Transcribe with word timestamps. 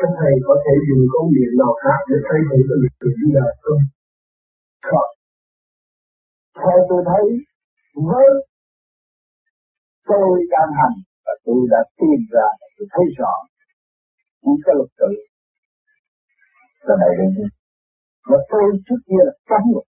các 0.00 0.10
thầy 0.18 0.34
có 0.48 0.54
thể 0.64 0.74
dùng 0.86 1.04
công 1.12 1.28
điện 1.36 1.50
nào 1.62 1.72
khác 1.82 2.00
để 2.10 2.16
thay 2.26 2.40
thế 2.48 2.58
cho 2.68 2.74
việc 2.82 2.94
tự 3.00 3.08
đi 3.20 3.28
đời 3.38 3.52
không? 3.64 3.82
Không. 4.88 5.10
Theo 6.60 6.78
tôi 6.88 7.00
thấy, 7.10 7.24
với 8.08 8.26
tôi 10.10 10.28
đang 10.54 10.70
hành 10.80 10.96
và 11.24 11.34
tôi 11.44 11.60
đã 11.72 11.80
tìm 11.98 12.20
ra 12.34 12.46
tôi 12.76 12.86
thấy 12.94 13.06
rõ 13.18 13.34
những 14.42 14.60
cái 14.64 14.74
luật 14.78 14.90
tự 15.00 15.12
là 16.86 16.94
này 17.02 17.12
đây 17.18 17.28
và 18.28 18.38
tôi 18.50 18.62
trước 18.86 19.00
kia 19.06 19.22
là 19.28 19.34
cấm 19.50 19.62
luật 19.72 19.86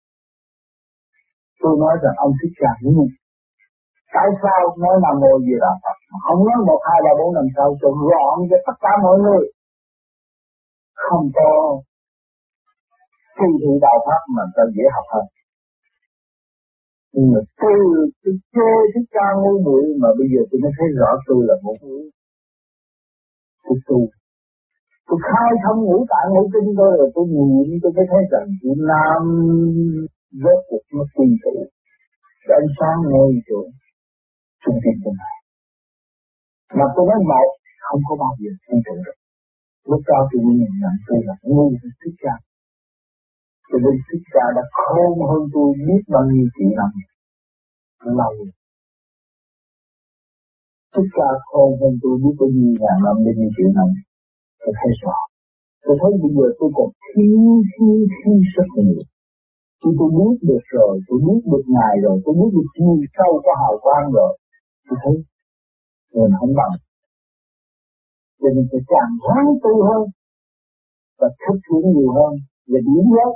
tôi 1.61 1.73
nói 1.83 1.93
rằng 2.03 2.15
ông 2.25 2.33
thích 2.39 2.53
ca 2.61 2.71
ngu 2.81 3.05
tại 4.13 4.27
sao 4.41 4.61
nói 4.83 4.95
là 5.03 5.11
mô 5.21 5.31
gì 5.45 5.55
là 5.63 5.71
phật? 5.83 5.97
Ông 6.13 6.21
không 6.25 6.41
nói 6.47 6.59
một 6.69 6.79
hai 6.87 6.99
ba 7.05 7.11
bốn 7.19 7.29
năm 7.37 7.47
sau 7.55 7.67
cho 7.81 7.89
gọn 8.09 8.35
cho 8.49 8.57
tất 8.67 8.75
cả 8.83 8.93
mọi 9.05 9.17
người 9.25 9.43
không 11.09 11.25
có 11.37 11.49
kỳ 13.37 13.49
thị 13.61 13.73
đạo 13.85 13.97
pháp 14.05 14.21
mà 14.35 14.43
ta 14.55 14.63
dễ 14.75 14.85
học 14.95 15.05
hơn. 15.13 15.25
Nhưng 17.13 17.27
mà 17.33 17.41
tôi 17.61 17.77
tôi 18.21 18.33
chê 18.53 18.69
thích 18.93 19.07
ca 19.15 19.27
ngu 19.41 19.53
muội 19.65 19.83
mà 20.01 20.09
bây 20.17 20.27
giờ 20.31 20.41
tôi 20.49 20.57
mới 20.63 20.71
thấy 20.77 20.87
rõ 20.99 21.09
tôi 21.27 21.39
là 21.49 21.55
một 21.65 21.77
người 21.83 22.05
tôi 23.65 23.77
tu 23.87 23.99
tôi 25.07 25.19
khai 25.29 25.51
thông 25.63 25.79
ngũ 25.85 25.97
tạng 26.11 26.29
ngũ 26.33 26.43
kinh 26.53 26.69
tôi 26.79 26.91
rồi 26.99 27.09
tôi 27.15 27.25
nhìn 27.33 27.79
tôi 27.83 27.91
mới 27.97 28.05
thấy 28.11 28.21
rằng 28.31 28.47
Việt 28.63 28.79
Nam 28.91 29.21
rốt 30.43 30.59
cuộc 30.69 30.85
nó 30.95 31.03
quy 31.15 31.27
tụ. 31.43 31.55
Cái 32.45 32.55
ánh 32.61 32.71
sáng 32.79 32.97
ngôi 33.11 33.31
chỗ 33.47 33.59
trung 34.63 34.79
tâm 34.83 34.95
của 35.03 35.13
này 35.21 35.35
mà 36.77 36.85
tôi 36.95 37.05
nói 37.09 37.19
một 37.31 37.49
không 37.85 38.01
có 38.07 38.13
bao 38.23 38.33
giờ 38.41 38.51
quy 38.67 38.77
tụ 38.85 38.95
được 39.05 39.18
lúc 39.89 40.01
đó 40.09 40.19
tôi 40.29 40.39
mình 40.45 40.57
nhìn 40.61 40.73
nhận 40.81 40.95
tôi 41.07 41.19
là 41.27 41.35
ngu 41.51 41.65
thích 42.01 42.17
ca. 42.23 42.35
Cho 43.69 43.77
nên 43.83 43.95
thích 44.07 44.25
ca 44.33 44.45
đã 44.55 44.63
khôn 44.79 45.11
hơn 45.29 45.41
tôi 45.53 45.67
biết 45.85 46.01
bao 46.13 46.23
nhiêu 46.31 46.47
triệu 46.55 46.71
năm 46.79 46.91
lâu 48.19 48.33
thích 50.93 51.09
ca 51.17 51.29
khôn 51.47 51.69
hơn 51.81 51.93
tôi 52.01 52.13
biết 52.23 52.35
bao 52.39 52.49
nhiêu 52.55 52.73
ngàn 52.81 52.97
năm, 53.05 53.15
bao 53.25 53.33
nhiêu 53.37 53.49
triệu 53.55 53.69
năm 53.77 53.87
tôi 54.61 54.73
thấy 54.79 54.91
rõ 55.01 55.17
tôi 55.83 55.95
thấy 56.01 56.11
bây 56.21 56.31
giờ 56.35 56.45
tôi 56.59 56.69
còn 56.77 56.89
thiếu 57.05 57.41
thiếu 57.71 57.95
thiếu 58.15 58.35
rất 58.55 58.69
nhiều. 58.77 59.01
Tôi 59.81 59.91
tôi 59.99 60.09
biết 60.17 60.35
được 60.49 60.63
rồi, 60.75 60.93
tôi 61.07 61.17
biết 61.25 61.41
được 61.51 61.65
ngài 61.75 61.95
rồi, 62.03 62.15
tôi 62.23 62.33
biết 62.39 62.51
được 62.55 62.67
chiều 62.75 62.95
sâu 63.15 63.31
của 63.43 63.53
hào 63.61 63.75
quang 63.83 64.05
rồi, 64.17 64.33
tôi 64.87 64.97
thấy 65.03 65.13
mình 66.13 66.33
không 66.39 66.53
bằng 66.59 66.73
thì 68.39 68.47
mình 68.55 68.67
phải 68.71 68.83
càng 68.93 69.11
ráng 69.25 69.49
tu 69.63 69.73
hơn 69.87 70.03
và 71.19 71.27
thực 71.43 71.59
hiện 71.67 71.83
nhiều 71.93 72.11
hơn 72.17 72.33
và 72.71 72.79
điểm 72.87 73.05
giác 73.15 73.31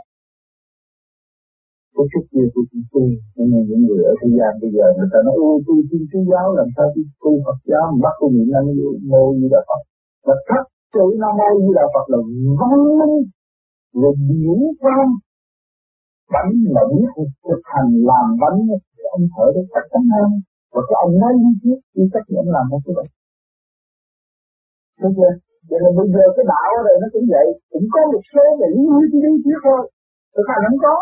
có 1.96 2.04
chút 2.12 2.26
nhiều 2.34 2.48
tôi 2.54 2.66
cũng 2.72 2.86
tu 2.94 3.04
nhưng 3.36 3.48
mà 3.52 3.60
những 3.68 3.82
người 3.86 4.02
ở 4.12 4.14
thế 4.20 4.28
gian 4.38 4.52
bây 4.62 4.70
giờ 4.76 4.86
người 4.96 5.10
ta 5.14 5.20
nói, 5.26 5.36
ôi, 5.48 5.56
tôi 5.66 5.78
tin 5.90 6.02
chúa 6.10 6.24
giáo, 6.32 6.46
làm 6.60 6.68
sao 6.76 6.86
tôi 6.94 7.06
tu 7.24 7.32
Phật 7.46 7.58
giáo 7.70 7.84
mà 7.92 7.98
bắt 8.06 8.16
tôi 8.20 8.30
niệm 8.34 8.48
năng 8.54 8.68
mô 9.12 9.24
như 9.40 9.48
là 9.54 9.62
Phật? 9.70 9.82
Và 10.28 10.36
thất 10.48 10.64
chữ 10.94 11.06
nam 11.22 11.34
mô 11.40 11.50
như 11.64 11.72
là 11.78 11.86
Phật 11.94 12.06
là 12.12 12.20
văn 12.60 12.80
minh 13.00 13.18
là 14.02 14.10
điển 14.28 14.60
quan. 14.82 15.08
Bánh 16.34 16.52
mà 16.76 16.82
biết 16.92 17.10
thực 17.48 17.62
hành 17.74 17.90
làm 18.10 18.28
bánh, 18.42 18.60
thì 18.96 19.04
ông 19.16 19.26
thở 19.34 19.46
được 19.56 19.68
chắc 19.74 19.86
chắn 19.92 20.04
hơn 20.16 20.30
và 20.74 20.82
cái 20.88 20.96
ông 21.06 21.14
nói 21.22 21.34
như 21.42 21.52
thuyết 21.62 21.80
chịu 21.94 22.06
trách 22.14 22.28
nhiệm 22.32 22.46
làm 22.56 22.66
một 22.72 22.80
cái 22.86 22.94
bệnh 22.98 23.12
Đúng 25.04 25.16
chưa? 25.18 25.34
Vậy 25.70 25.80
là 25.84 25.90
bây 25.98 26.08
giờ 26.14 26.24
cái 26.36 26.46
đạo 26.52 26.70
ở 26.80 26.82
đây 26.88 26.96
nó 27.02 27.08
cũng 27.14 27.26
vậy 27.34 27.48
Cũng 27.74 27.86
có 27.94 28.00
một 28.14 28.24
số 28.32 28.44
về 28.60 28.68
lý 28.76 28.84
cái 29.12 29.20
lý 29.24 29.32
thuyết 29.44 29.60
thôi 29.66 29.82
Thực 30.36 30.46
hành 30.52 30.64
không 30.68 30.80
có 30.86 30.96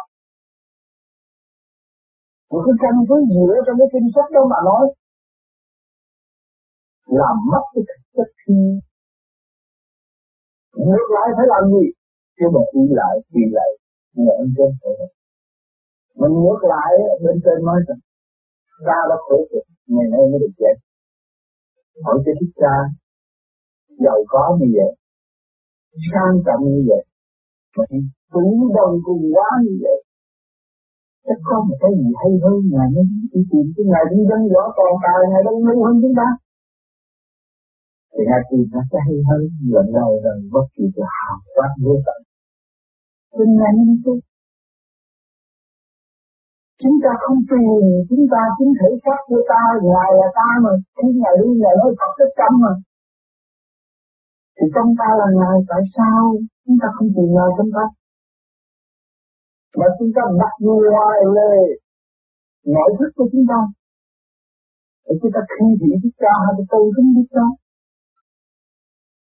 Một 2.52 2.62
cái 2.66 2.76
căn 2.82 2.96
cứ 3.10 3.18
dựa 3.34 3.56
trong 3.66 3.78
cái 3.80 3.90
kinh 3.94 4.08
sách 4.16 4.30
đó 4.36 4.42
mà 4.52 4.60
nói 4.70 4.84
Làm 7.20 7.36
mất 7.52 7.64
cái 7.74 7.84
thực 7.90 8.02
chất 8.16 8.30
khi 8.42 8.58
Ngược 10.86 11.08
lại 11.16 11.28
phải 11.38 11.48
làm 11.54 11.64
gì? 11.74 11.86
Chứ 12.38 12.46
mà 12.54 12.62
đi 12.74 12.84
lại, 13.00 13.14
đi 13.36 13.44
lại 13.58 13.70
Nhờ 14.24 14.34
anh 14.42 14.52
trên 14.58 14.72
phải 14.82 14.94
Mình 16.20 16.34
ngược 16.42 16.62
lại 16.74 16.92
bên 17.24 17.36
trên 17.44 17.58
nói 17.68 17.78
rằng 17.88 18.02
Ta 18.88 19.00
đã 19.10 19.16
khổ 19.26 19.38
cực, 19.52 19.66
ngày 19.94 20.08
nay 20.14 20.22
mới 20.32 20.40
được 20.44 20.54
chết 20.60 20.76
Hỏi 22.04 22.16
cho 22.26 22.32
thích 22.40 22.54
ca 22.64 22.76
giàu 24.04 24.20
có 24.28 24.58
như 24.60 24.68
vậy, 24.78 24.92
sang 26.12 26.36
trọng 26.46 26.64
như 26.74 26.82
vậy, 26.90 27.04
mà 27.78 27.84
tủ 28.34 28.46
đông 28.76 28.96
cùng 29.06 29.24
quá 29.36 29.50
như 29.64 29.74
vậy. 29.84 30.00
Chắc 31.26 31.40
có 31.48 31.56
một 31.68 31.78
cái 31.82 31.92
gì 32.00 32.08
hay 32.22 32.32
hơn 32.44 32.58
ngài 32.74 32.88
mới 32.96 33.06
đi 33.32 33.42
tìm 33.52 33.66
cái 33.76 33.86
ngài 33.92 34.04
đi 34.12 34.18
dân 34.30 34.42
võ 34.54 34.64
còn 34.78 34.92
tài 35.04 35.20
ngài 35.32 35.42
đông 35.46 35.60
lưu 35.66 35.80
hơn 35.86 35.96
chúng 36.02 36.16
ta. 36.20 36.28
Thì 38.14 38.22
ngài 38.30 38.42
tìm 38.50 38.64
ra 38.74 38.82
cái 38.92 39.02
hay 39.06 39.18
hơn, 39.30 39.42
lần 39.74 39.88
đầu 39.98 40.12
lần 40.26 40.38
bất 40.54 40.66
kỳ 40.76 40.84
là 40.96 41.08
hào 41.18 41.38
quang 41.56 41.76
vô 41.84 41.94
tận. 42.06 42.20
Cho 43.36 43.44
ngài 43.60 43.72
đi 43.78 43.94
tu 44.06 44.14
chúng 46.84 46.98
ta 47.04 47.12
không 47.24 47.40
tìm 47.50 47.70
chúng 48.10 48.26
ta 48.34 48.42
chính 48.58 48.72
thể 48.80 48.90
xác 49.04 49.20
của 49.30 49.42
ta 49.52 49.62
ngài 49.92 50.12
là 50.20 50.28
ta 50.40 50.50
mà 50.64 50.72
khi 50.98 51.08
ngài 51.22 51.36
đi 51.42 51.50
ngài 51.62 51.76
nói 51.80 51.92
Phật 52.00 52.12
tất 52.20 52.30
tâm 52.40 52.52
mà 52.64 52.74
thì 54.62 54.68
trong 54.76 54.90
ta 55.00 55.10
là 55.20 55.28
ngài 55.40 55.58
tại 55.70 55.84
sao 55.96 56.20
chúng 56.64 56.78
ta 56.82 56.88
không 56.96 57.10
tìm 57.16 57.30
ngài 57.36 57.50
trong 57.58 57.70
ta? 57.78 57.86
Mà 59.80 59.88
chúng 59.98 60.12
ta 60.16 60.24
đặt 60.42 60.56
ngoài 60.66 61.18
lề 61.38 61.56
nội 62.76 62.90
thức 62.98 63.12
của 63.18 63.28
chúng 63.32 63.46
ta. 63.52 63.60
Để 65.06 65.14
chúng 65.22 65.32
ta 65.36 65.42
khi 65.54 65.68
thị 65.80 65.92
đức 66.04 66.14
cha 66.22 66.34
hay 66.46 66.54
là 66.58 66.64
tôn 66.72 66.86
kính 66.96 67.10
biết 67.16 67.28
cha 67.36 67.46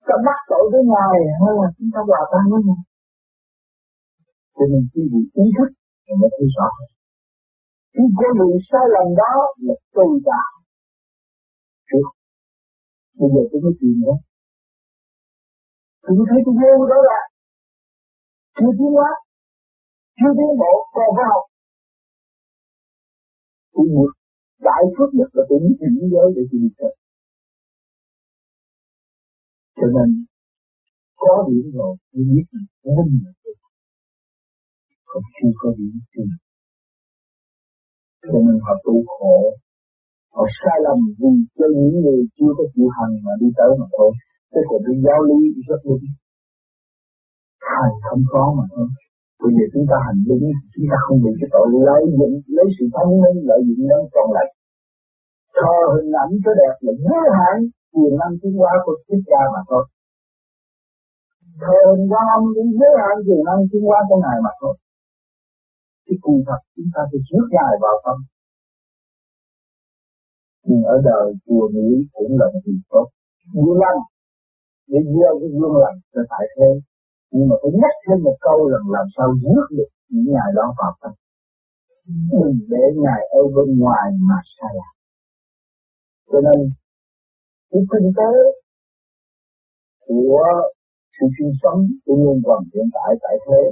ta 0.08 0.14
bắt 0.26 0.38
tội 0.50 0.64
với 0.72 0.82
ngài 0.92 1.16
hay 1.42 1.52
là 1.60 1.68
chúng 1.76 1.90
ta 1.94 2.00
hòa 2.08 2.22
tan 2.32 2.44
với 2.50 2.60
ngài? 2.66 2.82
Cho 4.56 4.64
nên 4.70 4.82
quý 4.92 5.02
vị 5.12 5.22
ý 5.44 5.46
thức 5.56 5.70
thì 6.04 6.12
mới 6.20 6.30
thấy 6.36 6.48
rõ 6.56 6.70
khi 7.96 8.04
con 8.18 8.32
đường 8.38 8.58
sai 8.70 8.84
lầm 8.94 9.08
đó 9.22 9.34
là 9.66 9.74
tôi 9.94 10.20
đã 10.28 10.42
trước 11.88 12.08
bây 13.18 13.28
giờ 13.34 13.42
tôi 13.50 13.60
mới 13.64 13.74
tìm 13.80 13.94
nữa 14.02 14.16
tôi 16.06 16.26
thấy 16.30 16.40
tôi 16.46 16.54
vô 16.62 16.72
đó 16.92 16.98
là 17.10 17.20
chưa 18.56 18.70
tiến 18.78 18.90
hóa, 18.96 19.10
chưa 20.18 20.32
tiến 20.38 20.50
bộ, 20.62 20.72
còn 20.94 21.08
phải 21.16 21.26
học. 21.32 21.44
Tôi 23.72 23.86
một 23.96 24.10
đại 24.68 24.82
phước 24.94 25.10
nhất 25.18 25.28
là 25.36 25.42
tôi 25.48 25.58
biết 25.64 25.76
những 25.80 26.10
giới 26.12 26.28
để 26.36 26.42
tôi 26.50 26.58
đi 26.62 26.70
theo 26.78 26.92
cho 29.78 29.86
nên, 29.96 30.08
có 31.22 31.34
điểm 31.48 31.66
rồi, 31.78 31.92
tôi 32.12 32.22
biết 32.32 32.46
là 32.52 32.62
minh 32.96 33.14
là 33.24 33.32
tôi 33.42 33.54
còn 35.10 35.22
chưa 35.36 35.52
có 35.60 35.68
điểm 35.78 35.94
chưa 36.12 36.22
cho 38.22 38.38
nên 38.46 38.56
họ 38.66 38.74
tu 38.84 38.94
khổ, 39.14 39.38
họ 40.34 40.44
sai 40.58 40.78
lầm 40.86 40.98
vì 41.18 41.32
cho 41.58 41.66
những 41.76 41.96
người 42.02 42.20
chưa 42.36 42.52
có 42.58 42.64
chịu 42.74 42.88
hành 42.96 43.14
mà 43.24 43.32
đi 43.40 43.48
tới 43.58 43.70
mà 43.80 43.86
thôi. 43.96 44.12
Thế 44.56 44.62
còn 44.68 44.80
cái 44.86 44.96
giáo 45.06 45.20
lý 45.28 45.38
rất 45.68 45.80
đúng. 45.88 46.04
Hành 47.74 47.96
không 48.06 48.22
có 48.32 48.44
mà 48.58 48.64
thôi. 48.72 48.88
Bây 49.40 49.50
giờ 49.56 49.64
chúng 49.72 49.86
ta 49.90 49.96
hành 50.06 50.20
đúng, 50.28 50.44
chúng 50.72 50.86
ta 50.90 50.96
không 51.04 51.18
bị 51.24 51.30
cái 51.40 51.48
tội 51.54 51.66
lợi 51.88 52.02
dụng, 52.16 52.34
lấy 52.56 52.66
sự 52.76 52.84
thông 52.94 53.12
minh, 53.22 53.38
lợi 53.48 53.60
dụng 53.66 53.82
nó 53.90 53.98
còn 54.14 54.28
lại. 54.36 54.48
Thờ 55.56 55.76
hình 55.94 56.12
ảnh 56.24 56.32
cái 56.44 56.54
đẹp 56.60 56.74
là 56.84 56.92
vô 57.04 57.20
hạn 57.38 57.56
quyền 57.94 58.12
năng 58.20 58.34
tiến 58.40 58.52
hóa 58.60 58.72
của 58.84 58.96
Thích 59.06 59.24
Ca 59.30 59.42
mà 59.54 59.60
thôi. 59.70 59.84
Thờ 61.62 61.78
hình 61.90 62.06
quan 62.10 62.24
âm 62.36 62.42
cũng 62.54 62.70
vô 62.80 62.90
hạn 63.02 63.16
quyền 63.26 63.42
năng 63.48 63.60
tiến 63.70 63.82
hóa 63.88 63.98
của 64.08 64.18
Ngài 64.24 64.38
mà 64.46 64.52
thôi. 64.60 64.74
Cái 66.06 66.16
cụ 66.24 66.34
thật 66.46 66.60
chúng 66.76 66.90
ta 66.94 67.00
phải 67.10 67.20
rước 67.28 67.46
Ngài 67.56 67.74
vào 67.84 67.96
tâm. 68.04 68.18
Nhưng 70.68 70.82
ở 70.94 70.96
đời 71.10 71.26
chùa 71.44 71.64
Mỹ 71.74 71.88
cũng 72.16 72.32
là 72.40 72.46
một 72.52 72.62
điều 72.66 72.80
tốt. 72.92 73.06
Vui 73.54 73.76
lắm 73.84 73.96
để 74.90 74.98
gieo, 75.12 75.32
cái 75.40 75.50
gương 75.56 75.76
lành 75.82 75.98
cho 76.12 76.20
tại 76.32 76.44
thế 76.56 76.70
nhưng 77.32 77.48
mà 77.48 77.56
phải 77.62 77.72
nhắc 77.80 77.94
thêm 78.04 78.18
một 78.26 78.36
câu 78.46 78.58
rằng 78.72 78.86
làm 78.96 79.06
sao 79.16 79.26
rước 79.42 79.66
được 79.78 79.90
những 80.12 80.28
ngày 80.34 80.50
đó 80.58 80.66
vào 80.78 80.92
tâm 81.00 81.12
đừng 82.32 82.58
để 82.72 82.84
ngài 83.04 83.22
ở 83.40 83.42
bên 83.54 83.68
ngoài 83.78 84.06
mà 84.28 84.38
sai 84.54 84.72
lạc 84.78 84.92
cho 86.30 86.38
nên, 86.46 86.70
cái 87.70 87.82
kinh 87.90 88.12
tế 88.18 88.32
của 90.06 90.44
sự 91.14 91.26
sinh 91.38 91.52
sống 91.62 91.80
của 92.04 92.16
nhân 92.16 92.42
quần 92.44 92.60
hiện 92.74 92.88
tại 92.96 93.10
tại 93.22 93.36
thế, 93.46 93.62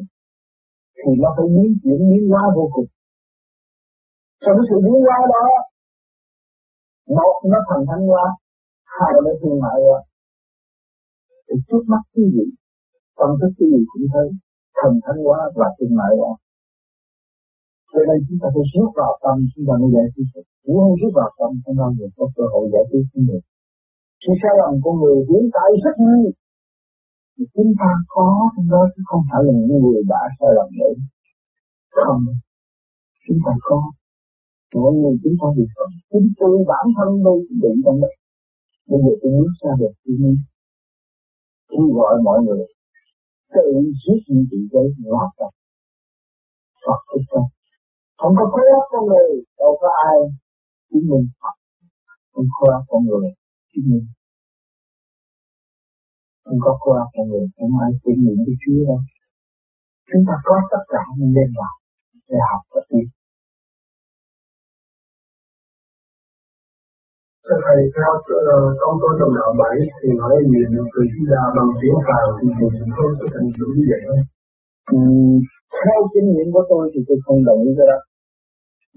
thì 0.99 1.11
nó 1.23 1.29
phải 1.37 1.47
biến 1.55 1.71
chuyển, 1.83 1.99
biến 2.11 2.25
hóa 2.31 2.43
vô 2.57 2.65
cùng. 2.75 2.89
Trong 4.43 4.55
cái 4.57 4.67
sự 4.69 4.77
biến 4.85 4.99
hóa 5.07 5.19
đó, 5.33 5.45
một, 7.17 7.35
nó 7.51 7.59
thành 7.69 7.85
thánh 7.89 8.07
hóa, 8.11 8.25
hai, 8.85 9.13
nó 9.25 9.31
thương 9.41 9.61
mại 9.63 9.77
hóa 9.85 9.99
để 11.47 11.55
trước 11.69 11.83
mắt 11.93 12.03
cái 12.15 12.25
gì? 12.35 12.47
Tâm 13.19 13.31
thức 13.41 13.53
cái 13.59 13.67
gì 13.73 13.81
cũng 13.91 14.07
thấy, 14.13 14.29
thần 14.79 14.93
thánh 15.05 15.21
quá 15.27 15.39
và 15.59 15.69
tương 15.77 15.97
lại 16.01 16.13
quá 16.21 16.33
cho 17.93 18.01
nên 18.09 18.19
chúng 18.27 18.39
ta 18.43 18.49
phải 18.55 18.65
rút 18.73 18.91
vào 19.01 19.13
tâm, 19.25 19.37
chúng 19.53 19.65
ta 19.69 19.75
mới 19.81 19.91
giải 19.97 20.07
quyết 20.15 20.29
được. 20.35 20.47
Nếu 20.67 20.77
không 20.83 20.97
rút 21.01 21.13
vào 21.21 21.31
tâm, 21.39 21.51
không 21.63 21.77
bao 21.81 21.91
giờ 21.97 22.07
có 22.17 22.25
cơ 22.37 22.45
hội 22.53 22.65
giải 22.75 22.85
quyết 22.91 23.05
được 23.31 23.45
sự 24.27 24.33
sai 24.43 24.55
lầm 24.61 24.75
của 24.85 24.95
người 25.01 25.17
hiện 25.29 25.45
tại 25.57 25.69
rất 25.85 25.97
nhiều 26.07 26.31
thì 27.35 27.45
chúng 27.55 27.73
ta 27.81 27.91
có 28.15 28.27
trong 28.55 28.69
đó, 28.73 28.83
chứ 28.95 29.03
không 29.11 29.23
phải 29.29 29.41
là 29.47 29.53
những 29.59 29.83
người 29.83 30.03
đã 30.13 30.23
sai 30.39 30.51
lầm 30.57 30.69
nữa. 30.79 30.95
Không. 32.05 32.23
Chúng 33.27 33.41
ta 33.45 33.53
có. 33.69 33.79
Mỗi 34.75 34.93
người 34.99 35.15
chúng 35.23 35.37
ta 35.41 35.47
đều 35.57 35.69
có. 35.77 35.85
Chính 36.11 36.29
tôi 36.41 36.55
bản 36.71 36.87
thân 36.97 37.11
tôi 37.25 37.39
bị 37.63 37.73
trong 37.85 37.99
đó. 38.03 38.11
Bây 38.89 38.99
giờ 39.05 39.13
tôi 39.21 39.31
bước 39.39 39.55
ra 39.63 39.73
được, 39.81 39.95
tôi 40.05 40.17
mới 40.23 40.35
kêu 41.71 41.87
gọi 41.97 42.15
mọi 42.27 42.39
người, 42.45 42.65
tự 43.55 43.67
giết 44.01 44.21
những 44.29 44.47
vị 44.51 44.61
giấy 44.73 44.87
lót 45.13 45.31
tập 45.39 45.53
Phật 46.85 47.01
thích 47.11 47.27
không 47.31 47.49
không 48.21 48.35
có 48.39 48.45
khối 48.53 48.67
óc 48.79 48.85
con 48.93 49.05
người, 49.11 49.31
đâu 49.59 49.73
có 49.81 49.89
ai 50.11 50.17
chứng 50.91 51.07
minh 51.11 51.27
Phật 51.41 51.57
không 52.33 52.49
khối 52.57 52.71
óc 52.79 52.85
con 52.91 53.03
người 53.09 53.29
chứng 53.73 53.87
minh 53.91 54.07
không 56.45 56.59
có 56.65 56.73
khối 56.81 56.97
óc 57.05 57.11
con 57.17 57.27
người, 57.31 57.47
không 57.57 57.73
ai 57.85 57.91
chứng 58.03 58.21
minh 58.25 58.39
cái 58.47 58.57
Chúa 58.63 58.81
đâu. 58.89 59.01
Chúng 60.09 60.25
ta 60.29 60.35
có 60.49 60.55
tất 60.73 60.83
cả 60.93 61.03
những 61.17 61.33
lên 61.37 61.51
vào 61.59 61.75
để 62.29 62.39
học 62.51 62.63
và 62.73 62.81
tiến 62.89 63.07
Thưa 67.47 67.59
Thầy, 67.67 67.81
theo 67.97 68.13
uh, 68.17 68.71
công 68.81 68.97
tôi 69.03 69.13
trong 69.19 69.33
đạo 69.39 69.51
bảy 69.61 69.77
thì 70.01 70.09
nói 70.21 70.35
gì 70.51 70.61
từ 70.95 71.01
Di 71.13 71.23
Đà 71.33 71.43
bằng 71.57 71.71
tiếng 71.81 71.99
Phạn 72.07 72.27
thì 72.39 72.47
mình 72.59 72.93
không 72.97 73.13
có 73.19 73.27
thành 73.35 73.49
tựu 73.57 73.71
như 73.77 73.85
vậy 73.91 74.01
không? 74.09 74.25
Ừ, 74.97 75.01
theo 75.83 75.99
kinh 76.13 76.29
nghiệm 76.33 76.49
của 76.55 76.65
tôi 76.71 76.83
thì 76.93 77.01
tôi 77.07 77.19
không 77.25 77.39
đồng 77.49 77.61
ý 77.69 77.71
cái 77.79 77.87
đó. 77.91 77.99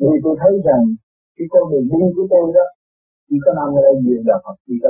Vì 0.01 0.15
tôi 0.23 0.33
thấy 0.41 0.53
rằng 0.67 0.83
cái 1.35 1.45
con 1.51 1.63
đường 1.71 1.85
đi 1.91 2.01
của 2.15 2.27
tôi 2.33 2.45
đó 2.57 2.65
chỉ 3.27 3.35
có 3.44 3.51
năm 3.57 3.67
ngôi 3.75 3.94
gì 4.05 4.15
là 4.29 4.38
Phật 4.44 4.55
chỉ 4.65 4.75
có 4.83 4.89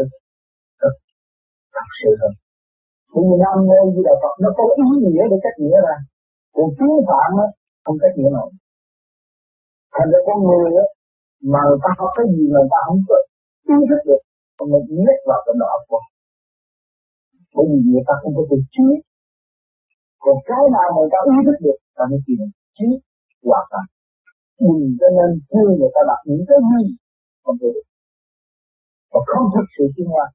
thật, 0.81 0.93
sự 1.99 2.11
hơn. 2.21 2.33
Bởi 3.13 3.23
vì 3.27 3.35
năm 3.45 3.55
ngôi 3.67 3.85
gì 3.93 4.01
là 4.09 4.15
Phật 4.21 4.33
nó 4.43 4.49
có 4.57 4.63
ý 4.83 4.87
nghĩa 5.03 5.23
để 5.31 5.37
cách 5.45 5.57
nghĩa 5.61 5.79
ra. 5.87 5.95
Còn 6.55 6.67
tiếng 6.77 6.95
phạm 7.09 7.31
á, 7.45 7.47
không 7.83 7.97
cách 8.01 8.15
nghĩa 8.17 8.31
nổi. 8.37 8.49
Thành 9.95 10.09
ra 10.11 10.19
con 10.27 10.37
người 10.47 10.69
á, 10.83 10.85
mà 11.51 11.59
người 11.67 11.79
ta 11.83 11.89
học 11.99 12.11
cái 12.17 12.25
gì 12.33 12.43
mà 12.53 12.59
người 12.61 12.73
ta 12.75 12.81
không 12.87 13.01
có 13.09 13.17
ý 13.75 13.77
thức 13.89 14.01
được. 14.09 14.21
Còn 14.57 14.67
mình 14.71 14.85
nhét 15.03 15.19
vào 15.29 15.39
cái 15.45 15.55
đó 15.61 15.71
của 15.89 16.01
bởi 17.55 17.65
vì 17.71 17.79
người 17.89 18.05
ta 18.07 18.13
không 18.21 18.33
có 18.37 18.43
được 18.49 18.63
trí. 18.75 18.87
Còn 20.23 20.35
cái 20.49 20.63
nào 20.75 20.87
mà 20.93 20.99
người 21.01 21.11
ta 21.13 21.19
ý 21.35 21.37
thức 21.47 21.57
được 21.65 21.77
ta 21.97 22.03
mới 22.11 22.19
tìm 22.25 22.39
trí 22.77 22.87
hoàn 23.49 23.65
toàn 23.71 23.85
đừng 24.59 24.83
cho 24.99 25.07
nên 25.17 25.29
khi 25.49 25.61
người 25.79 25.91
ta 25.95 26.01
đặt 26.09 26.21
những 26.29 26.43
cái 26.49 26.59
gì 26.69 26.83
không 27.43 27.57
được. 27.61 27.77
Và 29.11 29.19
không 29.31 29.45
thực 29.53 29.67
sự 29.75 29.83
tiến 29.95 30.07
hóa 30.13 30.25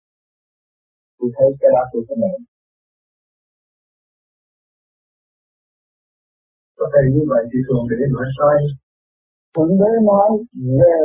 tôi 1.19 1.31
thấy 1.37 1.49
cái 1.61 1.71
đó 1.75 1.83
tôi 1.93 2.03
có 2.09 2.15
mẹ 2.23 2.33
có 6.79 6.87
thể 6.93 7.03
như 7.15 7.23
vậy 7.33 7.43
thì 7.51 7.59
thường 7.67 7.85
để 7.91 7.97
nói 8.15 8.27
sai. 8.39 8.59
Thượng 9.55 9.73
Đế 9.81 9.93
nói 10.11 10.29
về 10.81 10.97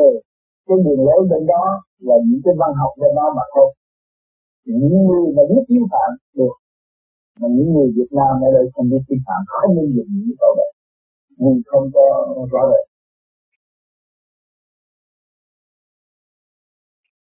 cái 0.67 0.77
đường 0.85 1.01
lối 1.07 1.21
bên 1.31 1.43
đó 1.53 1.63
là 2.07 2.15
những 2.27 2.41
cái 2.45 2.53
văn 2.61 2.71
học 2.79 2.91
bên 3.01 3.11
đó 3.19 3.25
mà 3.37 3.43
thôi. 3.53 3.69
Những 4.65 4.97
người 5.07 5.25
mà 5.35 5.43
biết 5.49 5.63
tiếng 5.67 5.85
phạm 5.91 6.11
được 6.37 6.55
mà 7.39 7.47
những 7.55 7.69
người 7.73 7.87
Việt 7.95 8.11
Nam 8.17 8.33
ở 8.47 8.49
đây 8.57 8.65
không 8.73 8.89
biết 8.91 9.03
tiếng 9.07 9.23
phạm 9.27 9.41
không 9.47 9.71
nên 9.75 9.87
dùng 9.95 10.09
những 10.11 10.37
câu 10.41 10.51
đó 10.59 10.67
vì 11.39 11.53
không 11.69 11.85
có 11.93 12.05
rõ 12.51 12.61
rệt 12.71 12.85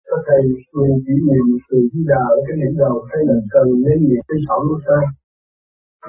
có 0.10 0.18
thầy 0.28 0.42
người 0.74 0.90
chỉ 1.06 1.16
niệm 1.28 1.46
từ 1.70 1.78
di 1.92 2.02
đà 2.12 2.22
ở 2.36 2.38
cái 2.48 2.56
điểm 2.62 2.74
đầu 2.84 2.96
hay 3.10 3.22
là 3.28 3.36
cần 3.54 3.68
nên 3.86 4.00
niệm 4.10 4.24
cái 4.28 4.40
phẩm 4.48 4.62
của 4.70 4.80
sao 4.88 5.04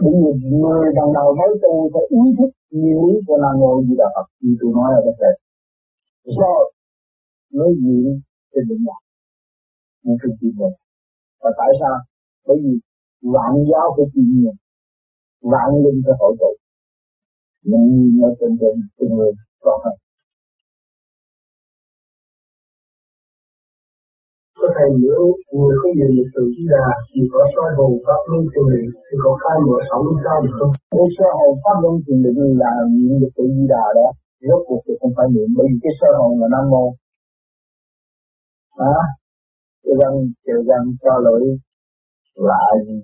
những 0.02 0.16
người 0.20 0.34
người 0.60 0.92
ban 0.96 1.08
đầu 1.16 1.28
mới 1.38 1.50
tu 1.62 1.90
phải 1.92 2.04
ý 2.20 2.24
thức 2.38 2.50
nguyên 2.70 2.98
lý 3.06 3.14
của 3.26 3.38
nam 3.42 3.54
mô 3.60 3.82
di 3.86 3.94
đà 4.00 4.08
phật. 4.14 4.26
Như 4.40 4.52
tôi 4.60 4.70
nói 4.76 4.90
ở 4.98 5.00
đây. 5.24 5.34
Rồi 6.40 6.62
mới 7.56 7.70
diện 7.82 8.20
trên 8.52 8.64
đỉnh 8.68 8.84
đạo 8.88 9.00
những 10.02 10.18
cái 10.22 10.30
chuyện 10.38 10.54
này 10.60 10.72
và 11.42 11.50
tại 11.58 11.70
sao? 11.80 11.96
Bởi 12.46 12.56
vì 12.62 12.72
vạn 13.34 13.52
giáo 13.70 13.86
phải 13.96 14.06
chịu 14.12 14.24
nhiều 14.34 14.54
vạn 15.52 15.68
linh 15.84 16.00
phải 16.04 16.14
hội 16.20 16.32
tụ. 16.40 16.52
Những 17.68 17.88
ở 18.28 18.30
trên 18.38 18.52
trên 18.60 18.74
trên 18.98 19.08
người 19.16 19.32
có 19.64 19.72
hơn 19.84 19.96
có 24.60 24.68
thầy 24.76 24.90
nếu 25.04 25.22
người 25.58 25.74
không 25.80 25.94
nhìn 25.98 26.12
được 26.16 26.28
sự 26.34 26.42
chỉ 26.54 26.62
đà 26.74 26.86
chỉ 27.12 27.20
có 27.32 27.40
soi 27.54 27.70
hồn 27.76 27.92
pháp 28.06 28.20
luân 28.30 28.42
thiền 28.52 28.66
định 28.72 28.88
thì 29.06 29.14
có 29.24 29.30
khai 29.42 29.56
mở 29.66 29.76
sống 29.88 30.04
như 30.08 30.16
sao 30.24 30.36
được 30.44 30.54
không? 30.58 30.72
Cái 30.96 31.06
soi 31.16 31.30
hồn 31.38 31.54
pháp 31.62 31.76
luân 31.82 31.94
thiền 32.04 32.18
định 32.24 32.38
là 32.62 32.70
niệm 32.94 33.12
được 33.20 33.32
tự 33.36 33.44
di 33.54 33.64
đà 33.74 33.84
đó. 33.98 34.08
Rốt 34.48 34.60
cuộc 34.66 34.80
thì 34.84 34.92
không 35.00 35.12
phải 35.16 35.26
niệm 35.34 35.48
bởi 35.56 35.66
vì 35.70 35.78
cái 35.84 35.92
soi 35.98 36.12
hồn 36.18 36.32
là 36.40 36.46
nam 36.54 36.64
mô 36.72 36.84
à, 38.80 39.00
cái 39.82 39.94
văn 40.00 40.12
cái 40.44 40.56
văn 40.68 40.82
cho 41.02 41.12
lỗi 41.24 41.42
lạ 42.34 42.64
gì 42.86 42.98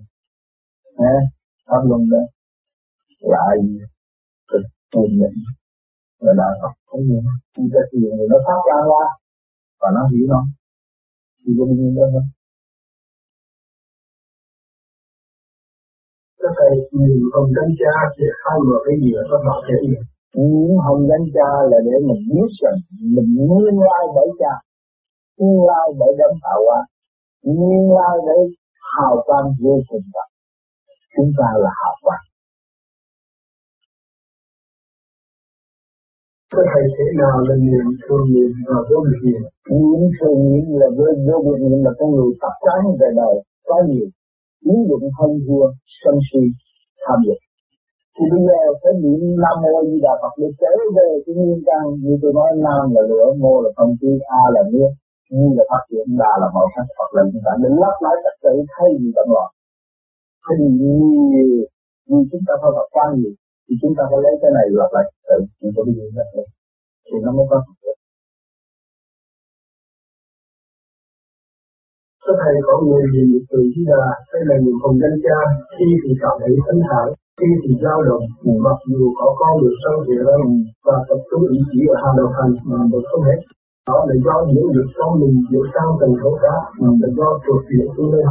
à, 0.97 1.15
pháp 1.67 1.81
luân 1.89 2.03
đó. 2.13 2.23
Lạ 3.21 3.45
gì 3.63 3.79
thực 4.51 4.65
thiền 4.93 5.11
định 5.21 5.39
là 6.25 6.33
đạo 6.41 6.53
Phật 6.63 6.73
không 6.87 7.01
nhiều 7.09 7.23
khi 7.57 7.63
ta 7.75 7.81
thiền 7.93 8.11
thì 8.19 8.25
nó 8.33 8.39
phát 8.47 8.61
ra 8.69 8.79
ra 8.91 9.07
và 9.81 9.89
nó 9.95 10.03
hiểu 10.11 10.27
nó. 10.29 10.43
Thì 11.43 11.53
có 11.59 11.65
bao 11.65 11.75
nhiêu 11.79 11.93
đó 11.97 12.05
không 12.13 12.29
các 16.41 16.53
thầy 16.59 16.73
nhìn 16.99 17.21
hồng 17.35 17.51
danh 17.57 17.73
cha 17.81 17.95
để 18.19 18.29
khai 18.41 18.59
mở 18.69 18.79
cái 18.87 18.97
gì 19.03 19.11
các 19.31 19.41
bạn 19.47 19.59
thể 19.67 19.77
hiện 19.87 20.03
những 20.35 20.79
hồng 20.87 21.03
danh 21.11 21.25
cha 21.35 21.49
là 21.71 21.79
để 21.87 21.95
mình 22.09 22.23
biết 22.33 22.51
rằng 22.63 22.79
mình 23.15 23.31
nguyên 23.49 23.77
lai 23.89 24.03
bởi 24.17 24.29
cha 24.41 24.55
nguyên 25.39 25.59
lai 25.69 25.87
bởi 25.99 26.13
đấng 26.19 26.35
tạo 26.45 26.59
hóa. 26.67 26.81
Nguyên 27.43 27.85
lai 27.97 28.15
bởi 28.27 28.41
hào 28.95 29.15
quang 29.27 29.49
vô 29.63 29.75
cùng 29.89 30.07
tận 30.15 30.29
chúng 31.17 31.31
ta 31.39 31.49
là 31.63 31.71
hào 31.81 31.95
quang. 32.03 32.25
Có 36.55 36.63
thầy 36.73 36.85
thế 36.97 37.07
nào 37.21 37.37
là 37.49 37.55
niệm 37.67 37.87
thường 38.03 38.27
niệm 38.35 38.53
và 38.69 38.79
vô 38.91 38.99
niệm 39.13 39.41
niệm 39.81 40.01
thường 40.19 40.39
niệm 40.47 40.65
là 40.81 40.89
vô 40.97 41.37
vô 41.45 41.53
niệm 41.63 41.79
là 41.87 41.93
con 41.99 42.09
người 42.15 42.31
tập 42.43 42.55
quán 42.63 42.81
về 43.01 43.09
đời. 43.21 43.37
Có 43.69 43.77
nhiều. 43.89 44.09
Ứng 44.73 44.83
dụng 44.89 45.07
hơn 45.19 45.33
thua 45.47 45.65
sân 46.01 46.15
si 46.29 46.43
tham 47.03 47.19
dục. 47.27 47.41
Thì 48.15 48.25
bây 48.33 48.41
giờ 48.49 48.61
phải 48.81 48.93
niệm 49.03 49.21
nam 49.43 49.57
mô 49.63 49.75
di 49.89 49.99
đà 50.05 50.13
phật 50.23 50.33
để 50.41 50.49
trở 50.61 50.73
về 50.97 51.09
cái 51.25 51.35
nguyên 51.39 51.61
căn. 51.67 51.85
Như 52.05 52.15
tôi 52.23 52.33
nói 52.39 52.51
nam 52.67 52.85
là 52.95 53.03
lửa 53.11 53.27
mô 53.43 53.55
là 53.65 53.71
không 53.77 53.93
khí 54.01 54.13
a 54.41 54.43
là 54.55 54.63
nước 54.73 54.91
như 55.35 55.47
là 55.57 55.65
phát 55.71 55.83
triển 55.89 56.07
đa 56.21 56.33
là 56.43 56.49
màu 56.57 56.67
sắc 56.75 56.87
hoặc 56.99 57.11
là 57.17 57.23
chúng 57.31 57.43
ta 57.47 57.53
để 57.63 57.69
lắp 57.83 57.97
lại 58.05 58.17
trật 58.25 58.37
tự 58.45 58.55
thay 58.75 58.89
vì 59.01 59.09
động 59.17 59.31
loạn 59.35 59.49
thế 60.45 60.53
thì 60.59 60.67
nhiều 60.81 61.49
như 62.09 62.19
chúng 62.31 62.45
ta 62.47 62.53
phải 62.61 62.71
học 62.77 62.89
quan 62.95 63.09
gì 63.21 63.31
thì 63.67 63.75
chúng 63.81 63.95
ta 63.97 64.03
phải 64.11 64.21
lấy 64.25 64.35
cái 64.43 64.51
này 64.59 64.67
lặp 64.79 64.91
lại 64.97 65.05
tự 65.29 65.39
chúng 65.61 65.73
ta 65.75 65.81
đi 65.87 65.93
ra 66.17 66.25
thì 67.07 67.17
nó 67.25 67.31
mới 67.37 67.47
có 67.51 67.59
được 67.83 67.99
có 72.27 72.33
thầy, 72.43 72.55
có 72.67 72.75
người 72.87 73.05
gì 73.15 73.25
từ 73.51 73.59
di 73.73 73.83
đà 73.91 74.05
đây 74.33 74.43
là 74.49 74.57
nhìn 74.65 74.77
hồng 74.83 74.97
danh 75.03 75.17
cha, 75.25 75.39
khi 75.75 75.89
thì 76.03 76.11
cảm 76.23 76.35
thấy 76.41 76.53
thanh 76.67 76.81
thản 76.89 77.07
khi 77.39 77.51
thì 77.63 77.73
dao 77.83 77.99
động 78.09 78.25
ừ. 78.49 78.53
mặc 78.67 78.79
dù 78.91 79.03
có 79.19 79.27
con 79.41 79.53
được 79.63 79.75
sâu 79.83 79.97
thiện 80.07 80.23
hơn 80.29 80.43
và 80.87 80.97
tập 81.09 81.21
trung 81.31 81.45
ý 81.57 81.61
chí 81.71 81.81
ở 81.93 81.97
hàng 82.03 82.17
đầu 82.19 82.29
hành 82.37 82.53
mà 82.71 82.79
một 82.93 83.03
không 83.11 83.25
hết 83.29 83.41
đó 83.89 83.99
là 84.09 84.15
do 84.27 84.37
những 84.53 84.69
việc 84.75 84.89
con 84.99 85.11
mình 85.21 85.35
hiểu 85.51 85.65
sao 85.75 85.89
cần 86.01 86.11
khẩu 86.21 86.35
cá, 86.43 86.55
mà 86.81 86.89
là 87.01 87.09
do 87.19 87.29
thuộc 87.45 87.61
chuyện 87.69 87.87
tu 87.97 88.05
lên 88.13 88.27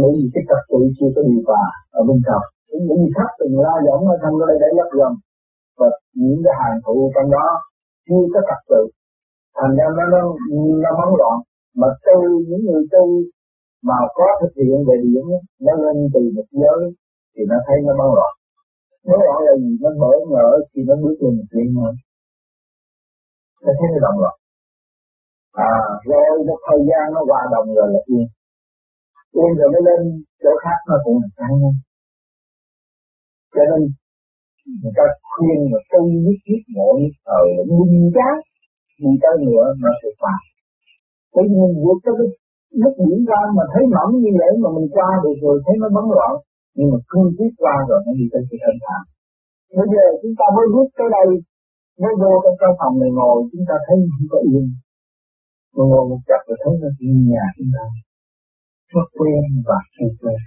bởi 0.00 0.10
vì 0.16 0.26
cái 0.34 0.42
tập 0.48 0.60
tự 0.70 0.80
chưa 0.96 1.10
có 1.14 1.20
điều 1.28 1.42
hòa 1.46 1.64
ở 1.98 2.00
bên 2.08 2.18
trong. 2.26 2.44
Những 2.70 2.98
người 3.00 3.12
khác 3.16 3.30
từng 3.38 3.54
la 3.64 3.74
giọng 3.86 4.02
ở 4.14 4.16
trong 4.22 4.34
đây 4.42 4.54
đã 4.62 4.68
lấp 4.78 4.88
gần 4.98 5.12
và 5.78 5.88
những 6.22 6.40
cái 6.44 6.54
hàng 6.60 6.78
thụ 6.84 6.96
trong 7.14 7.28
đó 7.36 7.46
chưa 8.06 8.24
có 8.34 8.40
tập 8.48 8.60
tự. 8.70 8.82
Thành 9.58 9.72
ra 9.78 9.86
nó 9.96 10.04
nó 10.14 10.20
nó 10.82 10.90
bóng 10.98 11.14
loạn. 11.20 11.36
Mà 11.80 11.88
tu 12.06 12.18
những 12.48 12.62
người 12.66 12.84
tu 12.92 13.04
mà 13.88 13.96
có 14.18 14.26
thực 14.40 14.52
hiện 14.56 14.78
về 14.88 14.96
điểm 15.04 15.26
nó 15.66 15.72
lên 15.84 15.96
từ 16.14 16.20
một 16.36 16.48
giới 16.60 16.80
thì 17.34 17.42
nó 17.50 17.56
thấy 17.66 17.76
nó 17.86 17.92
bóng 18.00 18.12
loạn. 18.18 18.32
Nếu 19.06 19.18
loạn 19.26 19.38
là 19.46 19.54
gì? 19.62 19.70
Nó 19.82 19.90
mở 20.02 20.12
ngỡ 20.32 20.48
khi 20.70 20.80
nó 20.88 20.94
bước 21.02 21.16
lên 21.22 21.32
một 21.38 21.46
chuyện 21.52 21.66
thôi 21.76 21.92
nó 23.64 23.72
thấy 23.78 23.88
nó 23.92 23.98
động 24.06 24.20
loạn 24.22 24.37
à 25.52 25.72
rồi 26.10 26.44
một 26.48 26.60
thời 26.66 26.80
gian 26.88 27.04
nó 27.14 27.20
hòa 27.28 27.42
đồng 27.52 27.68
rồi 27.76 27.88
là 27.94 28.00
yên 28.06 28.26
yên 29.38 29.50
rồi 29.58 29.68
mới 29.72 29.82
lên 29.88 30.00
chỗ 30.42 30.52
khác 30.62 30.78
nó 30.88 30.96
cũng 31.04 31.16
là 31.22 31.28
căng. 31.38 31.56
Cho 33.54 33.62
nên, 33.70 33.80
người 34.80 34.94
ta 34.98 35.04
khuyên 35.30 35.58
mà 35.72 35.78
tu 35.90 36.00
nhất 36.24 36.38
thiết 36.44 36.60
ngộ 36.74 36.88
nhất 37.02 37.14
thời 37.26 37.46
minh 37.78 38.10
giác, 38.16 38.36
đi 39.02 39.12
tới 39.22 39.34
nữa 39.46 39.66
nó 39.82 39.90
sẽ 40.00 40.08
qua. 40.20 40.36
Bởi 41.34 41.44
vì 41.48 41.56
mình 41.62 41.76
vượt 41.84 41.98
cho 42.04 42.12
cái 42.18 42.28
nước 42.80 42.94
biển 43.04 43.18
ra 43.30 43.40
mà 43.56 43.64
thấy 43.72 43.84
mỏng 43.94 44.12
như 44.24 44.32
vậy 44.40 44.50
mà 44.62 44.68
mình 44.76 44.88
qua 44.94 45.08
được 45.24 45.36
rồi, 45.44 45.56
thấy 45.64 45.74
nó 45.82 45.88
bấn 45.96 46.06
loạn, 46.16 46.32
nhưng 46.76 46.88
mà 46.92 46.98
cương 47.10 47.30
quyết 47.36 47.52
qua 47.62 47.74
rồi 47.88 47.98
nó 48.06 48.12
đi 48.18 48.26
tới 48.32 48.42
sự 48.48 48.56
thanh 48.64 48.80
thản. 48.84 49.02
Bây 49.78 49.86
giờ 49.92 50.04
chúng 50.20 50.34
ta 50.38 50.46
mới 50.56 50.66
bước 50.74 50.88
tới 50.98 51.08
đây, 51.16 51.28
mới 52.02 52.12
vô 52.20 52.32
trong 52.42 52.56
căn 52.60 52.70
phòng 52.78 52.94
này 53.00 53.10
ngồi, 53.18 53.38
chúng 53.52 53.64
ta 53.68 53.76
thấy 53.86 53.96
không 54.12 54.28
có 54.32 54.38
yên 54.50 54.66
Tôi 55.78 55.86
ngồi 55.90 56.04
một 56.10 56.20
chặt 56.28 56.42
rồi 56.46 56.58
thấy 56.62 56.74
nó 56.82 56.88
như 56.98 57.12
nhà 57.32 57.44
chúng 57.56 57.70
ta 57.74 57.84
nó 58.94 59.02
quen 59.18 59.42
và 59.66 59.78
không 59.94 60.12
quen 60.20 60.40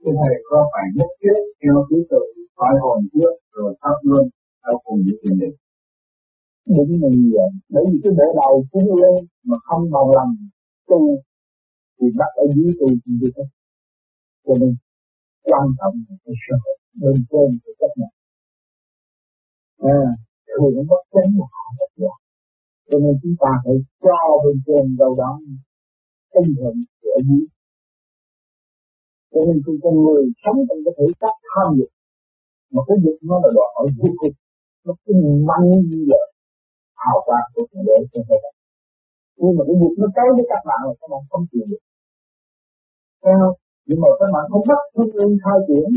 Thưa 0.00 0.12
Thầy 0.20 0.34
có 0.50 0.58
phải 0.72 0.86
nhất 0.96 1.10
thiết 1.20 1.38
theo 1.60 1.76
thứ 1.88 1.96
tự 2.10 2.22
hỏi 2.58 2.74
hồn 2.82 2.98
trước 3.12 3.34
rồi 3.52 3.70
pháp 3.80 3.96
luân 4.02 4.24
theo 4.62 4.74
cùng 4.84 5.00
với 5.04 5.14
tiền 5.22 5.38
định? 5.40 5.56
Đúng 6.76 6.92
là 7.02 7.08
như 7.16 7.28
vậy. 7.36 7.50
Bởi 7.74 7.84
vì 7.90 7.98
cái 8.02 8.12
bể 8.18 8.26
đầu 8.40 8.54
cũng 8.70 8.88
lên 9.02 9.26
mà 9.48 9.56
không 9.68 9.82
bằng 9.94 10.08
lòng 10.16 10.32
tu 10.88 11.00
thì 11.96 12.06
bắt 12.18 12.30
ở 12.42 12.44
dưới 12.54 12.70
tu 12.80 12.86
thì 13.02 13.12
được 13.20 13.32
hết. 13.36 13.48
Cho 14.46 14.54
nên 14.60 14.72
quan 15.42 15.66
trọng 15.78 15.94
là 16.08 16.16
cái 16.24 16.34
sơ 16.44 16.56
bên 17.02 17.16
trên 17.30 17.48
của 17.62 17.72
chấp 17.80 17.92
nhận. 17.96 18.12
À, 19.78 20.27
thường 20.58 20.86
bất 20.90 21.02
chánh 21.14 21.30
là 21.40 21.46
không 21.54 21.74
bất 21.80 21.90
giác. 22.02 22.16
Cho 22.88 22.96
nên 23.02 23.14
chúng 23.22 23.36
ta 23.42 23.50
phải 23.64 23.76
cho 24.04 24.20
bên 24.42 24.56
trên 24.66 24.84
đâu 25.02 25.12
đó 25.22 25.30
tinh 26.32 26.54
thần 26.58 26.74
của 27.02 27.18
dưới 27.26 27.44
cho 29.32 29.40
nên 29.46 29.56
khi 29.64 29.72
con 29.82 29.94
người 30.04 30.22
sống 30.42 30.58
trong 30.68 30.80
cái 30.84 30.92
thể 30.98 31.06
xác 31.20 31.34
tham 31.48 31.68
dục, 31.78 31.90
mà 32.74 32.80
cái 32.88 32.96
dục 33.04 33.18
nó 33.28 33.36
là 33.42 33.48
đòi 33.56 33.68
hỏi 33.74 33.86
vô 33.98 34.08
cùng 34.20 34.36
nó 34.84 34.92
cứ 35.04 35.12
mạnh 35.48 35.66
như 35.90 36.00
vậy 36.10 36.24
hào 37.02 37.18
quang 37.26 37.46
của 37.54 37.62
thượng 37.70 37.84
đế 37.88 37.96
trên 38.12 38.22
thế 38.28 38.36
giới. 38.42 38.54
Nhưng 39.40 39.54
mà 39.56 39.62
cái 39.68 39.76
dục 39.80 39.94
nó 40.00 40.06
tới 40.16 40.28
với 40.36 40.44
các 40.50 40.62
bạn 40.68 40.80
là 40.88 40.94
các 41.00 41.08
bạn 41.12 41.22
không 41.30 41.44
chịu 41.50 41.64
được. 41.70 41.82
Thấy 43.22 43.34
không? 43.40 43.56
Nhưng 43.86 44.00
mà 44.02 44.08
các 44.20 44.28
bạn 44.34 44.44
không 44.50 44.64
bắt 44.70 44.80
thương 44.94 45.12
ương 45.20 45.34
khai 45.44 45.58
triển, 45.68 45.88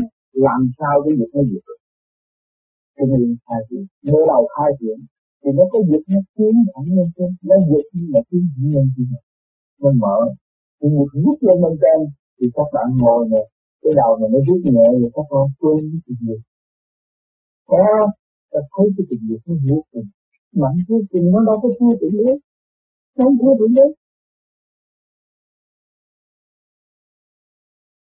làm 0.46 0.60
sao 0.78 0.94
cái 1.04 1.12
dục 1.18 1.30
nó 1.34 1.42
diệt 1.50 1.62
được? 1.68 1.80
Cho 2.96 3.04
nên 3.10 3.36
khai 3.46 3.60
triển 3.68 3.84
mở 4.08 4.18
đầu 4.32 4.42
khai 4.54 4.70
triển 4.80 4.98
thì 5.40 5.50
nó 5.58 5.64
có 5.72 5.78
dịch, 5.90 6.04
nó 6.12 6.20
tiến 6.36 6.54
thẳng 6.72 6.88
lên 6.96 7.08
trên, 7.16 7.30
nó 7.48 7.56
dịch 7.70 7.88
như 7.92 8.04
là 8.14 8.20
tiến 8.30 8.42
thẳng 8.52 8.68
lên 8.74 8.86
trên. 8.96 9.06
Nó 9.80 9.90
mở. 10.02 10.18
Thì 10.78 10.88
một 10.96 11.08
rút 11.24 11.38
lên 11.46 11.56
bên 11.62 11.74
trên, 11.82 11.98
thì 12.36 12.46
các 12.54 12.68
bạn 12.74 12.86
ngồi 13.00 13.28
nè, 13.32 13.42
cái 13.82 13.92
đầu 13.96 14.10
này 14.20 14.28
nó 14.32 14.38
rút 14.46 14.60
nhẹ 14.64 14.86
rồi 15.00 15.10
các 15.14 15.26
con 15.30 15.50
quên 15.58 15.78
cái 15.92 16.00
chuyện 16.06 16.18
gì. 16.26 16.36
Có, 17.70 17.78
ta 18.50 18.60
thấy 18.72 18.86
cái 18.96 19.04
chuyện 19.08 19.20
gì 19.28 19.36
nó 19.46 19.54
vô 19.68 19.84
cùng 19.92 20.06
mạnh 20.60 20.76
vô 20.88 20.98
cùng 21.10 21.30
nó 21.32 21.38
đâu 21.46 21.56
có 21.62 21.68
thua 21.78 21.92
tưởng 22.00 22.26
đấy. 22.26 22.38
Không 23.16 23.38
thua 23.40 23.54
tưởng 23.58 23.74
đấy. 23.74 23.90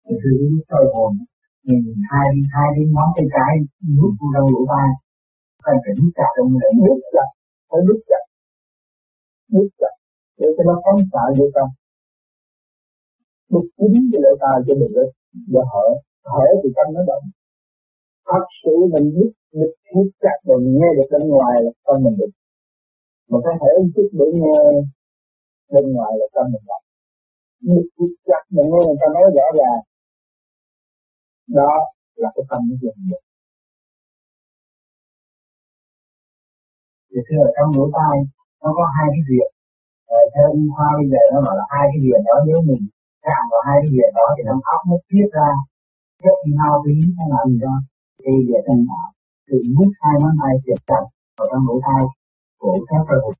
Thì 0.08 0.14
soi 0.68 0.84
hồn 0.94 1.12
nhìn 1.66 1.82
hai 2.10 2.26
hai 2.54 2.68
bên 2.76 2.88
ngón 2.94 3.08
tay 3.16 3.26
trái 3.34 3.52
nuốt 3.96 4.12
vô 4.18 4.26
đầu 4.36 4.46
lỗ 4.54 4.62
tai. 4.72 4.88
Cần 5.64 5.76
phải 5.82 5.92
nút 5.98 6.12
chặt 6.18 6.30
trong 6.34 6.48
người 6.52 6.70
nút 6.88 7.00
chặt, 7.14 7.28
phải 7.68 7.80
nút 7.86 8.00
chặt. 8.10 8.24
Nút 9.52 9.68
chặt, 9.80 9.94
để 10.38 10.46
cho 10.56 10.62
nó 10.68 10.74
phóng 10.84 11.00
xạ 11.12 11.22
vô 11.38 11.46
tâm. 11.56 11.68
Đục 13.52 13.66
kín 13.76 13.92
cái 14.10 14.20
lỗ 14.24 14.32
tai 14.42 14.56
cho 14.66 14.74
mình 14.80 14.92
lên, 14.96 15.08
và 15.52 15.62
hở 15.72 15.86
hở 16.32 16.46
thì 16.60 16.68
tâm 16.76 16.86
nó 16.94 17.02
động. 17.10 17.24
Thật 18.28 18.44
sự 18.60 18.74
mình 18.92 19.06
biết 19.16 19.32
biết 19.58 19.72
thiết 19.88 20.08
chặt 20.22 20.36
rồi 20.46 20.58
nghe 20.78 20.88
được 20.96 21.08
bên 21.12 21.24
ngoài 21.28 21.54
là 21.64 21.70
tâm 21.86 21.96
mình 22.04 22.16
được 22.20 22.32
mà 23.30 23.38
phải 23.44 23.54
hở 23.60 23.72
một 23.82 23.90
chút 23.94 24.08
để 24.18 24.26
nghe 24.40 24.58
bên 25.72 25.84
ngoài 25.92 26.12
là 26.20 26.26
tâm 26.34 26.46
mình 26.52 26.64
động 26.70 26.84
biết 27.66 27.84
thiết 27.96 28.12
chặt 28.28 28.42
mà 28.54 28.62
nghe 28.70 28.80
người 28.86 28.98
ta 29.00 29.08
nói 29.16 29.26
rõ 29.36 29.46
ràng 29.58 29.80
đó 31.60 31.72
là 32.22 32.28
cái 32.34 32.44
tâm 32.50 32.60
nó 32.68 32.74
dùng 32.82 32.98
được 33.10 33.22
thì 37.12 37.20
thưa 37.26 37.40
ở 37.48 37.50
trong 37.56 37.70
lỗ 37.76 37.84
tai 37.98 38.16
nó 38.62 38.68
có 38.78 38.84
hai 38.96 39.06
cái 39.14 39.22
việc. 39.30 39.48
Ờ, 40.16 40.18
theo 40.34 40.46
y 40.60 40.64
khoa 40.74 40.88
bây 40.98 41.06
giờ 41.12 41.20
nó 41.32 41.38
bảo 41.46 41.56
là 41.60 41.64
hai 41.74 41.84
cái 41.92 42.00
việc 42.06 42.20
đó 42.28 42.34
nếu 42.48 42.58
mình 42.68 42.82
chạm 43.24 43.42
vào 43.52 43.62
hai 43.68 43.76
cái 43.82 43.90
việc 43.96 44.10
đó 44.18 44.26
thì 44.36 44.42
nó 44.48 44.54
óc 44.74 44.80
nó 44.90 44.96
tiết 45.08 45.26
ra 45.36 45.50
chất 46.22 46.36
nhau 46.58 46.74
tí 46.84 46.94
hay 47.18 47.26
là 47.32 47.40
gì 47.50 47.58
đó. 47.66 47.74
Thì 48.20 48.32
để 48.48 48.58
thành 48.66 48.82
tạo 48.90 49.08
ờ, 49.08 49.14
thì 49.48 49.56
mút 49.76 49.90
hai 50.02 50.14
ngón 50.20 50.34
tay 50.40 50.54
tiệt 50.64 50.80
chặt 50.88 51.04
vào 51.36 51.46
trong 51.50 51.64
lỗ 51.68 51.76
tai 51.86 52.02
của 52.60 52.74
các 52.90 53.02
cơ 53.08 53.16
hội 53.24 53.34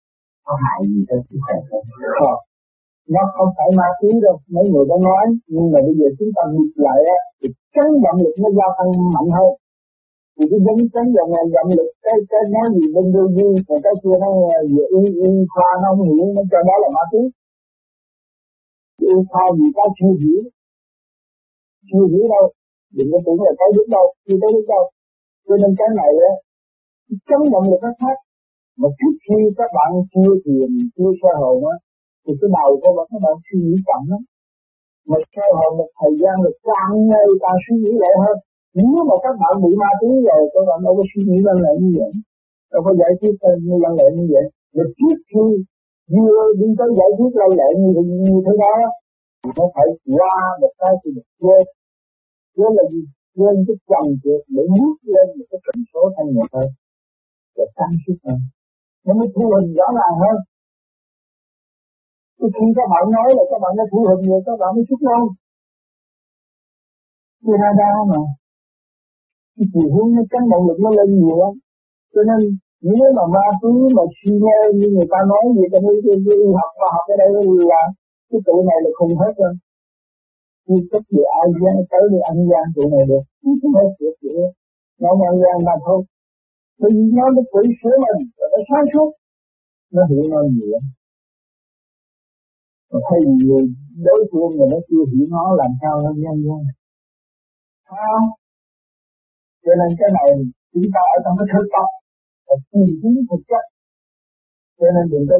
có 0.46 0.52
hại 0.64 0.78
gì 0.92 1.00
cho 1.08 1.16
sức 1.26 1.38
khỏe 1.44 1.56
không? 1.70 2.38
Nó 3.14 3.22
không 3.34 3.50
phải 3.56 3.68
ma 3.78 3.88
túy 4.00 4.12
đâu, 4.26 4.36
mấy 4.54 4.64
người 4.70 4.84
đã 4.90 4.96
nói, 5.08 5.24
nhưng 5.52 5.66
mà 5.72 5.78
bây 5.86 5.94
giờ 5.98 6.06
chúng 6.18 6.32
ta 6.36 6.42
ngược 6.52 6.72
lại 6.86 7.00
á, 7.16 7.18
thì 7.38 7.48
chấn 7.74 7.88
động 8.04 8.18
lực 8.24 8.34
nó 8.42 8.48
gia 8.58 8.68
tăng 8.78 8.90
mạnh 9.14 9.30
hơn. 9.36 9.50
Thì 10.36 10.44
cái 10.50 10.60
giống 10.64 10.82
chấn 10.94 11.06
động 11.16 11.30
là 11.34 11.42
động 11.56 11.70
lực, 11.78 11.90
cái 12.04 12.16
cái 12.30 12.42
nói 12.54 12.66
gì 12.76 12.86
bên 12.94 13.06
đôi 13.14 13.28
duy, 13.36 13.50
còn 13.66 13.78
cái 13.84 13.94
kia 14.02 14.16
nó 14.22 14.28
vừa 14.72 14.86
y 14.98 15.02
y 15.24 15.30
khoa 15.52 15.70
nó 15.82 15.88
không 15.96 16.02
hiểu, 16.10 16.26
nó 16.36 16.42
cho 16.50 16.60
đó 16.68 16.74
là 16.82 16.88
ma 16.96 17.04
túy. 17.12 17.24
Y 19.00 19.14
khoa 19.30 19.44
gì 19.58 19.66
ta 19.76 19.84
chưa 19.98 20.12
hiểu. 20.22 20.42
Chưa 21.88 22.04
hiểu 22.12 22.24
đâu 22.34 22.44
đừng 22.96 23.08
có 23.12 23.18
tưởng 23.24 23.40
là 23.46 23.52
cái 23.58 23.68
đúng 23.76 23.88
đâu 23.96 24.06
chưa 24.26 24.36
tới 24.40 24.50
đúng 24.54 24.66
đâu. 24.74 24.84
Cho 25.46 25.54
nên 25.60 25.70
cái 25.78 25.88
này 26.00 26.12
á 26.30 26.32
chấn 27.28 27.40
động 27.52 27.66
lực 27.70 27.80
nó 27.86 27.92
khác. 28.00 28.16
Mà 28.80 28.88
trước 28.98 29.14
khi 29.24 29.38
các 29.58 29.70
bạn 29.76 29.90
chưa 30.12 30.32
thiền 30.44 30.68
chưa 30.96 31.10
sơ 31.20 31.32
hồn 31.40 31.58
á 31.72 31.76
thì 32.24 32.32
cái 32.40 32.48
đầu 32.56 32.70
của 32.82 32.92
bạn 32.96 33.06
các 33.10 33.20
bạn 33.24 33.34
suy 33.46 33.58
nghĩ 33.64 33.76
chậm 33.88 34.02
lắm. 34.12 34.22
Mà 35.08 35.16
sau 35.34 35.48
hồi 35.58 35.70
một 35.80 35.90
thời 35.98 36.12
gian 36.20 36.34
được 36.44 36.56
càng 36.68 36.94
ngày 37.10 37.26
càng 37.42 37.58
suy 37.64 37.74
nghĩ 37.82 37.92
lại 38.02 38.14
hơn. 38.22 38.36
Nếu 38.78 39.02
mà 39.08 39.16
các 39.24 39.34
bạn 39.40 39.52
bị 39.64 39.70
ma 39.82 39.90
túy 40.00 40.12
rồi 40.28 40.42
các 40.54 40.64
bạn 40.68 40.78
đâu 40.84 40.92
có 40.98 41.04
suy 41.10 41.22
nghĩ 41.28 41.38
lăn 41.46 41.56
lệ 41.64 41.72
như 41.82 41.90
vậy. 41.98 42.12
Đâu 42.72 42.80
có 42.86 42.90
giải 43.00 43.12
quyết 43.18 43.34
ờ, 43.50 43.52
như 43.64 43.74
lăn 43.84 43.92
lệ 43.98 44.06
như 44.16 44.24
vậy. 44.34 44.46
Mà 44.76 44.84
trước 44.98 45.16
khi 45.30 45.44
vừa 46.14 46.44
đi 46.60 46.68
tới 46.78 46.88
giải 46.98 47.10
quyết 47.16 47.32
lăn 47.40 47.50
lệ 47.58 47.68
như, 47.80 47.90
như 48.26 48.36
thế 48.44 48.52
đó 48.62 48.74
thì 49.42 49.50
nó 49.56 49.64
phải 49.74 49.88
qua 50.16 50.36
một 50.60 50.72
cái 50.80 50.92
thì 51.00 51.10
được 51.16 51.28
quên 51.42 51.64
quên 52.56 52.72
là 52.78 52.84
gì? 52.92 53.02
Quên 53.38 53.54
cái 53.66 53.76
trần 53.90 54.06
trượt 54.22 54.42
để 54.56 54.64
nuốt 54.76 54.96
lên 55.14 55.26
một 55.38 55.46
cái 55.50 55.60
tần 55.66 55.78
số 55.92 56.02
thanh 56.14 56.30
nhẹ 56.34 56.44
hơn. 56.54 56.68
Để 57.56 57.64
tăng 57.76 57.94
sức 58.04 58.16
hơn. 58.24 58.40
Nó 59.06 59.12
mới 59.18 59.28
thu 59.34 59.44
hình 59.54 59.70
rõ 59.78 59.86
ràng 59.98 60.16
hơn. 60.22 60.36
Thì 62.38 62.46
khi 62.54 62.66
các 62.76 62.86
bạn 62.92 63.04
nói 63.16 63.28
là 63.36 63.44
các 63.50 63.58
bạn 63.62 63.72
đã 63.78 63.84
thu 63.90 64.00
hình 64.08 64.22
rồi 64.30 64.40
các 64.46 64.56
bạn 64.60 64.70
mới 64.76 64.84
chút 64.88 65.00
lâu 65.08 65.22
Chưa 67.42 67.56
ra 67.62 67.70
đa 67.80 67.92
mà. 68.10 68.20
Cái 69.56 69.66
chiều 69.72 69.88
hướng 69.94 70.10
nó 70.16 70.22
cánh 70.32 70.46
động 70.52 70.64
lực 70.68 70.78
nó 70.84 70.90
lên 70.98 71.08
nhiều 71.20 71.36
lắm. 71.42 71.52
Cho 72.14 72.22
nên, 72.28 72.40
nếu 72.88 73.08
mà 73.16 73.24
ma 73.34 73.46
túy 73.60 73.76
mà 73.96 74.04
suy 74.16 74.32
nghe 74.44 74.58
như 74.78 74.86
người 74.94 75.08
ta 75.12 75.18
nói 75.30 75.44
gì 75.56 75.64
trong 75.72 75.84
cái 75.86 75.96
đi 76.26 76.36
học 76.60 76.70
khoa 76.76 76.88
học 76.94 77.04
ở 77.12 77.16
đây 77.22 77.28
là 77.70 77.82
à? 77.82 77.84
cái 78.30 78.40
tụi 78.46 78.60
này 78.68 78.78
là 78.84 78.90
không 78.98 79.12
hết 79.22 79.34
rồi 79.42 79.54
như 80.68 80.78
cách 80.90 81.06
về 81.14 81.22
ai 81.40 81.48
gian 81.62 81.76
tới 81.90 82.04
đi 82.12 82.18
ăn 82.30 82.36
gian 82.50 82.64
tụi 82.74 82.86
này 82.92 83.04
được. 83.10 83.24
Không 83.62 83.74
hết 83.78 83.88
được 84.00 84.14
vậy 84.22 84.36
nó 85.02 85.10
mà 85.18 85.24
ăn 85.32 85.36
gian 85.42 85.56
mà 85.66 85.74
thôi. 85.86 86.00
Bởi 86.80 86.90
vì 86.94 87.04
nó 87.18 87.24
nó 87.36 87.42
tự 87.52 87.62
sửa 87.78 87.96
mình 88.04 88.20
và 88.38 88.46
nó 88.52 88.58
sáng 88.68 88.86
suốt. 88.92 89.10
Nó 89.94 90.02
hiểu 90.10 90.24
nó 90.30 90.38
nhiều 90.56 90.78
mà 92.92 92.98
thấy 93.08 93.20
người 93.40 93.64
đối 94.06 94.20
phương 94.30 94.50
mà 94.58 94.64
nó 94.72 94.78
chưa 94.88 95.04
hiểu 95.10 95.26
nó 95.34 95.44
làm 95.60 95.72
sao 95.80 95.94
nó 96.04 96.10
nhân 96.22 96.36
gian 96.46 96.60
không 97.88 98.26
cho 99.64 99.72
nên 99.80 99.90
cái 99.98 100.10
này 100.18 100.28
chúng 100.72 100.88
ta 100.94 101.00
ở 101.14 101.18
trong 101.24 101.34
cái 101.38 101.46
thực 101.52 101.66
tập 101.74 101.88
và 102.46 102.54
tìm 102.70 102.88
kiếm 103.00 103.12
thực 103.30 103.42
chất. 103.50 103.64
Cho 104.78 104.88
nên 104.94 105.04
đừng 105.12 105.26
có 105.30 105.36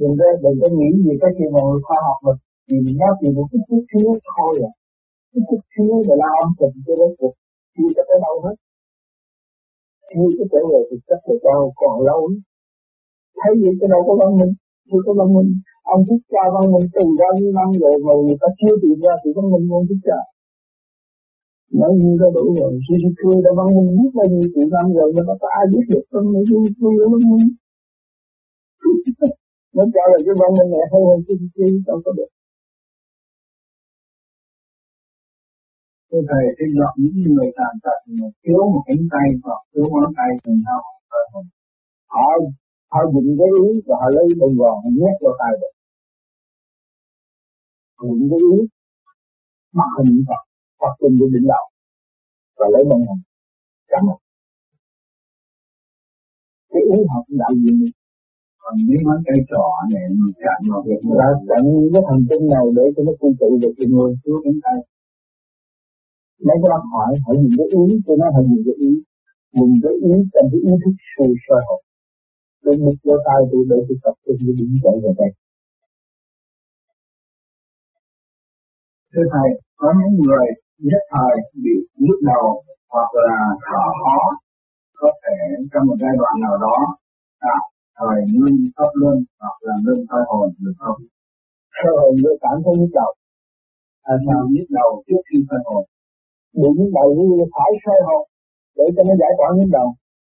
đừng 0.00 0.14
có 0.18 0.26
đừng 0.44 0.56
có 0.62 0.68
nghĩ 0.78 0.90
gì 1.04 1.12
cái 1.22 1.30
chuyện 1.36 1.50
mà 1.56 1.62
khoa 1.86 1.98
học 2.06 2.18
mà 2.26 2.32
vì 2.68 2.76
mình 2.84 2.96
chỉ 3.00 3.08
chuyện 3.18 3.32
một 3.36 3.46
chút 3.50 3.62
chút 3.68 3.82
xíu 3.90 4.08
thôi 4.30 4.52
à. 4.68 4.70
Cái 5.30 5.42
chút 5.48 5.60
xíu 5.72 5.92
là 6.08 6.14
lao 6.22 6.34
âm 6.44 6.50
tình 6.58 6.74
cho 6.86 6.94
đến 7.00 7.10
cuộc 7.18 7.34
chưa 7.74 7.90
có 7.96 8.02
tới 8.08 8.18
đâu 8.26 8.36
hết. 8.44 8.56
Chưa 10.10 10.28
có 10.38 10.44
trở 10.52 10.60
về 10.70 10.80
thực 10.88 11.00
chất 11.08 11.20
của 11.26 11.36
đâu 11.48 11.62
còn 11.80 11.94
lâu 12.08 12.20
lắm. 12.30 12.40
Thấy 13.38 13.52
vậy 13.60 13.72
cái 13.80 13.88
đâu 13.92 14.00
có 14.06 14.12
văn 14.20 14.30
minh 14.38 14.52
chưa 14.88 15.00
có 15.06 15.12
văn 15.18 15.28
minh 15.36 15.50
ông 15.94 16.02
thích 16.08 16.22
cha 16.32 16.44
văn 16.54 16.64
minh 16.72 16.86
từ 16.94 17.04
bao 17.20 17.32
nhiêu 17.38 17.50
năm 17.58 17.68
rồi 17.82 17.94
mà 18.06 18.12
người 18.24 18.38
ta 18.42 18.48
chưa 18.60 18.74
tìm 18.82 18.96
ra 19.04 19.14
thì 19.22 19.28
văn 19.36 19.46
minh 19.52 19.64
ông 19.78 19.86
thích 19.88 20.02
cha. 20.08 20.20
Nói 21.80 21.90
như 21.98 22.10
đã 22.20 22.28
đủ 22.36 22.44
rồi 22.58 22.72
Suzuki 22.86 23.30
đã 23.44 23.50
văn 23.58 23.68
minh 23.76 23.88
biết 23.98 24.12
bao 24.18 24.26
nhiêu 24.32 24.46
triệu 24.52 24.68
năm 24.76 24.86
rồi 24.98 25.08
mà 25.16 25.34
có 25.40 25.48
ai 25.58 25.64
biết 25.72 25.84
được 25.92 26.04
văn 26.12 26.24
minh 26.32 26.44
văn 26.50 26.60
minh 26.64 27.10
văn 27.12 27.24
minh 27.32 27.50
nó 29.76 29.84
cho 29.94 30.02
là 30.12 30.18
cái 30.26 30.34
văn 30.40 30.50
minh 30.56 30.70
này 30.74 30.84
hay 30.92 31.00
hơn 31.08 31.18
cái 31.26 31.36
cái 31.54 31.68
đâu 31.88 31.98
có 32.04 32.10
được? 32.18 32.30
Thưa 36.08 36.22
Thầy, 36.30 36.44
cái 36.58 36.68
gặp 36.78 36.92
những 37.02 37.16
người 37.34 37.50
tàn 37.58 37.72
tật 37.84 37.98
mà 38.18 38.26
thiếu 38.42 38.60
một 38.72 38.82
cánh 38.86 39.02
tay 39.12 39.26
hoặc 39.44 39.60
thiếu 39.70 39.84
ngón 39.90 40.12
tay 40.18 40.30
thì 40.42 40.52
sao? 40.64 40.80
Họ 42.14 42.26
họ 42.92 43.00
dùng 43.12 43.30
cái 43.38 43.50
ý 43.64 43.68
và 43.86 43.94
họ 44.00 44.08
lấy 44.16 44.26
bông 44.40 44.54
gòn 44.60 44.76
nhét 44.98 45.16
vào 45.22 45.34
tay 45.40 45.52
được. 45.60 45.72
Dùng 48.02 48.22
cái 48.30 48.40
ý 48.52 48.58
mặc 49.78 49.90
hình 49.98 50.24
Phật, 50.28 50.42
Phật 50.80 50.92
trên 51.00 51.12
cái 51.18 51.28
đỉnh 51.32 51.46
đầu 51.52 51.66
và 52.58 52.66
lấy 52.72 52.82
bông 52.90 53.02
hồng 53.08 53.22
cắm 53.90 54.02
vào. 54.08 54.18
Cái 56.70 56.82
ý 56.94 56.98
họ 57.10 57.18
cũng 57.26 57.38
đạo 57.42 57.52
diện 57.62 57.76
còn 58.60 58.74
những 58.88 59.02
ngón 59.04 59.18
tay 59.26 59.38
trỏ 59.50 59.64
này 59.92 60.04
mình 60.20 60.34
chạm 60.42 60.60
vào 60.70 60.82
việc 60.86 61.02
là 61.18 61.28
chặn 61.48 61.62
cái 61.92 62.02
thần 62.08 62.20
kinh 62.28 62.44
này 62.54 62.64
để 62.76 62.84
cho 62.94 63.02
nó 63.06 63.12
quy 63.20 63.30
tụ 63.40 63.50
được 63.62 63.72
cái 63.78 63.86
người 63.92 64.10
thiếu 64.22 64.36
cánh 64.44 64.58
tay. 64.64 64.78
Mấy 66.46 66.56
cái 66.60 66.68
bác 66.72 66.84
hỏi 66.92 67.10
hỏi 67.24 67.34
dùng 67.42 67.54
cái 67.58 67.68
ý 67.76 67.94
tôi 68.06 68.16
nói 68.20 68.28
hỏi 68.34 68.44
dùng 68.48 68.62
cái 68.66 68.76
ý. 68.88 68.92
Dùng 69.56 69.72
cái 69.82 69.94
ý 70.10 70.14
trong 70.32 70.46
cái 70.52 70.60
ý 70.68 70.72
thức 70.82 70.94
sâu 71.12 71.30
soi 71.44 71.60
hồn 71.66 71.80
tôi 72.68 72.78
một 72.84 72.96
vô 73.04 73.16
tay 73.26 73.40
tôi 73.50 73.62
để 73.70 73.76
tôi 73.88 73.98
tập 74.04 74.14
trung 74.24 74.36
cái 74.46 74.54
điểm 74.58 74.70
chạy 74.84 74.96
về 75.02 75.10
đây 75.20 75.30
thưa 79.12 79.26
thầy 79.32 79.48
có 79.80 79.88
những 79.98 80.14
người 80.22 80.46
nhất 80.88 81.02
thời 81.12 81.34
bị 81.62 81.74
nhức 82.04 82.18
đầu 82.30 82.46
hoặc 82.92 83.10
là 83.26 83.40
thở 83.66 83.84
khó 84.00 84.20
có 85.00 85.10
thể 85.22 85.38
trong 85.72 85.86
một 85.88 85.96
giai 86.02 86.14
đoạn 86.20 86.34
nào 86.44 86.56
đó 86.64 86.76
tạo 87.42 87.62
thời 87.98 88.18
ngưng 88.40 88.60
thấp 88.76 88.90
lưng 89.02 89.20
hoặc 89.40 89.56
là 89.66 89.74
ngưng 89.84 90.02
hơi 90.10 90.24
hồn 90.30 90.48
được 90.64 90.76
không? 90.78 91.00
Sơ 91.78 91.90
hồn 91.98 92.12
tôi 92.24 92.34
cảm 92.44 92.56
thấy 92.64 92.74
nhức 92.80 92.92
đầu. 93.00 93.12
À, 94.02 94.14
sao 94.26 94.40
nhức 94.54 94.68
đầu 94.78 94.90
trước 95.06 95.22
khi 95.28 95.38
hơi 95.50 95.60
hồn? 95.68 95.84
Bị 96.60 96.68
nhức 96.78 96.90
đầu 96.98 97.08
như 97.16 97.44
phải 97.54 97.70
sơ 97.84 97.94
hồn 98.06 98.22
để 98.76 98.84
cho 98.94 99.02
nó 99.08 99.14
giải 99.20 99.32
tỏa 99.38 99.48
nhức 99.56 99.70
đầu. 99.78 99.88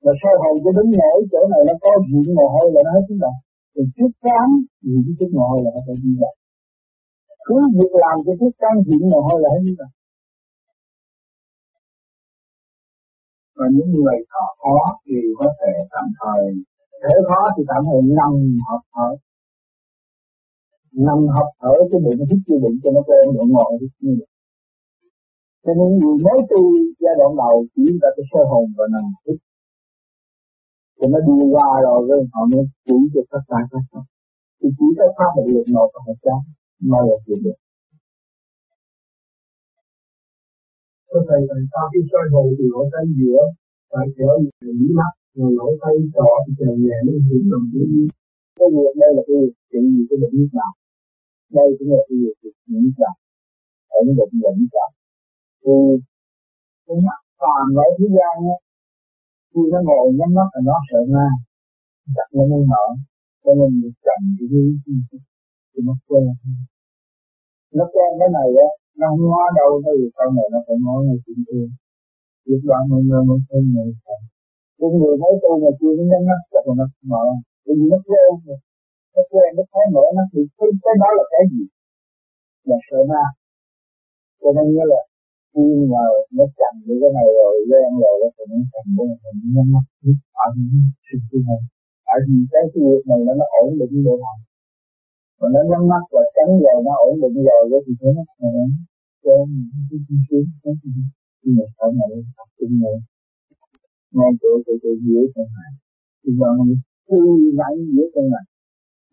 Mà 0.04 0.12
sơ 0.22 0.32
hồn 0.42 0.56
cho 0.64 0.72
đứng 0.78 0.90
nhảy 1.00 1.16
chỗ 1.32 1.42
này 1.52 1.62
nó 1.68 1.74
có 1.84 1.92
diện 2.10 2.28
mồ 2.38 2.46
hôi 2.54 2.68
là 2.74 2.80
nó 2.86 2.92
hết 2.96 3.04
nhức 3.08 3.20
động 3.26 3.38
Thì 3.74 3.82
trước 3.96 4.12
cám 4.26 4.48
diện 4.88 5.06
cái 5.20 5.28
mồ 5.36 5.44
hôi 5.50 5.60
là 5.64 5.70
nó 5.76 5.82
phải 5.88 5.96
đi 6.04 6.12
đầu. 6.24 6.36
Cứ 7.46 7.56
việc 7.78 7.94
làm 8.04 8.16
cho 8.26 8.34
trước 8.40 8.54
cám 8.62 8.76
diện 8.88 9.02
mồ 9.12 9.20
hôi 9.28 9.38
là 9.44 9.50
hết 9.54 9.62
nhức 9.66 9.78
động 9.82 9.94
Và 13.58 13.66
những 13.76 13.90
người 13.96 14.18
thọ 14.32 14.46
khó 14.62 14.78
thì 15.06 15.18
có 15.40 15.48
thể 15.60 15.72
tạm 15.94 16.06
thời 16.20 16.44
thể 17.04 17.16
khó 17.28 17.42
thì 17.56 17.62
tạm 17.72 17.82
thời 17.88 18.02
nằm 18.20 18.34
hợp 18.68 18.82
thở. 18.94 19.10
Nằm 21.08 21.20
hợp 21.36 21.50
thở 21.60 21.74
cái 21.92 22.00
bụng 22.06 22.28
hít 22.30 22.40
chưa 22.48 22.60
bụng 22.64 22.78
cho 22.84 22.90
nó 22.96 23.02
quen 23.08 23.24
độ 23.36 23.44
ngồi 23.54 23.72
hít 23.82 23.92
như 24.06 24.14
vậy 24.20 24.30
cho 25.66 25.72
nên 25.80 25.90
người 26.00 26.18
mới 26.26 26.40
tu 26.50 26.62
giai 27.04 27.16
đoạn 27.20 27.32
đầu 27.42 27.56
chỉ 27.76 27.84
là 28.02 28.10
cái 28.16 28.26
sơ 28.32 28.42
hồn 28.52 28.66
và 28.78 28.86
nằm 28.94 29.06
hít 29.26 29.38
cho 31.04 31.10
nó 31.14 31.20
đi 31.28 31.36
qua 31.54 31.68
rồi 31.86 32.00
rồi 32.10 32.22
họ 32.34 32.42
mới 32.52 32.64
chỉ 32.86 32.98
cho 33.14 33.22
các 33.32 33.44
tài 33.50 33.64
các 33.72 33.84
pháp. 33.92 34.06
Thì 34.60 34.68
chỉ 34.78 34.88
các 34.98 35.12
pháp 35.18 35.30
một 35.36 35.48
lực 35.54 35.68
một 35.76 35.88
và 35.94 36.00
một 36.08 36.18
trái 36.26 36.42
mới 36.92 37.04
là 37.10 37.18
chuyện 37.26 37.40
được 37.46 37.58
Thưa 41.10 41.22
Thầy, 41.28 41.40
tại 41.50 41.62
sao 41.72 41.84
khi 41.92 42.00
soi 42.12 42.26
hồn 42.34 42.48
thì 42.58 42.66
lỗ 42.74 42.82
tay 42.94 43.06
giữa 43.20 43.42
phải 43.92 44.08
trở 44.18 44.30
về 44.42 44.72
lý 44.80 44.88
mắt 45.00 45.14
rồi 45.38 45.52
lỗ 45.60 45.68
tay 45.82 45.94
trỏ 46.14 46.30
thì 46.44 46.52
trở 46.60 46.70
nhẹ 46.84 46.98
lên 47.08 47.20
hướng 47.28 47.46
đồng 47.52 47.66
dưới 47.74 47.88
cái 48.58 48.68
việc 48.76 48.94
đây 49.02 49.10
là 49.16 49.22
cái 49.28 49.36
việc 49.42 49.54
trị 49.72 49.80
gì 49.94 50.02
cái 50.10 50.18
bệnh 50.22 50.34
nhức 50.38 50.52
đầu 50.60 50.72
đây 51.58 51.68
cũng 51.78 51.90
là 51.94 52.02
cái 52.08 52.16
việc 52.22 52.36
nhức 52.86 52.96
đầu 53.04 53.16
ở 53.96 54.00
cái 54.06 54.16
bệnh 54.20 54.34
nhức 54.60 54.72
đầu 54.78 54.90
thì 55.64 55.76
cái 56.86 56.98
mắt 57.08 57.20
toàn 57.42 57.66
ở 57.86 57.88
thế 57.98 58.08
gian 58.18 58.36
khi 59.54 59.62
nó 59.74 59.80
ngồi 59.88 60.08
nhắm 60.20 60.30
mắt 60.38 60.50
là 60.54 60.62
nó 60.70 60.76
sợ 60.90 61.00
ma. 61.14 61.28
Đặt 62.16 62.28
nó 62.36 62.44
mới 62.52 62.64
mở 62.72 62.86
cho 63.44 63.52
nên 63.60 63.70
mình 63.82 63.96
chậm 64.06 64.22
cái 64.38 64.48
gì 64.52 64.64
thì 65.72 65.80
nó 65.88 65.94
quen 66.08 66.24
nó 67.78 67.86
quen 67.94 68.10
cái 68.20 68.30
này 68.38 68.50
á 68.68 68.70
nó 69.00 69.06
không 69.10 69.24
ngó 69.32 69.44
đâu 69.60 69.72
thôi 69.86 69.96
sau 70.16 70.28
này 70.38 70.48
nó 70.54 70.60
phải 70.66 70.78
ngó 70.84 70.96
ngay 71.06 71.18
chuyện 71.24 71.40
yêu 71.54 71.68
lúc 72.50 72.62
đó 72.70 72.78
mọi 72.90 73.02
người 73.08 73.22
nó 73.30 73.36
thấy 73.50 73.62
người 73.74 73.90
cái 74.80 74.90
người 75.00 75.16
mới 75.22 75.34
tôi 75.44 75.56
mà 75.64 75.72
chưa 75.80 75.92
nó 75.98 76.04
nhắm 76.12 76.22
mắt 76.30 76.42
là 76.54 76.74
nó 76.80 76.86
mở 77.12 77.26
bởi 77.66 77.74
vì 77.80 77.86
nó 77.94 77.98
quen 78.08 78.30
rồi 78.46 78.60
nó 79.16 79.22
quen 79.32 79.50
nó 79.58 79.64
thấy 79.72 79.86
mở 79.96 80.06
nó 80.18 80.24
thì 80.32 80.42
cái, 80.58 80.70
cái 80.84 80.96
đó 81.02 81.10
là 81.18 81.24
cái 81.34 81.44
gì? 81.52 81.64
Là 82.70 82.78
sợ 82.88 83.00
ma. 83.12 83.24
Cho 84.42 84.50
nên 84.56 84.66
nghĩa 84.72 84.86
là 84.92 85.00
khi 85.54 85.66
mà 85.92 86.04
nó 86.38 86.46
chặn 86.60 86.74
những 86.86 87.00
cái 87.02 87.12
này 87.18 87.28
rồi 87.38 87.54
quen 87.70 87.90
rồi, 88.04 88.16
nó 88.22 88.28
thì 88.36 88.44
nó 88.52 88.58
chặn 88.74 88.86
nó 88.96 89.04
thì 89.22 89.30
nó 89.34 89.50
mất 89.56 89.66
mắt 89.74 89.86
biết 90.02 90.18
ở 90.46 90.48
những 90.58 90.86
sự 91.06 91.18
tu 91.30 91.40
này 91.50 91.62
tại 92.08 92.20
vì 92.28 92.38
cái 92.52 92.64
việc 92.74 93.04
này 93.10 93.20
nó 93.28 93.34
nó 93.42 93.46
ổn 93.62 93.70
định 93.80 93.96
rồi 94.06 94.18
mà. 94.24 94.34
Mà 95.40 95.48
nó 95.54 95.62
nhắm 95.70 95.84
mắt 95.92 96.04
và 96.14 96.24
tránh 96.36 96.52
rồi, 96.64 96.78
nó 96.88 96.94
ổn 97.08 97.14
định 97.22 97.36
rồi, 97.48 97.82
thì 97.86 97.94
thế 98.00 98.10
nó 98.18 98.24
nó 98.42 98.50
cho 99.24 99.34
mình 99.50 99.68
cái 99.90 100.00
chi 100.06 100.16
xuống 100.28 100.46
cái 100.64 100.74
gì 100.82 100.92
khi 101.40 101.50
mà 101.58 101.66
sau 101.76 101.90
này 102.00 102.10
tập 102.38 102.48
trung 102.58 102.74
rồi 102.84 102.96
ngay 104.16 104.32
chỗ 104.42 104.50
chỗ 104.66 104.74
chỗ 104.84 104.92
dưới 105.06 105.26
chân 105.36 105.48
này. 105.58 105.72
Thì 106.22 106.30
mà 106.42 106.50
mình 106.58 106.72
thư 107.08 107.20
giãn 107.58 107.74
dưới 107.96 108.08
chân 108.14 108.26
này. 108.36 108.46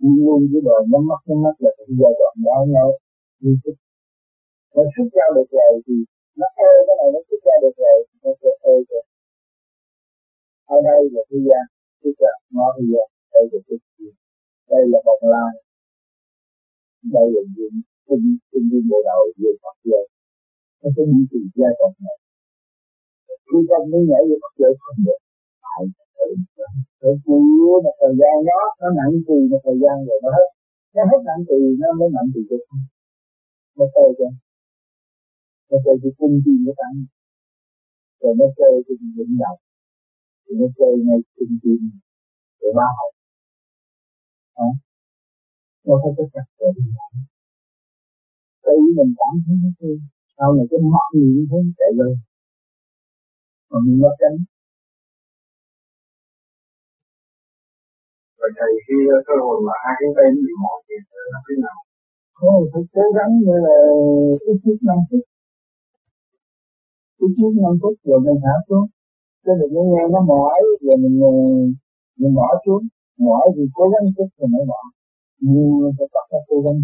Luôn 0.01 0.17
luôn 0.25 0.41
cái 0.53 0.61
đồ 0.67 0.75
nhắm 0.91 1.03
mắt 1.11 1.21
nhắm 1.29 1.39
mắt 1.45 1.57
là 1.65 1.71
cái 1.79 1.87
giai 2.01 2.13
đoạn 2.21 2.35
đó 2.47 2.57
nhau 2.75 2.89
như 3.43 3.53
thức 3.63 3.77
nó 4.75 4.83
xuất 4.95 5.09
ra 5.17 5.27
được 5.37 5.49
rồi 5.59 5.73
thì 5.87 5.95
nó 6.41 6.49
ơi, 6.69 6.77
cái 6.87 6.97
này 7.01 7.09
nó 7.15 7.21
xuất 7.29 7.41
ra 7.47 7.55
được 7.63 7.75
rồi. 7.85 7.99
Thì 8.09 8.17
nó 8.25 8.33
sẽ 8.41 8.51
ơi 8.73 8.81
rồi. 8.91 9.03
Ở 10.75 10.77
đây 10.89 11.01
là 11.15 11.23
thế 11.31 11.39
gian 11.47 11.65
tức 12.03 12.15
là 12.25 12.33
nó 12.57 12.67
thế 12.77 12.85
gian 12.93 13.07
đây 13.35 13.45
là 13.53 13.59
thế 13.67 13.77
gian 13.81 14.13
đây 14.73 14.83
là 14.93 14.99
bồng 15.07 15.25
lai. 15.35 15.53
Đây 17.17 17.27
là 17.35 17.43
những 17.55 17.77
kinh 18.07 18.27
kinh 18.51 18.67
viên 18.71 18.85
bộ 18.91 18.99
đầu 19.09 19.23
về 19.41 19.53
mặt 19.65 19.77
giáo 19.91 20.05
nó 20.81 20.89
sẽ 20.95 21.03
đi 21.13 21.21
từ 21.31 21.39
giai 21.61 21.73
đoạn 21.79 21.93
này. 22.07 22.19
Khi 23.49 23.59
con 23.69 23.83
mới 23.91 24.03
nhảy 24.11 24.23
về 24.29 24.37
mặt 24.45 24.55
giáo 24.61 24.73
không 24.85 25.01
được. 25.07 25.21
Phải 25.63 25.83
phải 27.01 27.15
chịu 27.25 27.75
một 27.85 27.95
thời 28.01 28.15
gian 28.21 28.37
đó, 28.51 28.61
nó 28.81 28.89
nặng 28.99 29.15
tùy 29.27 29.41
một 29.51 29.61
thời 29.67 29.79
gian 29.83 29.97
rồi, 30.07 30.19
nó 30.25 30.31
hết. 30.37 30.49
Nó 30.97 31.03
hết 31.11 31.21
nặng 31.29 31.43
tùy 31.49 31.61
nó 31.81 31.89
mới 31.99 32.09
nặng 32.17 32.29
tùy 32.35 32.43
được. 32.51 32.63
Nó 33.77 33.85
chơi 33.95 34.11
cho 34.19 34.27
nó 35.71 35.77
chơi 35.85 35.97
cái 36.03 36.13
cung 36.19 36.35
chi 36.45 36.53
nó 36.67 36.73
tăng 36.81 36.97
rồi 38.21 38.33
nó 38.41 38.47
chơi 38.59 38.73
cái 38.87 38.97
vĩnh 39.17 39.35
đầu 39.43 39.57
thì 40.45 40.53
nó 40.61 40.67
chơi 40.79 40.93
ngay 41.05 41.21
cung 41.37 41.55
chi 41.63 41.75
để 42.61 42.69
ba 42.79 42.87
học. 42.99 43.13
Đó 44.57 44.69
nó 45.85 45.95
phải 46.03 46.13
có 46.17 46.25
chặt 46.35 46.47
rồi 46.59 46.73
tự 48.65 48.75
mình 48.97 49.13
cảm 49.19 49.35
thấy 49.45 49.57
nó 49.63 49.71
thương 49.79 50.01
sau 50.37 50.49
này 50.57 50.67
cái 50.71 50.81
mắt 50.95 51.07
nhìn 51.15 51.47
thấy 51.51 51.63
chạy 51.79 51.91
lên 51.99 52.15
còn 53.69 53.81
mình 53.87 53.99
mất 54.03 54.15
tránh 54.21 54.39
Vậy 58.39 58.51
thầy 58.59 58.73
khi 58.85 58.97
cơ 59.27 59.35
hội 59.45 59.57
mà 59.67 59.73
hai 59.83 59.95
cái 60.01 60.11
tay 60.17 60.27
bị 60.47 60.53
mỏi 60.63 60.79
thì 60.87 60.95
là 61.33 61.41
thế 61.47 61.55
nào? 61.65 61.79
Ồ, 62.53 62.55
phải 62.73 62.83
cố 62.95 63.05
gắng 63.17 63.33
như 63.45 63.55
là 63.67 63.77
ít 64.51 64.57
chút 64.65 64.79
năm 64.89 64.99
phút 65.09 65.25
cái 67.21 67.31
chiếc 67.37 67.53
năm 67.65 67.75
phút 67.83 67.95
rồi 68.09 68.19
mình 68.27 68.41
hạ 68.47 68.55
xuống. 68.69 68.87
Cho 69.45 69.53
đừng 69.61 69.73
có 69.75 69.83
nghe 69.91 70.03
nó 70.15 70.21
mỏi, 70.33 70.61
rồi 70.85 70.97
mình 71.03 71.17
ờ, 71.31 71.33
mình 72.21 72.35
bỏ 72.39 72.49
xuống. 72.65 72.83
Mỏi 73.27 73.45
thì 73.55 73.63
cố 73.77 73.85
gắng 73.93 74.07
chút 74.17 74.29
rồi 74.39 74.49
mới 74.55 74.65
bỏ. 74.71 74.83
Nhưng 75.41 75.71
phải 75.97 76.07
bắt 76.15 76.27
nó 76.33 76.39
cố 76.49 76.57
gắng 76.65 76.81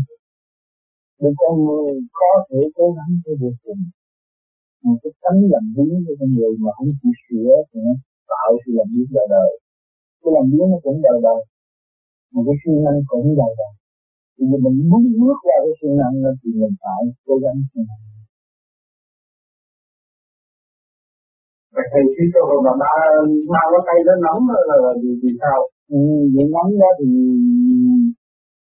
để 1.21 1.31
con 1.41 1.53
người 1.65 1.93
có 2.19 2.31
thể 2.49 2.61
cố 2.79 2.87
gắng 2.97 3.13
cho 3.25 3.33
được 3.41 3.57
mình. 3.67 3.83
Một 4.85 4.97
cái 5.03 5.13
tánh 5.23 5.41
làm 5.53 5.65
biến 5.77 5.95
cho 6.07 6.13
con 6.21 6.31
người 6.37 6.53
mà 6.65 6.71
không 6.77 6.93
chịu 7.01 7.15
sửa 7.25 7.53
thì 7.69 7.79
nó 7.87 7.93
tạo 8.31 8.51
sự 8.63 8.71
làm 8.79 8.89
biến 8.95 9.07
đời 9.17 9.27
đời. 9.35 9.51
Cái 10.21 10.31
làm 10.37 10.45
biến 10.51 10.67
nó 10.73 10.79
cũng 10.85 10.99
đời 11.07 11.19
đời. 11.27 11.41
Mà 12.33 12.41
cái 12.47 12.57
siêng 12.61 12.85
năng 12.85 13.01
cũng 13.11 13.27
đời 13.41 13.53
đời. 13.61 13.73
Thì 14.37 14.45
mình 14.65 14.77
muốn 14.91 15.03
bước 15.21 15.39
qua 15.45 15.57
cái 15.65 15.75
siêng 15.79 15.97
năng 16.01 16.17
thì 16.41 16.51
mình 16.61 16.75
phải 16.83 17.03
cố 17.27 17.35
gắng 17.45 17.59
siêng 17.71 17.87
năng. 17.91 18.16
Vậy 21.77 21.87
thì 21.93 22.03
khi 22.15 22.25
cơ 22.35 22.41
hội 22.49 22.59
mà 22.67 22.73
ba 22.83 22.93
ba 23.53 23.63
cái 23.73 23.83
tay 23.87 23.99
nó 24.09 24.15
nóng 24.27 24.43
là, 24.55 24.77
là 24.85 24.93
vì, 25.03 25.11
vì 25.23 25.31
sao? 25.43 25.59
Ừ, 25.97 26.01
những 26.35 26.51
nóng 26.57 26.71
đó 26.83 26.91
thì 26.99 27.09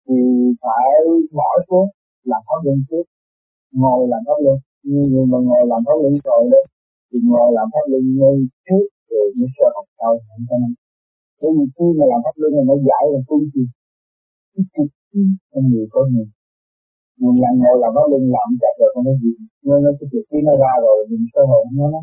thì 0.07 0.16
phải 0.62 0.88
bỏ 1.38 1.50
xuống 1.68 1.88
làm 2.31 2.42
pháp 2.46 2.61
luân 2.64 2.79
trước. 2.88 3.07
Ngồi 3.81 4.00
làm 4.12 4.22
pháp 4.26 4.38
luân 4.44 4.59
nhưng 5.14 5.26
mà 5.33 5.38
ngồi 5.46 5.62
làm 5.72 5.81
pháp 5.87 5.96
luân 6.02 6.14
rồi 6.26 6.42
đấy 6.55 6.64
thì 7.09 7.18
ngồi 7.31 7.48
làm 7.59 7.66
pháp 7.72 7.85
luân 7.90 8.02
ngay 8.18 8.37
trước 8.66 8.87
rồi 9.11 9.26
mới 9.38 9.48
sơ 9.57 9.66
học 9.76 9.87
sau. 9.98 10.12
Không 10.29 10.42
cho 10.48 10.57
nên. 10.62 10.72
Bởi 11.40 11.50
vì 11.57 11.64
khi 11.74 11.87
mà 11.98 12.05
làm 12.12 12.20
pháp 12.24 12.35
luân 12.40 12.50
là 12.57 12.62
nó 12.70 12.76
giải 12.88 13.05
là 13.12 13.20
phương 13.29 13.44
chi 13.52 13.62
con 15.52 15.62
người 15.70 15.87
có 15.94 16.00
người 16.12 16.29
mình 17.20 17.37
làm 17.44 17.55
ngồi 17.61 17.76
làm 17.83 17.90
nó 17.96 18.02
lưng 18.12 18.26
làm 18.37 18.48
chặt 18.62 18.74
rồi 18.81 18.90
không 18.94 19.05
có 19.09 19.14
gì. 19.22 19.33
Nên 19.66 19.79
nó 19.85 19.90
cái 19.98 20.07
việc 20.12 20.24
khi 20.31 20.38
nó 20.46 20.52
ra 20.62 20.72
rồi 20.85 20.96
mình 21.11 21.24
sơ 21.33 21.42
hồn 21.50 21.64
nó 21.79 21.85
nó 21.94 22.00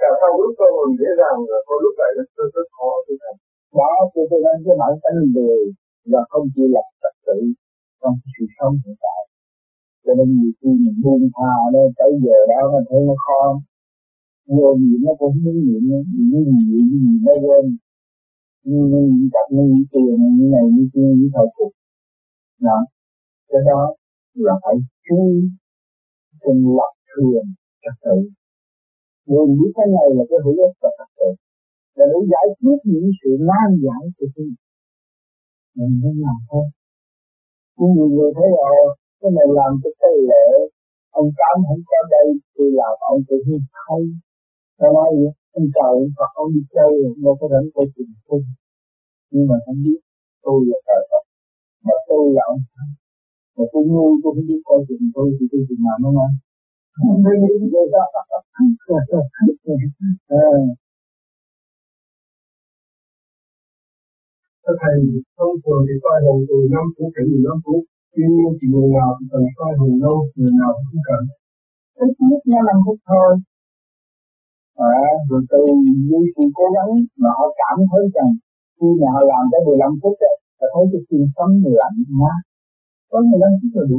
Cả 0.00 0.08
sau 0.20 0.32
lúc 0.40 0.52
tôi 0.58 0.70
hội 0.76 0.88
dễ 1.00 1.10
dàng 1.20 1.38
là 1.50 1.58
có 1.66 1.74
lúc 1.82 1.94
lại 2.00 2.10
rất 2.16 2.28
rất, 2.36 2.48
rất 2.56 2.66
khó 2.76 2.90
tôi 3.06 3.16
thấy. 3.22 3.34
Đó, 3.78 3.90
tôi 4.12 4.24
tôi 4.30 4.40
nên 4.44 4.58
cái 4.64 4.76
bản 4.80 4.92
tánh 5.02 5.18
người 5.34 5.58
là 6.12 6.20
không 6.30 6.44
chịu 6.54 6.68
lập 6.74 6.86
trật 7.00 7.14
tự 7.26 7.38
trong 8.00 8.14
sự 8.32 8.44
sống 8.56 8.74
hiện 8.82 8.96
tại. 9.04 9.22
Cho 10.04 10.12
nên 10.18 10.28
nhiều 10.38 10.52
khi 10.58 10.70
mình 10.82 10.98
buông 11.02 11.24
tha 11.36 11.52
nó 11.72 11.82
tới 11.98 12.12
giờ 12.24 12.38
đó 12.50 12.60
mình 12.72 12.86
thấy 12.90 13.00
nó 13.08 13.14
khó. 13.24 13.42
Nhiều 14.52 14.72
gì 14.80 14.92
nó 15.04 15.12
cũng 15.20 15.36
muốn 15.44 15.56
niệm, 15.66 15.82
nhiều 16.30 16.44
gì 16.70 16.78
gì 16.90 17.10
nó 17.26 17.34
quên 17.44 17.64
như 18.68 18.80
như 19.16 19.28
tập 19.34 19.46
như 19.50 19.64
tiền 19.92 20.16
như 20.38 20.46
này 20.54 20.66
như 20.74 20.84
kia 20.94 21.10
như 21.18 21.28
thời 21.34 21.46
cuộc 21.56 21.72
đó 22.60 22.78
cái 23.48 23.60
đó 23.66 23.94
là 24.34 24.54
phải 24.62 24.74
chú 25.06 25.20
từng 26.42 26.62
lập 26.78 26.92
thường 27.10 27.46
trật 27.82 27.96
tự. 28.04 28.16
Người 29.28 29.46
biết 29.58 29.72
cái 29.78 29.88
này 29.96 30.08
là 30.16 30.24
cái 30.30 30.38
hữu 30.44 30.56
ích 30.66 30.74
và 30.82 30.90
trật 30.98 31.10
tự 31.18 31.30
là 31.96 32.04
để 32.10 32.18
giải 32.32 32.46
quyết 32.60 32.78
những 32.92 33.08
sự 33.20 33.30
nan 33.48 33.68
giải 33.84 34.02
của 34.16 34.28
tôi 34.34 34.48
mình 35.76 35.92
không 36.02 36.18
làm 36.26 36.38
thôi. 36.50 36.66
Nhưng 37.76 37.90
nhiều 37.94 38.08
người 38.14 38.30
thấy 38.36 38.48
là 38.58 38.68
cái 39.20 39.30
này 39.36 39.46
làm 39.58 39.72
cho 39.82 39.90
cái 40.00 40.12
lệ 40.30 40.46
ông 41.20 41.28
tám 41.38 41.56
không 41.68 41.82
có 41.90 41.98
đây 42.14 42.26
thì 42.54 42.64
làm 42.80 42.94
ông 43.12 43.20
tự 43.28 43.36
nhiên 43.46 43.62
hay 43.86 44.00
nó 44.80 44.88
nói 44.96 45.08
gì 45.18 45.26
ông 45.58 45.68
trời 45.76 45.94
Phật, 46.16 46.30
ông 46.42 46.50
đi 46.54 46.62
chơi, 46.74 46.92
đâu 47.24 47.34
có 47.40 47.44
rảnh 47.52 47.68
coi 47.74 47.86
chuyện 47.94 48.08
tu 48.28 48.38
nhưng 49.30 49.46
mà 49.50 49.56
không 49.64 49.78
biết, 49.84 50.00
tôi 50.44 50.58
là 50.70 50.78
trời 50.88 51.02
Phật, 51.10 51.24
mà 51.86 51.96
tôi 52.08 52.24
là 52.36 52.42
ông 52.52 52.62
Thánh 52.72 52.92
mà 53.56 53.64
tôi 53.72 53.82
ngu 53.90 54.06
tôi 54.22 54.30
không 54.34 54.46
biết 54.48 54.60
coi 54.66 54.78
chuyện 54.86 55.02
tôi 55.14 55.26
thì 55.36 55.44
tôi 55.50 55.60
chừng 55.68 55.82
ngon 55.84 55.98
không 56.04 56.16
đó 56.20 56.28
Thưa 64.62 64.76
Thầy, 64.82 64.96
thông 65.36 65.56
thường 65.62 65.82
thì 65.86 65.94
soi 66.02 66.16
hồn 66.24 66.38
từ 66.48 66.56
5 66.74 66.84
phút 66.94 67.10
đến 67.16 67.24
15 67.32 67.60
phút, 67.64 67.82
tuy 68.12 68.24
nhiên 68.34 68.50
chỉ 68.58 68.66
người 68.72 68.88
nào 68.96 69.10
thì 69.16 69.24
cần 69.32 69.42
soi 69.56 69.72
hồn 69.78 69.92
lâu, 70.02 70.16
người 70.36 70.52
nào 70.60 70.70
không 70.86 71.02
cần. 71.08 71.22
Ít 72.04 72.10
nhất 72.28 72.40
nó 72.52 72.58
5 72.68 72.76
phút 72.84 72.98
thôi, 73.08 73.30
à, 74.90 74.92
rồi 75.28 75.42
từ 75.50 75.60
như 76.08 76.20
sự 76.34 76.44
cố 76.58 76.66
gắng 76.76 76.92
mà 77.22 77.30
họ 77.38 77.46
cảm 77.60 77.76
thấy 77.90 78.02
rằng 78.14 78.30
khi 78.76 78.88
mà 79.00 79.08
họ 79.14 79.20
làm 79.32 79.44
tới 79.52 79.60
15 79.66 79.92
phút 80.02 80.14
đó, 80.22 80.32
họ 80.58 80.66
thấy 80.72 80.84
cái 80.92 81.00
xương 81.06 81.26
sống 81.34 81.52
lạnh 81.80 81.96
mát 82.20 82.40
có 83.10 83.16
15 83.30 83.50
phút 83.58 83.72
là 83.76 83.84
đủ. 83.90 83.98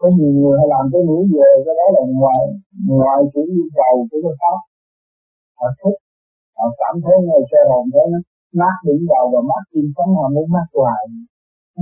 Có 0.00 0.06
nhiều 0.16 0.32
người 0.38 0.54
họ 0.58 0.64
làm 0.74 0.84
tới 0.92 1.02
nửa 1.08 1.22
giờ 1.34 1.48
cái 1.64 1.74
đó 1.80 1.86
là 1.96 2.02
ngoài 2.20 2.42
ngoài 2.98 3.18
chủ 3.32 3.42
yêu 3.56 3.66
cầu 3.78 3.94
của 4.08 4.18
cái 4.24 4.34
pháp. 4.40 4.58
Họ 5.58 5.66
thích 5.80 5.98
họ 6.56 6.66
cảm 6.82 6.94
thấy 7.04 7.16
ngay 7.26 7.42
sơ 7.50 7.60
hồn 7.70 7.84
thế 7.92 8.02
nó 8.12 8.18
mát 8.60 8.76
đỉnh 8.86 9.02
đầu 9.12 9.24
và 9.32 9.40
mát 9.50 9.62
tim 9.72 9.86
sống 9.94 10.10
họ 10.18 10.26
muốn 10.34 10.46
mát 10.54 10.68
hoài. 10.78 11.02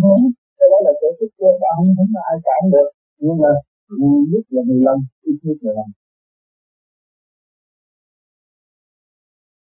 Muốn 0.03 0.21
cái 0.59 0.67
đó 0.73 0.79
là 0.87 0.93
sở 1.01 1.09
thích 1.19 1.33
của 1.39 1.53
ta 1.63 1.69
không 1.77 1.91
thấy 1.97 2.07
ai 2.31 2.37
cản 2.47 2.63
được. 2.75 2.89
Nhưng 3.25 3.39
mà 3.43 3.51
nhiều 3.99 4.21
nhất 4.31 4.45
là 4.55 4.63
15 4.69 4.99
ít 5.31 5.37
nhất 5.47 5.59
là 5.67 5.73
15 5.73 5.87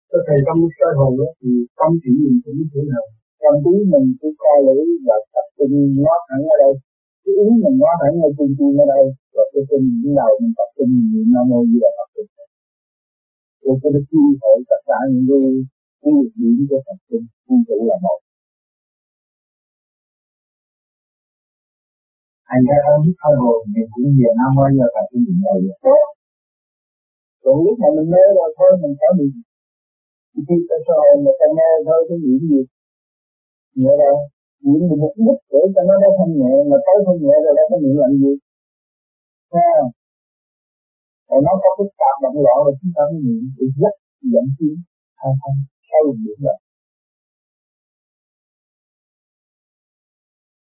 Thưa 0.10 0.22
Thầy, 0.28 0.40
tâm 0.48 0.58
soi 0.78 0.92
hồn 1.00 1.12
đó, 1.20 1.28
thì 1.40 1.50
tâm 1.80 1.92
chỉ 2.02 2.12
nhìn 2.20 2.36
cũng 2.44 2.56
như 2.58 2.66
thế 2.74 2.82
nào? 2.92 3.06
Trong 3.42 3.58
trí 3.64 3.76
mình 3.94 4.08
cứ 4.20 4.28
coi 4.42 4.58
lưỡi 4.68 4.86
và 5.08 5.16
tập 5.34 5.48
trung 5.58 5.74
nó 6.06 6.14
thẳng 6.28 6.44
ở 6.54 6.56
đây. 6.64 6.74
Cái 7.24 7.34
ý 7.44 7.48
mình 7.64 7.78
nó 7.84 7.92
thẳng 8.02 8.16
ở 8.28 8.30
trung 8.38 8.54
tim 8.58 8.74
ở 8.84 8.86
đây. 8.94 9.06
Và 9.36 9.44
cái 9.52 9.64
chân 9.70 9.82
những 10.02 10.16
đầu 10.20 10.32
mình 10.42 10.54
tập 10.60 10.70
trung 10.76 10.92
niệm 11.12 11.28
Nam 11.34 11.46
Mô 11.50 11.60
Di 11.70 11.78
Đà 11.84 11.92
Phật. 11.98 12.08
Rồi 13.64 13.76
cái 13.82 13.90
nó 13.94 14.00
chi 14.10 14.22
hội 14.42 14.58
tất 14.70 14.82
cả 14.90 14.98
những 15.12 15.26
cái 15.30 15.42
cái 16.02 16.12
lực 16.18 16.32
điểm 16.40 16.58
của 16.70 16.82
tập 16.88 16.98
trung, 17.08 17.26
quy 17.48 17.58
tụ 17.68 17.78
là 17.90 17.98
một. 18.06 18.20
Anh 22.54 22.64
ra 22.70 22.78
không 22.86 23.02
biết 23.04 23.16
thôi 23.22 23.34
rồi, 23.42 23.58
mình 23.74 23.88
cũng 23.94 24.10
về 24.18 24.30
Nam 24.40 24.52
Mô 24.56 24.64
Di 24.72 24.78
Đà 24.82 24.88
Phật 24.94 25.06
cái 25.12 25.20
chuyện 25.26 25.40
này 25.46 25.58
tốt. 25.86 26.04
Rồi 27.44 27.58
lúc 27.66 27.76
mà 27.82 27.88
mình 27.96 28.10
mê 28.14 28.24
rồi 28.38 28.50
thôi 28.58 28.72
mình 28.82 28.96
có 29.02 29.10
mình 29.20 29.32
khi 30.48 30.56
ta 30.70 30.76
soi 30.88 31.08
mà 31.26 31.32
ta 31.40 31.48
nghe 31.56 31.70
thôi 31.88 32.00
cái 32.10 32.18
gì 32.24 32.34
gì 32.50 32.60
nhẹ 33.80 33.94
đâu 34.04 34.18
niệm 34.64 34.82
một 34.90 34.98
mục 35.04 35.16
đích 35.26 35.42
để 35.52 35.62
cho 35.74 35.82
nó 35.90 35.96
đâu 36.04 36.12
không 36.18 36.32
nhẹ 36.40 36.54
mà 36.70 36.78
tới 36.86 36.98
không 37.06 37.20
nhẹ 37.26 37.36
rồi 37.44 37.54
nó 37.58 37.64
có 37.70 37.76
niệm 37.84 37.96
làm 38.04 38.12
gì? 38.22 38.34
Ha 39.54 39.74
rồi 41.30 41.40
nó 41.48 41.54
có 41.64 41.70
phức 41.78 41.90
tạp 42.02 42.16
động 42.24 42.38
loạn 42.44 42.58
rồi 42.66 42.74
chúng 42.80 42.94
ta 42.96 43.02
mới 43.10 43.20
niệm 43.28 43.44
để 43.58 43.66
rất 43.82 43.96
dẫn 44.32 44.46
tiến 44.58 44.76
hai 45.20 45.32
không 45.42 45.58
sau 45.88 46.02
niệm 46.24 46.40
rồi 46.46 46.58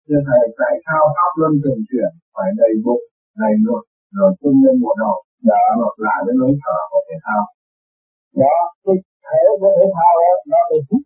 Thưa 0.10 0.22
Thầy, 0.28 0.44
tại 0.62 0.74
sao 0.86 1.02
Pháp 1.16 1.32
Luân 1.40 1.54
thường 1.64 1.82
chuyển 1.90 2.12
phải 2.34 2.50
đầy 2.62 2.74
bụng, 2.86 3.04
đầy 3.42 3.54
ngực, 3.64 3.84
rồi 4.18 4.30
tung 4.40 4.58
lên 4.64 4.76
bộ 4.84 4.92
đầu, 5.02 5.18
và 5.48 5.60
ngược 5.78 5.96
lại 6.06 6.20
với 6.26 6.36
lối 6.40 6.54
thở 6.64 6.78
của 6.92 7.02
thể 7.08 7.16
thao? 7.26 7.44
Đó, 8.42 8.56
cái 8.84 8.96
thể 9.26 9.40
của 9.60 9.72
thể 9.78 9.86
thao 9.98 10.14
đó, 10.24 10.34
nó 10.52 10.60
bị 10.70 10.78
hút 10.90 11.04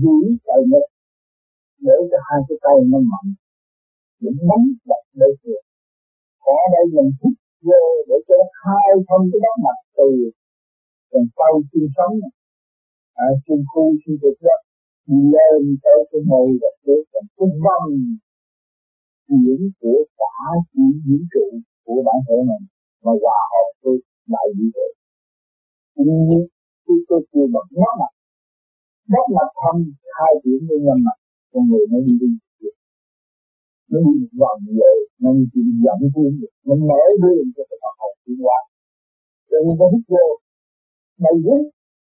giữ 0.00 0.16
tay 0.46 0.60
ngực 0.70 0.88
để 1.86 1.96
cho 2.10 2.18
hai 2.28 2.40
cái 2.48 2.58
tay 2.64 2.76
nó 2.90 2.98
mạnh 3.12 3.30
để 4.20 4.30
nắm 4.48 4.62
chặt 4.86 5.02
đối 5.20 5.32
phương 5.40 5.64
ở 6.56 6.58
đây 6.74 6.84
mình 6.94 7.10
hút 7.20 7.36
vô 7.66 7.82
để 8.08 8.16
cho 8.26 8.34
nó 8.40 8.46
khai 8.60 8.90
thông 9.08 9.24
cái 9.30 9.40
đó 9.44 9.52
mặt 9.64 9.78
từ 9.96 10.08
còn 11.10 11.24
sau 11.36 11.52
khi 11.68 11.80
sống 11.96 12.14
à, 13.24 13.26
xương 13.44 13.62
khu 13.70 13.84
xương 14.02 14.18
thịt 14.22 14.36
đó. 14.46 14.56
Lên 15.32 15.62
tới 15.82 15.98
cái 16.10 16.20
ngồi 16.28 16.48
và 16.62 16.70
cái 16.84 16.98
phần 17.10 17.24
cái 17.36 17.48
vòng 17.64 17.94
diễn 19.42 19.60
của 19.80 20.00
cả 20.18 20.34
chỉ 20.72 20.84
diễn 21.04 21.22
trụ 21.32 21.46
của 21.84 22.02
bản 22.06 22.18
thể 22.26 22.36
mình 22.50 22.64
mà 23.04 23.12
hòa 23.22 23.40
hợp 23.52 23.70
với 23.82 23.96
đại 24.32 24.46
vũ 24.56 24.64
trụ. 24.74 24.88
Tuy 25.94 26.04
nhiên 26.28 26.42
khi 26.84 26.94
tôi 27.08 27.20
kêu 27.32 27.46
bằng 27.54 27.68
nó 27.80 27.90
mặt 28.00 28.12
bất 29.12 29.24
mặt 29.36 29.48
thân 29.60 29.76
hai 30.18 30.32
điểm 30.44 30.60
với 30.68 30.78
nhân 30.84 30.98
mặt 31.06 31.16
con 31.52 31.62
người 31.68 31.84
nó 31.92 31.98
đi 32.06 32.14
đi. 32.22 32.30
Nó 33.90 33.98
đi 34.06 34.14
vòng 34.40 34.60
về 34.78 34.92
nó 35.22 35.30
đi 35.36 35.44
đi 35.54 35.62
dẫn 35.84 36.00
tiến 36.14 36.32
nó 36.66 36.74
mở 36.88 37.02
đường 37.22 37.46
cho 37.54 37.62
cái 37.68 37.78
Phật 37.82 37.94
học 38.00 38.14
tiến 38.24 38.38
hóa 38.44 38.58
rồi 39.50 39.60
nên 39.66 39.74
nó 39.80 39.86
hít 39.92 40.04
vô. 40.12 40.26
Đầy 41.24 41.36
dính. 41.44 41.64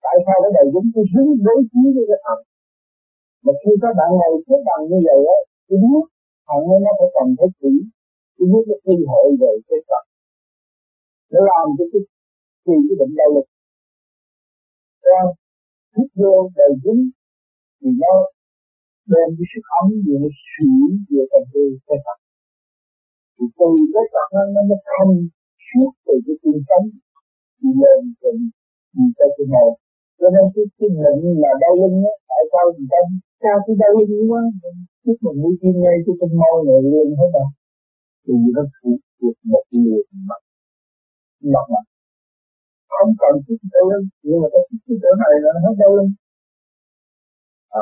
Tại 0.05 0.17
sao 0.25 0.37
nó 0.43 0.49
đầy 0.59 0.67
dính? 0.75 0.89
Cái 0.95 1.05
dính 1.13 1.31
đối 1.47 1.61
chiếu 1.71 1.89
với 1.97 2.05
cái 2.11 2.21
thần 2.25 2.39
mà 3.45 3.53
khi 3.61 3.73
các 3.83 3.93
bạn 3.99 4.09
ngồi 4.19 4.35
xếp 4.47 4.61
bằng 4.69 4.83
như 4.91 4.99
vậy 5.09 5.21
á, 5.37 5.39
cái 5.67 5.77
biết 5.83 6.05
thần 6.47 6.61
nó 6.85 6.93
phải 6.99 7.09
cần 7.17 7.29
thấy 7.39 7.49
kỹ 7.61 7.73
cái 8.37 8.47
biết 8.53 8.65
nó 8.69 8.77
thi 8.85 8.97
hội 9.11 9.27
về 9.41 9.53
cái 9.69 9.81
Phật. 9.89 10.05
Nó 11.33 11.41
làm 11.51 11.67
cho 11.77 11.85
cái 11.93 12.03
khi 12.65 12.75
cái 12.87 12.97
bệnh 13.01 13.13
đau 13.19 13.29
lực 13.35 13.47
không? 15.09 15.33
Hít 15.97 16.09
vô 16.21 16.35
đầy 16.59 16.73
dính 16.85 17.03
thì 17.79 17.89
nó 18.03 18.15
đem 19.13 19.29
cái 19.37 19.47
sức 19.53 19.65
ấm 19.81 19.87
vừa 20.05 20.19
nó 20.25 20.31
sủi 20.53 20.91
về 21.11 21.23
tâm 21.33 21.43
tư 21.53 21.63
cái 21.87 21.99
Phật. 22.05 22.19
Thì 23.37 23.45
từ 23.59 23.71
cái 23.95 24.05
Phật 24.13 24.29
nó 24.35 24.43
nó 24.55 24.61
nó 24.71 24.77
không 24.93 25.13
suốt 25.67 25.91
từ 26.07 26.15
cái 26.27 26.37
tim 26.43 26.59
sống 26.69 26.87
đi 27.63 27.71
lên 27.83 28.01
trên 28.21 28.37
đi 28.97 29.05
tới 29.19 29.29
cái 29.37 29.47
này. 29.55 29.69
Cho 30.19 30.27
nên 30.35 30.45
cái 30.55 30.65
cái 30.79 30.89
bệnh 31.01 31.21
là 31.43 31.53
đau 31.63 31.75
lưng 31.81 31.97
á, 32.13 32.15
tại 32.31 32.43
sao 32.53 32.65
người 32.75 32.89
ta 32.93 33.01
sao 33.43 33.57
cái 33.65 33.75
đau 33.83 33.93
lưng 33.99 34.33
quá? 34.33 34.43
Chút 35.05 35.17
mình 35.25 35.39
mũi 35.43 35.55
tim 35.61 35.75
ngay 35.83 35.97
cái 36.05 36.15
tinh 36.21 36.35
môi 36.41 36.59
này 36.69 36.81
lên 36.93 37.09
hết 37.19 37.31
rồi. 37.37 37.49
Thì 38.25 38.35
nó 38.57 38.63
thuộc 38.77 39.01
thuộc 39.19 39.37
một 39.53 39.65
người 39.73 40.03
mặt 40.29 40.41
mặt 41.55 41.67
mặt 41.73 41.85
không 42.97 43.13
cần 43.21 43.33
chút 43.45 43.59
tư 43.73 43.81
lưng 43.91 44.07
nhưng 44.27 44.39
mà 44.43 44.49
cái 44.53 44.63
cái 44.87 44.97
chỗ 45.03 45.11
này 45.23 45.35
là 45.43 45.51
nó 45.55 45.61
hết 45.65 45.75
đau 45.83 45.93
lưng. 45.97 46.13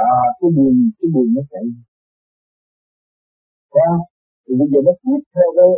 À 0.07 0.17
cái 0.39 0.49
buồn 0.57 0.75
cái 0.99 1.09
buồn 1.15 1.27
nó 1.37 1.43
chạy. 1.51 1.65
Qua 3.75 3.89
thì 4.45 4.53
bây 4.59 4.69
giờ 4.73 4.79
nó 4.87 4.93
tiếp 5.03 5.21
theo 5.35 5.49
cái 5.57 5.69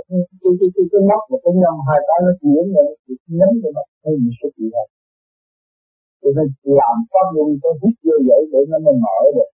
cái 0.41 0.53
cái 0.61 0.69
cái, 0.75 0.85
cái 0.93 1.03
mắt 1.11 1.23
và 1.31 1.37
cái 1.45 1.55
nhân 1.63 1.77
hai 1.89 2.01
cái 2.09 2.19
nó 2.27 2.33
chuyển 2.41 2.65
rồi 2.77 2.89
thì 3.05 3.13
nhấn 3.39 3.51
cái 3.63 3.71
mắt 3.77 3.87
hay 4.03 4.13
mình 4.23 4.35
sẽ 4.41 4.49
bị 4.57 4.67
hết 4.75 4.89
cho 6.27 6.33
nên 6.37 6.49
làm 6.79 6.97
pháp 7.11 7.27
luân 7.35 7.51
có 7.63 7.71
hít 7.81 7.95
vô 8.07 8.17
vậy 8.29 8.43
để 8.53 8.61
nó 8.71 8.79
mới 8.85 8.97
mở 9.05 9.19
được. 9.37 9.51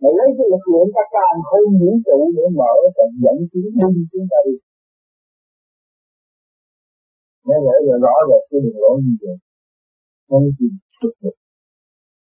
Mà 0.00 0.08
lấy 0.18 0.28
cái 0.36 0.46
lực 0.52 0.64
lượng 0.72 0.88
ta 0.96 1.02
càng 1.14 1.38
không 1.48 1.68
vũ 1.80 1.90
trụ 2.06 2.18
để 2.36 2.44
mở 2.60 2.74
và 2.96 3.04
dẫn 3.22 3.36
tiến 3.50 3.68
binh 3.78 3.96
chúng 4.12 4.26
ta 4.30 4.38
đi 4.46 4.54
nó 7.48 7.56
lỗi 7.66 7.78
rồi 7.86 7.98
rõ 8.04 8.14
rồi 8.30 8.40
cái 8.48 8.58
đường 8.64 8.78
lỗi 8.82 8.96
như 9.04 9.14
vậy 9.22 9.36
không 10.28 10.44
gì 10.58 10.68
xuất 10.98 11.12
được 11.22 11.36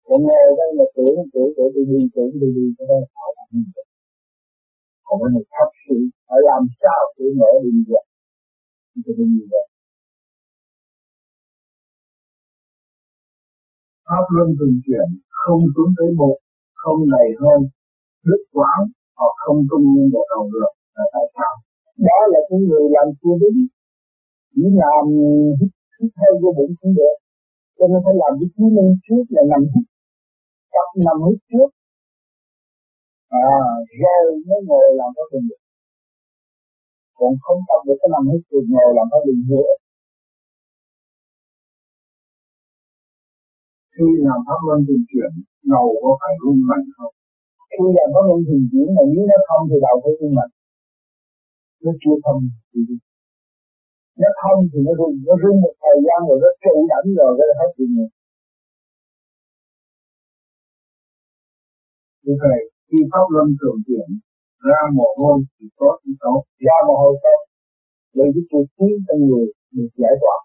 còn 0.08 0.20
ngồi 0.28 0.46
đây 0.60 0.70
là 0.78 0.86
tưởng 0.96 1.18
tưởng 1.34 1.52
tưởng 1.56 1.72
đi 1.76 1.82
đi 1.92 2.00
tưởng 2.16 2.32
đi 2.42 2.50
đi 2.58 2.66
cho 2.78 2.84
nên 2.90 3.02
họ 3.16 3.26
làm 3.38 3.48
như 3.56 3.64
vậy 3.76 3.86
còn 5.06 5.16
cái 5.22 5.30
này 5.34 5.46
thật 5.56 5.70
sự 5.84 5.98
phải 6.28 6.40
làm 6.50 6.64
sao 6.80 7.02
để 7.18 7.26
mở 7.40 7.52
đi 7.64 7.72
được 7.90 8.06
cho 9.06 9.12
nên 9.18 9.28
như 9.36 9.46
vậy 9.54 9.66
pháp 14.08 14.26
luân 14.36 14.50
thường 14.58 14.76
chuyển 14.86 15.08
không 15.42 15.62
xuống 15.74 15.92
tới 15.98 16.10
một 16.22 16.36
không 16.82 17.02
này 17.16 17.28
hơn 17.42 17.60
đức 18.30 18.42
quán 18.56 18.80
họ 19.20 19.30
không 19.44 19.60
tung 19.70 19.86
nhân 19.94 20.08
vào 20.14 20.26
đầu 20.32 20.44
được 20.54 20.72
là 20.96 21.06
tại 21.14 21.26
sao 21.36 21.54
đó 22.08 22.20
là 22.34 22.40
cái 22.50 22.60
người 22.68 22.86
làm 22.96 23.08
chưa 23.20 23.36
đúng 23.42 23.58
chỉ 24.54 24.64
làm 24.82 25.06
hít 25.60 25.72
hít 25.98 26.12
theo 26.20 26.32
vô 26.42 26.50
bụng 26.58 26.74
cũng 26.80 26.94
được. 27.00 27.16
Cho 27.78 27.86
nên 27.92 28.00
phải 28.06 28.16
làm 28.22 28.32
cái 28.40 28.48
trí 28.56 28.66
lên 28.78 28.88
trước 29.06 29.24
là 29.36 29.42
nằm 29.52 29.62
hít. 29.74 29.86
Tập 30.74 30.88
nằm 31.08 31.18
hít 31.26 31.38
trước. 31.50 31.70
À 33.48 33.60
rồi 34.02 34.24
mới 34.48 34.60
ngồi 34.68 34.86
làm 35.00 35.10
có 35.16 35.24
quyền 35.30 35.44
được. 35.50 35.62
Còn 37.18 37.32
không 37.44 37.60
tập 37.68 37.80
được 37.88 37.98
cái 38.02 38.10
nằm 38.16 38.24
hít 38.32 38.42
thì 38.50 38.58
ngồi 38.72 38.90
làm 38.98 39.08
có 39.12 39.18
quyền 39.26 39.40
nữa 39.52 39.72
khi 43.96 44.08
làm 44.28 44.40
pháp 44.48 44.60
luân 44.68 44.80
thường 44.88 45.04
chuyển 45.10 45.32
đầu 45.74 45.88
có 46.04 46.12
phải 46.22 46.34
rung 46.42 46.62
mạnh 46.70 46.86
không? 46.96 47.14
Khi 47.76 47.86
làm 47.98 48.08
pháp 48.14 48.24
luân 48.28 48.40
thường 48.48 48.64
chuyển 48.70 48.88
này 48.98 49.06
nếu 49.14 49.24
nó 49.32 49.38
không 49.48 49.64
thì 49.70 49.78
đầu 49.86 49.96
phải 50.04 50.14
rung 50.20 50.34
mạnh. 50.38 50.52
Nó 51.84 51.92
chưa 52.02 52.18
thông 52.26 52.42
thì 52.72 52.80
nó 54.22 54.30
thông 54.42 54.60
thì 54.72 54.80
nó 54.88 54.94
rung 55.00 55.16
nó 55.28 55.34
rung 55.44 55.58
một 55.64 55.76
thời 55.84 55.98
gian 56.06 56.20
rồi 56.28 56.38
nó 56.44 56.50
trụ 56.64 56.76
đẳng 56.92 57.08
rồi 57.20 57.32
nó 57.40 57.46
hết 57.60 57.70
chuyện 57.76 57.90
nữa 57.98 58.10
như 62.26 62.34
vậy 62.44 62.60
khi 62.88 63.00
pháp 63.12 63.26
luân 63.34 63.48
thường 63.60 63.78
chuyển 63.88 64.08
ra 64.70 64.82
mồ 64.98 65.08
hôi 65.22 65.38
thì 65.56 65.66
tốt 65.80 65.96
thì 66.04 66.12
tốt 66.24 66.40
ra 66.66 66.78
mồ 66.88 66.96
hôi 67.02 67.14
tốt. 67.24 67.40
Vì 68.16 68.26
cái 68.36 68.44
cuộc 68.52 68.68
khí 68.76 68.90
trong 69.08 69.22
người 69.28 69.46
được 69.76 69.92
giải 70.02 70.16
tỏa. 70.22 70.38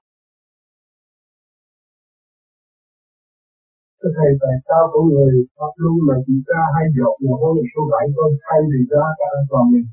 Thưa 4.01 4.11
Thầy, 4.17 4.31
tại 4.43 4.57
sao 4.67 4.83
có 4.93 5.01
người 5.11 5.33
pháp 5.57 5.73
luân 5.83 5.97
mà 6.09 6.15
chỉ 6.27 6.35
ra 6.49 6.63
hai 6.75 6.87
giọt 6.97 7.15
mồ 7.25 7.35
hôi 7.43 7.57
số 7.73 7.81
bảy 7.93 8.07
thôi 8.17 8.31
thay 8.45 8.61
vì 8.71 8.81
ra 8.93 9.07
cả 9.19 9.29
toàn 9.51 9.65
mình? 9.73 9.89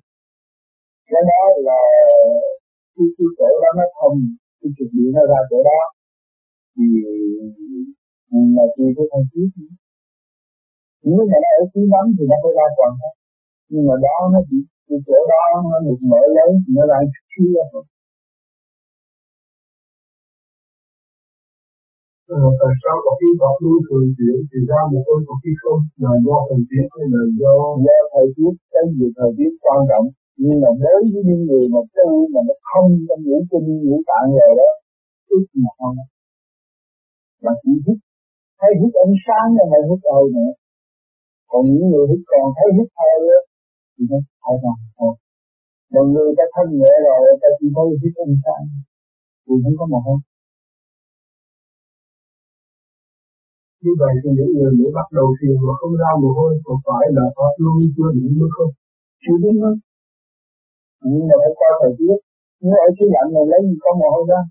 Cái 1.09 1.21
đó 1.29 1.41
là 1.67 1.81
cái, 2.95 3.07
cái 3.17 3.27
chỗ 3.37 3.49
đó 3.63 3.69
nó 3.79 3.85
thông, 3.97 4.17
cái 4.59 4.69
trực 4.77 4.89
điện 4.95 5.09
nó 5.15 5.23
ra 5.31 5.39
chỗ 5.49 5.59
đó 5.69 5.79
thì 6.75 6.85
là 8.55 8.65
tùy 8.75 8.87
cái 8.97 9.05
thân 9.11 9.23
thiết 9.31 9.49
nếu 11.03 11.21
mà 11.29 11.37
nó 11.43 11.49
ở 11.59 11.63
phía 11.71 11.85
nắm 11.93 12.05
thì 12.15 12.23
nó 12.31 12.35
phải 12.43 12.53
ra 12.57 12.67
toàn 12.77 12.93
hết 13.01 13.13
nhưng 13.71 13.85
mà 13.87 13.95
đó 14.05 14.17
nó 14.33 14.39
chỉ 14.49 14.57
cái 14.87 14.99
chỗ 15.07 15.19
đó 15.33 15.43
nó 15.71 15.77
được 15.85 15.99
mở 16.11 16.21
lớn 16.37 16.49
thì 16.63 16.71
nó 16.77 16.83
ra 16.91 16.97
chút 17.11 17.45
thôi 17.73 17.85
Ờ, 22.33 22.37
tại 22.59 22.73
sao 22.81 22.95
có 23.05 23.11
khi 23.19 23.29
pháp 23.39 23.55
luân 23.63 23.77
thường 23.87 24.07
chuyển 24.17 24.37
thì 24.49 24.59
ra 24.69 24.79
một 24.91 25.01
cơn 25.07 25.19
có 25.27 25.35
khi 25.41 25.51
không? 25.61 25.81
Là 26.03 26.13
do 26.25 26.37
thời 26.49 26.61
tiết 26.69 26.85
hay 26.95 27.05
là 27.13 27.21
do 27.41 27.53
do 27.85 27.97
thời 28.13 28.27
tiết 28.35 28.53
cái 28.71 28.83
gì 28.97 29.07
thời 29.17 29.31
tiết 29.37 29.51
quan 29.63 29.79
trọng 29.89 30.05
nhưng 30.43 30.57
mà 30.63 30.69
đối 30.83 31.01
với 31.11 31.21
những 31.27 31.43
người 31.47 31.63
mà 31.73 31.81
tu 31.95 32.09
mà 32.33 32.41
nó 32.47 32.55
không 32.69 32.89
trong 33.07 33.21
ngũ 33.25 33.37
tinh 33.49 33.67
ngũ 33.85 33.97
tạng 34.09 34.29
rồi 34.39 34.53
đó 34.59 34.69
ít 35.35 35.45
mà 35.63 35.71
không. 35.79 35.97
Mà 37.43 37.51
chỉ 37.61 37.73
hít 37.85 37.97
thấy 38.59 38.71
hít 38.81 38.93
ánh 39.05 39.15
sáng 39.25 39.49
là 39.57 39.63
mà 39.71 39.79
hít 39.89 40.01
hơi 40.13 40.25
nữa. 40.35 40.51
Còn 41.49 41.61
những 41.71 41.87
người 41.89 42.05
hít 42.11 42.21
còn 42.31 42.45
thấy 42.57 42.69
hít 42.77 42.89
hơi 42.99 43.17
đó 43.29 43.39
thì 43.93 44.03
nó 44.11 44.17
phải 44.41 44.55
làm 44.63 44.77
thôi. 44.97 45.13
Mà 45.93 46.01
người 46.13 46.31
ta 46.37 46.45
thân 46.53 46.67
nhẹ 46.79 46.93
rồi 47.05 47.19
ta 47.41 47.49
chỉ 47.57 47.67
thấy 47.75 47.87
hít 48.01 48.13
ánh 48.25 48.35
sáng 48.43 48.63
thì 49.45 49.53
không 49.63 49.75
có 49.79 49.85
mồ 49.91 49.99
hôi 50.07 50.19
như 53.85 53.93
vậy 54.01 54.13
thì 54.21 54.29
những 54.37 54.51
người 54.55 54.71
mới 54.79 54.89
bắt 54.97 55.07
đầu 55.17 55.27
thiền 55.37 55.55
mà 55.67 55.73
không 55.79 55.93
ra 56.01 56.11
mồ 56.21 56.29
hôi 56.37 56.51
có 56.67 56.73
phải 56.85 57.05
là 57.17 57.25
pháp 57.37 57.53
luân 57.61 57.75
chưa 57.95 58.09
đủ 58.15 58.25
nữa 58.39 58.49
không? 58.55 58.71
chưa 59.23 59.37
đúng 59.43 59.57
hết 59.63 59.75
nhưng 61.11 61.25
mà 61.29 61.35
phải 61.41 61.51
coi 61.59 61.71
thời 61.81 61.93
tiết. 61.99 62.17
Nếu 62.61 62.75
ở 62.85 62.87
xứ 62.97 63.05
lạnh 63.15 63.29
này 63.35 63.45
lấy 63.51 63.61
gì 63.67 63.75
có 63.83 63.89
mồ 63.99 64.07
hôi 64.15 64.25
ra 64.31 64.41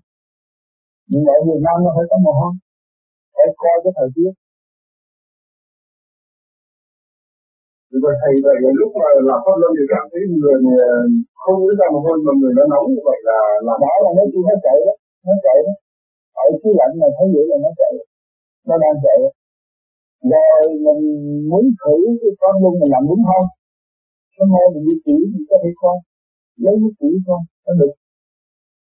nhưng 1.09 1.23
mà 1.25 1.31
ở 1.39 1.41
Việt 1.47 1.61
Nam 1.65 1.75
nó 1.83 1.89
phải 1.95 2.05
có 2.11 2.17
mồ 2.25 2.31
hôi. 2.39 2.53
Phải 3.35 3.47
coi 3.61 3.75
cái 3.83 3.93
thời 3.97 4.09
tiết. 4.15 4.31
Vậy 8.03 8.15
thầy 8.21 8.33
vậy 8.43 8.73
lúc 8.81 8.91
mà 9.01 9.07
làm 9.29 9.39
pháp 9.45 9.55
luân 9.61 9.71
thì 9.77 9.85
cảm 9.93 10.03
thấy 10.11 10.21
người 10.39 10.57
không 11.41 11.57
có 11.63 11.71
ra 11.79 11.87
mồ 11.93 11.99
hôi 12.05 12.17
mà 12.25 12.31
người 12.39 12.53
nó 12.57 12.63
nóng 12.71 12.87
như 12.93 13.01
vậy 13.07 13.19
là 13.29 13.37
làm 13.67 13.77
đó 13.83 13.93
là 14.05 14.11
nó 14.17 14.23
chưa 14.31 14.43
nó 14.49 14.55
chạy 14.65 14.77
đó 14.87 14.93
nó 15.27 15.33
chạy 15.45 15.57
đó. 15.65 15.73
Ở 16.43 16.45
xứ 16.61 16.69
lạnh 16.79 16.93
mà 17.01 17.07
thấy 17.15 17.25
vậy 17.33 17.45
là 17.51 17.57
nó 17.65 17.71
chạy. 17.79 17.91
Nó 18.67 18.75
đang 18.83 18.95
chạy. 19.05 19.17
Rồi 20.31 20.61
mình 20.85 21.01
muốn 21.49 21.65
thử 21.79 21.95
cái 22.21 22.31
con 22.41 22.53
luân 22.61 22.73
mình 22.79 22.91
làm 22.93 23.03
đúng 23.09 23.23
không? 23.29 23.47
Hôm 24.37 24.47
nay 24.55 24.65
mình 24.73 24.83
đi 24.87 24.95
chỉ 25.05 25.15
mình 25.33 25.45
có 25.49 25.57
thể 25.63 25.71
coi 25.81 25.95
lấy 26.63 26.75
cái 26.81 26.91
chỉ 26.99 27.09
con 27.27 27.41
nó 27.65 27.71
được. 27.79 27.93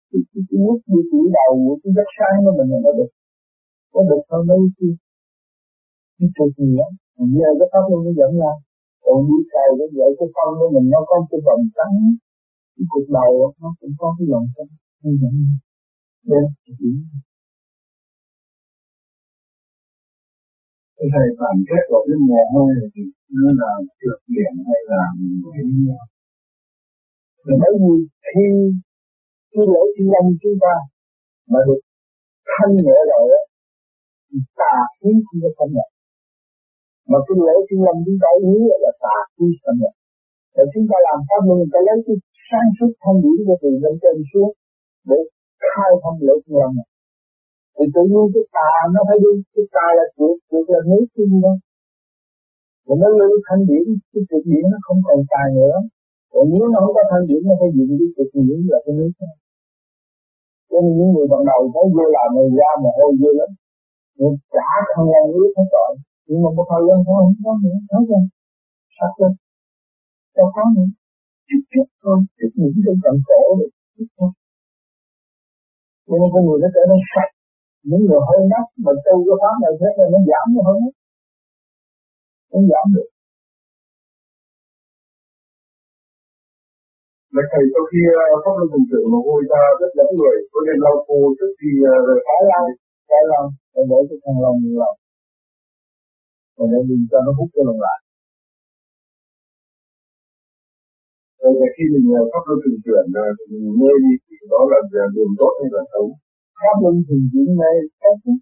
Cái, 0.09 0.21
cái, 0.31 0.41
cái 0.47 0.57
nước 0.63 0.79
như 0.89 0.99
chỉ 1.09 1.21
đầu 1.37 1.51
của 1.65 1.75
cái 1.81 1.91
giấc 1.95 2.09
sáng 2.17 2.35
của 2.43 2.53
mình 2.57 2.69
là 2.73 2.79
nó 2.85 2.91
được. 2.99 3.11
Có 3.93 3.99
được 4.09 4.23
hơn 4.29 4.41
mấy 4.49 4.59
cái 4.77 4.89
cái 6.17 6.29
chuyện 6.35 6.49
nghĩa 6.69 6.87
giờ 7.39 7.49
cái 7.59 7.67
pháp 7.71 7.83
luôn 7.89 8.01
nó 8.05 8.11
dẫn 8.19 8.31
ra. 8.41 8.53
Còn 9.03 9.17
đi 9.27 9.37
cầu 9.53 9.69
cái 9.79 9.89
dạy 9.97 10.09
cái 10.19 10.29
con 10.35 10.49
của 10.59 10.69
mình 10.75 10.87
nó 10.93 10.99
có 11.09 11.15
cái 11.29 11.39
vòng 11.47 11.63
trắng. 11.77 11.95
Cái 12.75 12.85
cục 12.91 13.07
đầu 13.17 13.31
nó 13.61 13.69
cũng 13.79 13.93
có 14.01 14.07
cái 14.17 14.25
vòng 14.31 14.47
trắng. 14.55 14.71
Như 15.03 15.11
vậy 15.21 15.35
nên 16.29 16.43
cái 20.97 21.07
thầy 21.13 21.27
phản 21.39 21.55
kết 21.67 21.83
của 21.89 22.01
cái 22.07 22.17
mồ 22.27 22.41
hôi 22.53 22.69
là 22.77 22.87
gì 22.93 23.05
nó 23.35 23.49
là 23.61 23.71
trượt 23.99 24.19
biển 24.31 24.53
hay 24.67 24.81
là 24.91 25.03
cái 25.53 25.63
thì 27.45 27.53
bởi 27.61 27.73
vì 27.81 27.93
khi 28.27 28.45
cái 29.53 29.65
lỗ 29.73 29.83
chân 29.95 30.07
lông 30.13 30.29
chúng 30.41 30.57
ta 30.63 30.73
mà 31.51 31.59
được 31.67 31.81
thanh 32.51 32.73
nhẹ 32.85 32.97
rồi 33.11 33.25
á, 33.39 33.43
thì 34.27 34.37
tà 34.59 34.75
khí 34.97 35.11
không 35.25 35.39
có 35.43 35.49
xâm 35.57 35.69
nhập. 35.75 35.89
Mà 37.09 37.17
cái 37.25 37.35
lỗ 37.47 37.55
chân 37.67 37.79
lông 37.85 37.99
chúng 38.05 38.19
ta 38.23 38.29
ý 38.53 38.55
là 38.83 38.91
tà 39.03 39.17
khí 39.33 39.47
xâm 39.61 39.75
nhập. 39.81 39.93
Rồi 40.55 40.65
chúng 40.73 40.85
ta 40.89 40.97
làm 41.07 41.19
pháp 41.27 41.41
luân, 41.47 41.59
ta 41.73 41.79
lấy 41.87 41.97
cái 42.05 42.17
sáng 42.47 42.69
suốt 42.77 42.91
thanh 43.01 43.17
điển 43.23 43.37
của 43.47 43.57
từ 43.61 43.69
lên 43.83 43.95
trên 44.01 44.17
xuống 44.31 44.51
để 45.09 45.19
khai 45.65 45.91
thông 46.01 46.17
lỗ 46.27 46.35
chân 46.43 46.55
lông 46.61 46.75
này. 46.79 46.89
Thì 47.75 47.85
tự 47.93 48.01
nhiên 48.11 48.25
cái 48.33 48.45
tà 48.57 48.71
nó 48.93 48.99
phải 49.07 49.17
đi, 49.23 49.33
cái 49.53 49.65
tà 49.75 49.87
là 49.97 50.05
chuyện 50.15 50.33
chuyện 50.47 50.65
là 50.73 50.81
nước 50.89 51.05
chứ 51.15 51.23
gì 51.31 51.39
đâu 51.45 51.57
nó 53.01 53.07
lưu 53.19 53.33
thanh 53.47 53.61
điển, 53.69 53.85
cái 54.11 54.21
chuyện 54.29 54.43
điển 54.51 54.63
nó 54.71 54.77
không 54.85 54.99
còn 55.07 55.19
tà 55.31 55.43
nữa 55.59 55.75
còn 56.35 56.45
nếu 56.53 56.65
nó 56.73 56.77
không 56.83 56.95
có 56.97 57.03
thanh 57.11 57.23
điển 57.29 57.41
nó 57.47 57.53
phải 57.59 57.69
dùng 57.75 57.91
cái 57.99 58.09
cực 58.15 58.29
điển 58.47 58.59
là 58.71 58.79
cái 58.85 58.93
nước 58.99 59.11
thôi 59.19 59.33
cho 60.69 60.77
nên 60.83 60.91
những 60.97 61.11
người 61.13 61.27
ban 61.31 61.41
đầu 61.49 61.59
thấy 61.73 61.85
vô 61.95 62.05
làm 62.15 62.27
người 62.35 62.49
ra 62.59 62.69
mà 62.83 62.89
hôi 62.97 63.11
vô 63.21 63.31
lắm. 63.39 63.49
Nhưng 64.19 64.33
cả 64.55 64.69
không 64.95 65.09
ăn 65.19 65.23
nước 65.33 65.51
hết 65.57 65.67
tội 65.75 65.91
nhưng 66.27 66.39
mà 66.43 66.49
một 66.57 66.65
thời 66.71 66.83
gian 66.87 66.99
thôi, 67.07 67.19
không 67.23 67.37
có 67.45 67.51
nữa. 67.63 67.77
Thấy 67.89 68.01
chưa? 68.07 68.23
Sạch 68.97 69.15
rồi. 69.19 69.31
Đâu 70.35 70.47
có 70.55 70.63
nữa. 70.75 70.89
Chút 71.47 71.61
chút 71.71 71.87
thôi. 72.03 72.17
Chút 72.37 72.51
những 72.59 72.77
cái 72.85 72.95
cần 73.03 73.15
cổ 73.27 73.41
được 73.59 73.71
chút 73.95 74.09
thôi. 74.17 74.31
Cho 76.05 76.15
nên 76.19 76.29
con 76.33 76.41
người 76.45 76.59
nó 76.63 76.67
trở 76.75 76.83
nên 76.89 76.99
sạch. 77.13 77.31
Những 77.89 78.03
người 78.07 78.21
hơi 78.27 78.41
nát 78.51 78.65
mà 78.83 78.91
tu 79.05 79.15
cái 79.27 79.37
pháp 79.41 79.55
này 79.63 79.73
thế 79.79 79.89
là 79.97 80.05
nó 80.13 80.19
giảm 80.29 80.45
nó 80.55 80.61
hơn 80.67 80.77
nó 82.51 82.59
giảm 82.71 82.85
được. 82.95 83.09
Vậy 87.35 87.45
thầy 87.51 87.63
sau 87.73 87.83
khi 87.89 87.99
ờ, 88.33 88.37
pháp 88.43 88.53
luân 88.57 88.67
thường 88.71 88.87
trưởng 88.89 89.07
mà 89.11 89.19
hôi 89.27 89.41
ra 89.51 89.63
rất 89.81 89.91
lẫn 89.97 90.09
người, 90.17 90.37
có 90.51 90.59
nên 90.67 90.77
lau 90.85 90.95
khô 91.05 91.19
trước 91.37 91.51
khi 91.59 91.71
ờ, 91.93 91.95
rời 92.07 92.19
phải 92.25 92.41
lau, 92.51 92.65
phải 93.09 93.23
lau, 93.31 93.45
phải 93.73 93.83
để 93.91 93.99
cái 94.09 94.17
thằng 94.23 94.39
lòng 94.43 94.57
nhiều 94.63 94.75
lòng, 94.81 94.97
còn 96.55 96.67
để 96.71 96.79
mình 96.89 97.03
cho 97.11 97.17
nó 97.25 97.31
hút 97.37 97.49
cái 97.55 97.63
lòng 97.67 97.79
lại. 97.85 97.99
Rồi 101.41 101.53
khi 101.75 101.83
mình 101.93 102.07
ờ, 102.19 102.21
pháp 102.31 102.43
luân 102.47 102.59
thường 102.63 102.79
chuyển 102.83 103.03
nơi 103.81 103.95
đi 104.05 104.13
thì 104.25 104.35
đó 104.51 104.59
là 104.71 104.79
đường 105.15 105.33
tốt 105.39 105.53
hay 105.59 105.69
là 105.75 105.81
xấu? 105.91 106.05
pháp 106.61 106.77
luân 106.83 106.95
thường 107.07 107.23
chuyển 107.31 107.49
này 107.63 107.75
tốt 108.01 108.15
nhất 108.25 108.39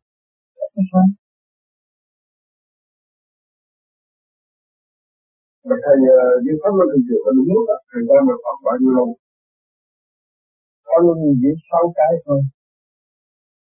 cái 0.75 0.85
sao 0.91 1.05
mà 5.67 5.75
thầy 5.83 5.95
những 6.43 6.57
pháp 6.61 6.71
luân 6.77 6.87
thường 6.91 7.03
chuyển 7.07 7.21
là 7.25 7.31
đúng 7.37 7.49
lúc 7.55 7.65
thầy 7.89 8.01
thời 8.07 8.21
mà 8.27 8.33
là 8.33 8.35
khoảng 8.43 8.59
bao 8.67 8.75
nhiêu 8.81 8.93
lâu? 8.97 9.09
có 10.87 10.95
luôn 11.03 11.17
chỉ 11.41 11.49
sáu 11.69 11.83
cái 11.97 12.13
thôi 12.25 12.39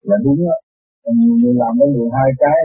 là 0.10 0.18
đúng 0.26 0.40
đó 0.48 0.58
mình 1.42 1.58
làm 1.62 1.74
người 1.78 1.90
mười 1.96 2.10
cái 2.14 2.28
12 2.28 2.30
cái 2.42 2.60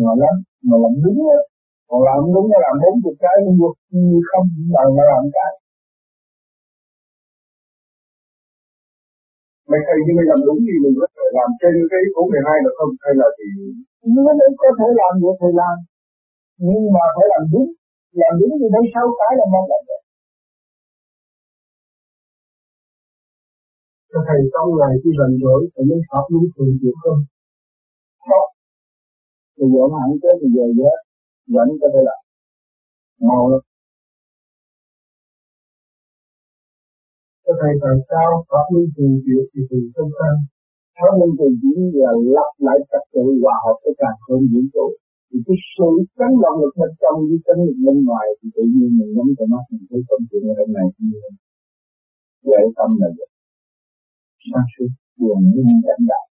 nhỏ 0.00 0.12
lắm 0.22 0.34
mà 0.68 0.76
làm 0.84 0.94
đúng 1.04 1.18
á, 1.36 1.40
còn 1.88 2.00
làm 2.08 2.18
đúng 2.34 2.46
nó 2.52 2.58
làm 2.66 2.74
bốn 2.82 2.94
chục 3.02 3.16
cái 3.24 3.36
như 3.44 3.52
như 3.94 4.18
không 4.30 4.46
bằng 4.74 4.90
nó 4.98 5.04
làm 5.12 5.24
cái 5.36 5.50
Mấy 9.70 9.80
thầy 9.86 9.98
như 10.04 10.12
mình 10.18 10.28
làm 10.32 10.40
đúng 10.48 10.60
thì 10.66 10.74
mình 10.84 10.94
có 11.00 11.06
thể 11.14 11.24
làm 11.38 11.48
trên 11.60 11.74
cái 11.92 12.02
số 12.12 12.22
12 12.32 12.64
được 12.64 12.74
không? 12.78 12.92
Hay 13.04 13.12
là 13.20 13.28
thì... 13.36 13.46
Nó 14.14 14.20
có 14.62 14.68
thể 14.78 14.86
làm 15.00 15.12
được 15.22 15.36
thì 15.40 15.50
làm. 15.60 15.76
Nhưng 16.66 16.82
mà 16.94 17.04
phải 17.16 17.26
làm 17.32 17.42
đúng. 17.52 17.68
Làm 18.12 18.32
đúng 18.40 18.52
thì 18.60 18.68
đây 18.74 18.84
sau 18.94 19.06
cái 19.18 19.32
là 19.38 19.46
mong 19.52 19.66
làm 19.72 19.82
được. 19.88 20.02
Các 24.10 24.22
thầy 24.28 24.40
trong 24.52 24.68
ngày 24.78 24.94
khi 25.02 25.10
rảnh 25.18 25.34
rỗi 25.42 25.60
thì 25.72 25.80
mới 25.88 26.00
học 26.10 26.24
đúng 26.32 26.46
thường 26.54 26.72
chuyện 26.80 26.96
không? 27.02 27.20
Không. 28.28 28.50
Bây 29.56 29.68
giờ 29.72 29.82
mà 29.92 29.98
hẳn 30.02 30.12
chết 30.22 30.34
thì 30.40 30.48
về 30.56 30.66
hết. 30.78 30.98
Vẫn 31.54 31.68
có 31.80 31.86
thể 31.92 32.00
làm. 32.08 32.20
Mau 33.28 33.42
lắm. 33.50 33.62
Các 37.44 37.56
thầy 37.60 37.72
tại 37.82 37.96
sao 38.08 38.28
pháp 38.50 38.66
luân 38.72 38.86
thường 38.94 39.14
chuyển 39.24 39.42
thì 39.52 39.60
từ 39.70 39.78
sân 39.94 40.06
sang? 40.18 40.38
Pháp 40.98 41.12
luân 41.18 41.30
thường 41.38 41.54
chuyển 41.60 41.78
là 42.00 42.10
lặp 42.36 42.50
lại 42.66 42.78
trật 42.90 43.04
tự 43.12 43.24
hòa 43.42 43.56
hợp 43.64 43.76
với 43.84 43.94
cả 44.00 44.10
không 44.24 44.44
vũ 44.52 44.62
trụ. 44.74 44.86
Thì 45.28 45.38
cái 45.46 45.58
sự 45.72 45.90
chấn 46.18 46.30
động 46.44 46.56
lực 46.62 46.74
bên 46.80 46.92
trong 47.02 47.16
với 47.28 47.38
chấn 47.46 47.58
lực 47.66 47.78
bên 47.86 47.96
ngoài 48.06 48.26
thì 48.38 48.46
tự 48.54 48.62
nhiên 48.72 48.90
mình 48.98 49.10
nhắm 49.16 49.28
cho 49.36 49.44
mắt 49.52 49.64
mình 49.70 49.84
thấy 49.90 50.00
công 50.08 50.22
chuyện 50.28 50.42
ở 50.50 50.52
bên 50.58 50.68
này 50.76 50.86
như 50.98 51.18
vậy 52.50 52.64
tâm 52.78 52.90
là 53.00 53.08
được. 53.16 53.30
Sáng 54.48 54.68
suốt 54.72 54.90
buồn 55.18 55.40
nhưng 55.54 55.80
cảnh 55.86 56.04
đạo. 56.10 56.26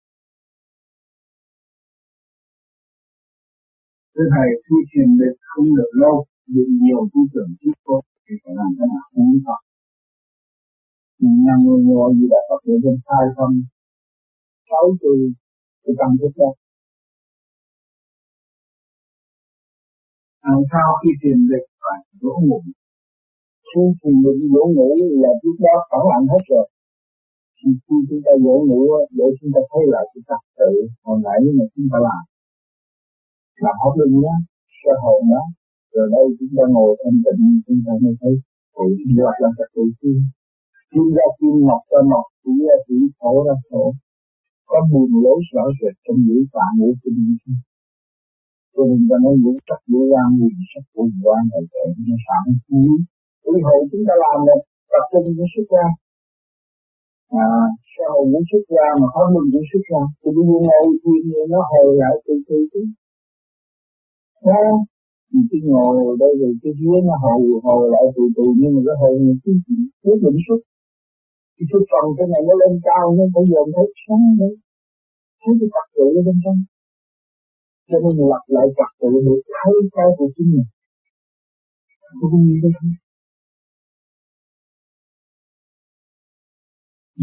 Thưa 4.13 4.27
Thầy, 4.34 4.49
khi 4.65 4.77
thiền 4.89 5.10
định 5.19 5.38
không 5.49 5.67
được 5.77 5.91
lâu, 6.03 6.17
bị 6.53 6.63
nhiều 6.82 7.01
tư 7.12 7.21
tưởng 7.34 7.51
trước 7.62 7.77
cô 7.88 7.97
thì 8.25 8.34
phải 8.43 8.53
làm 8.60 8.69
thế 8.77 8.86
nào 8.93 9.06
không 9.13 9.27
biết 9.32 9.43
Nam 11.45 11.60
mô 11.65 11.75
ngô 11.86 12.13
di 12.17 12.25
đà 12.32 12.41
Phật 12.49 12.62
để 12.65 12.73
bên 12.84 12.97
khai 13.06 13.25
thông 13.38 13.56
sáu 14.69 14.86
từ 15.01 15.12
cái 15.84 15.93
tâm 15.99 16.12
thức 16.19 16.34
đó. 16.36 16.62
Làm 20.49 20.62
sao 20.71 20.88
khi 20.99 21.10
tìm 21.21 21.38
được 21.49 21.65
và 21.84 21.93
dỗ 22.21 22.34
ngủ? 22.47 22.60
Khi 23.69 23.84
tìm 24.01 24.15
được 24.23 24.38
dỗ 24.53 24.63
ngủ 24.75 24.89
là 25.23 25.32
trước 25.41 25.58
đó 25.65 25.75
phản 25.89 26.03
ảnh 26.17 26.25
hết 26.34 26.43
rồi. 26.51 26.65
Thì 27.58 27.69
khi 27.86 27.97
chúng 28.08 28.21
ta 28.25 28.34
dỗ 28.45 28.56
ngủ 28.67 28.82
để 29.17 29.27
chúng 29.38 29.51
ta 29.56 29.62
thấy 29.69 29.84
là 29.93 30.01
cái 30.12 30.21
ta 30.29 30.38
tự 30.60 30.71
hồi 31.06 31.17
nãy 31.25 31.39
mà 31.58 31.65
chúng 31.73 31.88
ta 31.91 31.97
làm. 32.08 32.23
Làm 33.65 33.75
hấp 33.84 33.93
lưng 33.99 34.15
nhé 34.23 34.36
sơ 34.79 34.93
hồn 35.03 35.21
đó. 35.34 35.43
Rồi 35.93 36.08
đây 36.15 36.25
chúng 36.38 36.53
ta 36.58 36.63
ngồi 36.73 36.91
thanh 37.01 37.19
tịnh 37.25 37.43
chúng 37.65 37.82
ta 37.86 37.93
mới 38.03 38.13
thấy 38.21 38.34
tự 38.75 38.86
nhiên 39.08 39.25
là 39.43 39.49
thật 39.58 39.69
tự 39.75 39.84
nhiên, 39.99 40.19
kim 40.91 41.06
ra 41.15 41.25
kim 41.38 41.56
ngọc 41.67 41.82
ra 41.91 42.01
ngọc 42.12 42.25
chỉ 42.41 42.51
ra 42.67 42.75
chỉ 42.88 42.97
thổ 43.19 43.34
ra 43.47 43.56
thổ 43.69 43.84
có 44.69 44.77
buồn 44.91 45.10
lối 45.23 45.39
rõ 45.53 45.63
rệt 45.79 45.95
trong 46.06 46.19
ngữ 46.25 46.38
phạm 46.53 46.71
ngữ 46.77 46.89
kinh 47.03 47.19
cho 48.74 48.82
nên 48.90 49.00
ta 49.10 49.16
nói 49.24 49.36
vũ 49.44 49.54
sắc 49.68 49.82
vũ 49.92 50.02
ram 50.14 50.30
vũ 50.40 50.48
sắc 50.72 50.86
vũ 50.94 51.04
quan 51.24 51.42
là 51.52 51.60
vậy 51.72 51.88
nó 52.08 52.16
sẵn 52.26 52.44
khí 52.64 52.80
ý 53.50 53.54
hội 53.66 53.80
chúng 53.92 54.04
ta 54.08 54.16
làm 54.24 54.38
được 54.48 54.62
tập 54.92 55.04
trung 55.12 55.28
vũ 55.38 55.46
xuất 55.54 55.68
ra 55.76 55.88
à 57.46 57.48
sau 57.94 58.14
vũ 58.32 58.40
xuất 58.50 58.64
ra 58.76 58.88
mà 59.02 59.08
không 59.14 59.30
mình 59.36 59.48
vũ 59.54 59.62
xuất 59.70 59.84
ra 59.92 60.02
thì 60.22 60.30
bây 60.36 60.44
giờ 60.50 60.58
ngồi 60.68 60.88
thiền 61.02 61.46
nó 61.54 61.60
hồi 61.72 61.88
lại 62.02 62.16
từ 62.26 62.34
từ 62.48 62.58
chứ. 62.72 62.82
Mình 65.32 65.46
cứ 65.50 65.58
ngồi 65.72 66.18
đây 66.22 66.32
rồi 66.40 66.52
cái 66.62 66.74
dưới 66.80 67.00
nó 67.08 67.16
hồi 67.24 67.42
hồi 67.66 67.84
lại 67.94 68.06
từ 68.16 68.24
từ, 68.36 68.46
nhưng 68.60 68.72
mà 68.76 68.82
cái 68.88 68.96
hồi 69.02 69.14
này 69.26 69.36
cứ 69.44 69.52
quyết 70.04 70.20
định 70.24 70.40
xuất 70.48 70.62
thì 71.56 71.64
cái 71.72 71.82
phần 71.90 72.06
cái 72.18 72.28
này 72.34 72.42
nó 72.48 72.54
lên 72.62 72.74
cao 72.88 73.06
nhưng 73.18 73.30
bây 73.36 73.46
giờ 73.52 73.60
thấy 73.76 73.88
sáng 74.04 74.26
nữa 74.40 74.54
thấy 75.42 75.54
cái 75.60 75.70
tập 75.76 75.86
tự 75.96 76.06
ở 76.20 76.22
bên 76.28 76.38
trong 76.44 76.58
cho 77.89 77.98
nên 78.04 78.15
lập 78.32 78.43
lại 78.56 78.67
trật 78.78 78.91
tự 79.00 79.10
để 79.26 79.36
thấy 79.58 79.74
cái 79.96 80.10
của 80.17 80.28
chính 80.36 80.50
mình 80.54 80.67
có 82.19 82.28
như 82.46 82.56
thế 82.62 82.69
không 82.78 82.93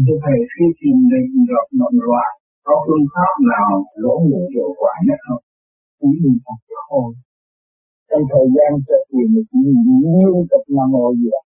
Thưa 0.05 0.17
Thầy, 0.23 0.39
khi 0.53 0.65
tìm 0.79 0.97
định 1.11 1.31
gặp 1.51 1.67
nội 1.79 1.93
loại, 2.07 2.29
có 2.67 2.75
phương 2.85 3.05
pháp 3.13 3.33
nào 3.53 3.73
lỗ 4.03 4.15
ngủ 4.27 4.41
hiệu 4.53 4.69
quả 4.81 4.93
nhất 5.07 5.19
không? 5.27 5.43
Chỉ 5.99 6.09
mình 6.23 6.37
thật 6.45 6.59
thôi. 6.89 7.09
Trong 8.09 8.23
thời 8.31 8.47
gian 8.55 8.71
cho 8.87 8.97
thực 9.09 9.17
hiện 9.17 9.29
chỉ 9.49 9.59
liên 10.03 10.47
tục 10.51 10.63
nằm 10.75 10.87
ngồi 10.93 11.11
gì 11.19 11.27
đó 11.33 11.41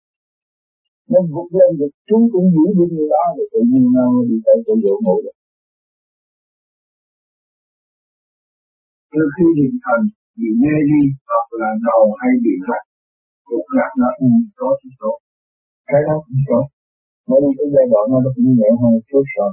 Nên 1.11 1.23
vụt 1.33 1.47
lên 1.57 1.71
được 1.79 1.91
chúng 2.09 2.23
cũng 2.33 2.47
giữ 2.53 2.65
được 2.77 2.89
như 2.95 3.05
đó 3.13 3.23
thì 3.35 3.43
tự 3.51 3.59
nhiên 3.69 3.85
nó 3.95 4.05
đi 4.29 4.37
tới 4.45 4.57
tự 4.65 4.73
dỗ 4.83 4.95
ngủ 5.03 5.15
được 5.25 5.35
Trước 9.15 9.29
khi 9.35 9.47
hình 9.59 9.77
thành 9.85 10.03
bị 10.39 10.49
mê 10.61 10.75
đi 10.89 11.01
hoặc 11.29 11.47
là 11.61 11.69
đầu 11.87 12.03
hay 12.19 12.31
bị 12.45 12.53
lạnh 12.69 12.87
cũng 13.47 13.67
lạc 13.77 13.91
nó 14.01 14.09
ừ, 14.25 14.27
có 14.59 14.67
chút 14.79 14.93
số 14.99 15.11
cái 15.89 16.01
đó 16.07 16.15
cũng 16.25 16.41
có. 16.49 16.59
Mới 17.27 17.39
đi 17.43 17.51
cái 17.57 17.67
giai 17.73 17.85
đoạn 17.91 18.05
nó 18.11 18.17
cũng 18.35 18.49
nhẹ 18.59 18.69
hơn 18.79 18.89
một 18.95 19.05
chút 19.11 19.25
rồi. 19.37 19.51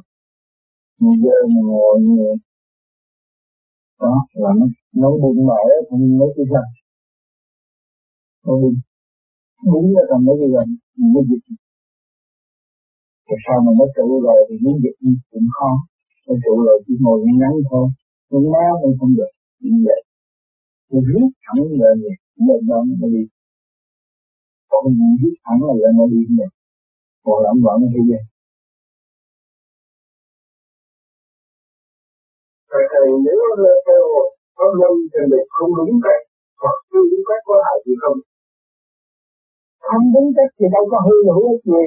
Mình 1.01 1.19
giờ 1.25 1.37
mình 1.53 1.67
ngồi 1.73 1.95
như 2.07 2.27
đó 4.03 4.15
là 4.43 4.51
nó 4.59 4.67
nó 5.01 5.09
bụng 5.23 5.41
mở 5.49 5.63
không 5.89 6.05
mấy 6.19 6.31
cái 6.37 6.47
răng. 6.53 6.71
Nó 8.45 8.53
bụng 8.63 8.79
đúng 9.73 9.87
là 9.97 10.03
còn 10.09 10.21
mấy 10.27 10.37
cái 10.41 10.51
răng 10.55 10.71
mình 10.97 11.11
mới 11.15 11.23
dịch. 11.31 11.45
Tại 13.27 13.39
sao 13.45 13.57
mà 13.65 13.73
nó 13.79 13.87
trụ 13.97 14.07
rồi 14.27 14.39
thì 14.49 14.55
muốn 14.65 14.77
dịch 14.83 14.97
cũng 15.31 15.49
khó 15.57 15.71
nó 16.27 16.35
trụ 16.45 16.55
rồi 16.67 16.77
chỉ 16.87 16.95
ngồi 17.01 17.19
ngắn 17.41 17.55
thôi. 17.71 17.87
Nhưng 18.31 18.45
nó 18.53 18.65
cũng 18.83 18.95
không 19.01 19.15
được 19.19 19.33
như 19.63 19.73
vậy 19.87 20.01
nó 20.91 20.99
rút 21.09 21.31
thẳng 21.45 21.63
lên 21.81 21.95
vậy 22.05 22.17
lên 22.47 22.61
đó 22.69 22.79
nó 23.01 23.07
đi. 23.15 23.23
Còn 24.71 24.83
mình 24.99 25.17
rút 25.23 25.35
thẳng 25.45 25.61
là 25.69 25.75
lên 25.83 25.93
nó 25.99 26.07
đi 26.13 26.21
vậy 26.39 26.51
còn 27.25 27.39
lắm 27.45 27.57
loạn 27.65 27.77
nó 27.83 27.87
đi 27.95 28.01
vậy 28.11 28.23
Thầy 32.93 33.07
nếu 33.27 33.39
theo 33.87 34.03
pháp 34.57 34.71
luân 34.79 34.95
thì 35.13 35.21
mình 35.31 35.47
không 35.57 35.71
đúng 35.79 35.95
cách 36.05 36.23
hoặc 36.63 36.77
chưa 36.91 37.05
đúng 37.11 37.25
cách 37.29 37.43
có 37.49 37.55
hại 37.67 37.79
gì 37.87 37.95
không? 38.03 38.19
không 39.87 40.05
đúng 40.15 40.29
cách 40.37 40.53
thì 40.59 40.67
đâu 40.75 40.85
có 40.93 40.99
hư 41.07 41.17
hữu 41.37 41.47
ích 41.55 41.65
gì. 41.73 41.85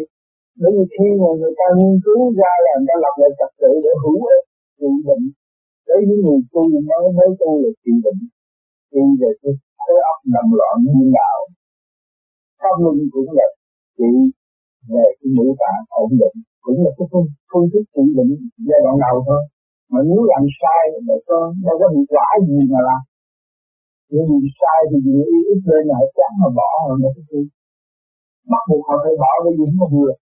Bởi 0.62 0.72
vì 0.76 0.86
khi 0.94 1.08
mà 1.22 1.30
người 1.40 1.54
ta 1.60 1.68
nghiên 1.78 1.96
cứu 2.06 2.20
ra 2.40 2.52
là 2.66 2.72
người 2.78 2.88
ta 2.90 2.96
lập 3.04 3.16
lại 3.22 3.32
trật 3.40 3.52
tự 3.62 3.72
để 3.86 3.92
hữu 4.04 4.20
đấy 5.96 6.04
những 6.10 6.22
người 6.26 6.40
tu 6.54 6.62
mới 6.90 7.06
mới 7.18 7.30
tu 7.40 7.50
là 7.64 7.70
trị 7.84 7.94
bệnh 8.04 8.20
thì 8.92 9.02
về 9.20 9.32
cái 9.42 9.54
khối 9.80 9.98
óc 10.12 10.18
nằm 10.34 10.48
loạn 10.58 10.76
như 10.96 11.06
đạo 11.18 11.40
pháp 12.60 12.76
luân 12.84 12.98
cũng 13.14 13.30
là 13.38 13.48
trị 13.98 14.12
về 14.92 15.06
cái 15.18 15.28
ngũ 15.36 15.48
tạng 15.62 15.82
ổn 16.02 16.10
định 16.22 16.38
cũng 16.66 16.78
là 16.86 16.92
cái 16.98 17.06
phương, 17.12 17.28
phương 17.50 17.68
thức 17.72 17.84
trị 17.94 18.04
bệnh 18.18 18.32
giai 18.68 18.80
đoạn 18.84 18.96
đầu 19.06 19.16
thôi. 19.28 19.42
Mà 19.92 20.00
nếu 20.08 20.22
làm 20.32 20.44
sai 20.60 20.82
là 21.08 21.18
có 21.28 21.38
đâu 21.66 21.76
có 21.82 21.88
hiệu 21.94 22.06
quả 22.14 22.28
gì 22.48 22.58
mà 22.72 22.80
làm. 22.88 23.02
Nếu 24.12 24.24
làm 24.32 24.44
sai 24.60 24.80
thì 24.90 24.98
vì 25.06 25.14
ít 25.52 25.60
lên 25.70 25.84
là 25.92 25.98
chán 26.18 26.32
mà 26.42 26.48
bỏ 26.60 26.70
rồi 26.88 26.98
mà 27.04 27.10
cái 27.16 27.42
bắt 28.52 28.64
buộc 28.70 28.82
họ 28.88 28.96
phải 29.04 29.16
bỏ 29.24 29.32
cái 29.44 29.54
gì 29.58 29.66
không 29.80 29.92
vừa 29.96 30.14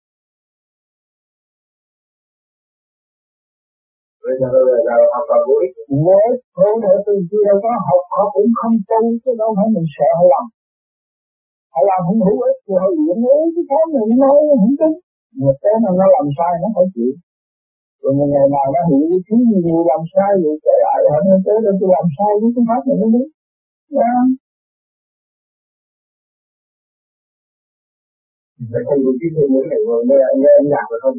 Bây 4.24 4.34
giờ 4.40 4.48
hoàn 5.12 5.24
toàn 5.28 5.40
vô 5.46 5.56
ích. 5.66 5.74
Vô 6.06 6.16
ích, 6.30 6.40
vô 6.58 6.68
ích 6.92 7.02
từ 7.06 7.14
kia 7.28 7.42
đâu 7.48 7.58
có 7.64 7.70
học, 7.86 8.02
họ 8.14 8.22
cũng 8.34 8.50
không 8.60 8.76
tu, 8.88 9.00
chứ 9.22 9.30
đâu 9.40 9.50
phải 9.56 9.66
mình 9.74 9.88
sợ 9.96 10.08
họ 10.18 10.24
làm. 10.32 10.44
Họ 11.74 11.80
làm 11.90 12.00
không 12.06 12.20
hữu 12.26 12.38
ích, 12.48 12.58
thì 12.64 12.72
họ 12.80 12.86
luyện 12.96 13.18
ế, 13.34 13.38
cái 13.54 13.64
cái 13.70 13.82
mình 13.92 14.20
nói 14.24 14.38
không 14.60 14.76
tính. 14.80 14.96
Mà 15.40 15.52
cái 15.62 15.74
mà 15.82 15.90
nó 16.00 16.06
làm 16.14 16.26
sai 16.36 16.52
nó 16.62 16.68
phải 16.76 16.86
chịu. 16.94 17.12
Rồi 18.02 18.12
một 18.18 18.28
ngày 18.32 18.46
nào 18.54 18.66
nó 18.74 18.80
hiểu 18.90 19.04
cái 19.10 19.20
thứ 19.26 19.36
gì 19.50 19.58
nhiều 19.66 19.82
làm 19.90 20.02
sai 20.12 20.30
vậy, 20.42 20.54
trở 20.64 20.74
lại 20.84 20.98
họ 21.12 21.18
nói 21.26 21.38
tới 21.46 21.56
đây 21.64 21.74
tôi 21.80 21.88
làm 21.96 22.06
sai 22.16 22.32
với 22.40 22.50
cái 22.54 22.64
pháp 22.68 22.82
này 22.88 22.96
nó 23.00 23.06
đúng. 23.14 23.28
Yeah. 23.96 24.24
Vậy 28.70 28.82
thầy 28.88 28.98
một 29.04 29.14
cái 29.20 29.30
thầy 29.34 29.46
muốn 29.52 29.64
này 29.70 29.80
ngồi 29.86 30.00
nghe, 30.08 30.20
nghe 30.40 30.50
âm 30.60 30.64
nhạc 30.72 30.86
được 30.90 31.00
không? 31.04 31.18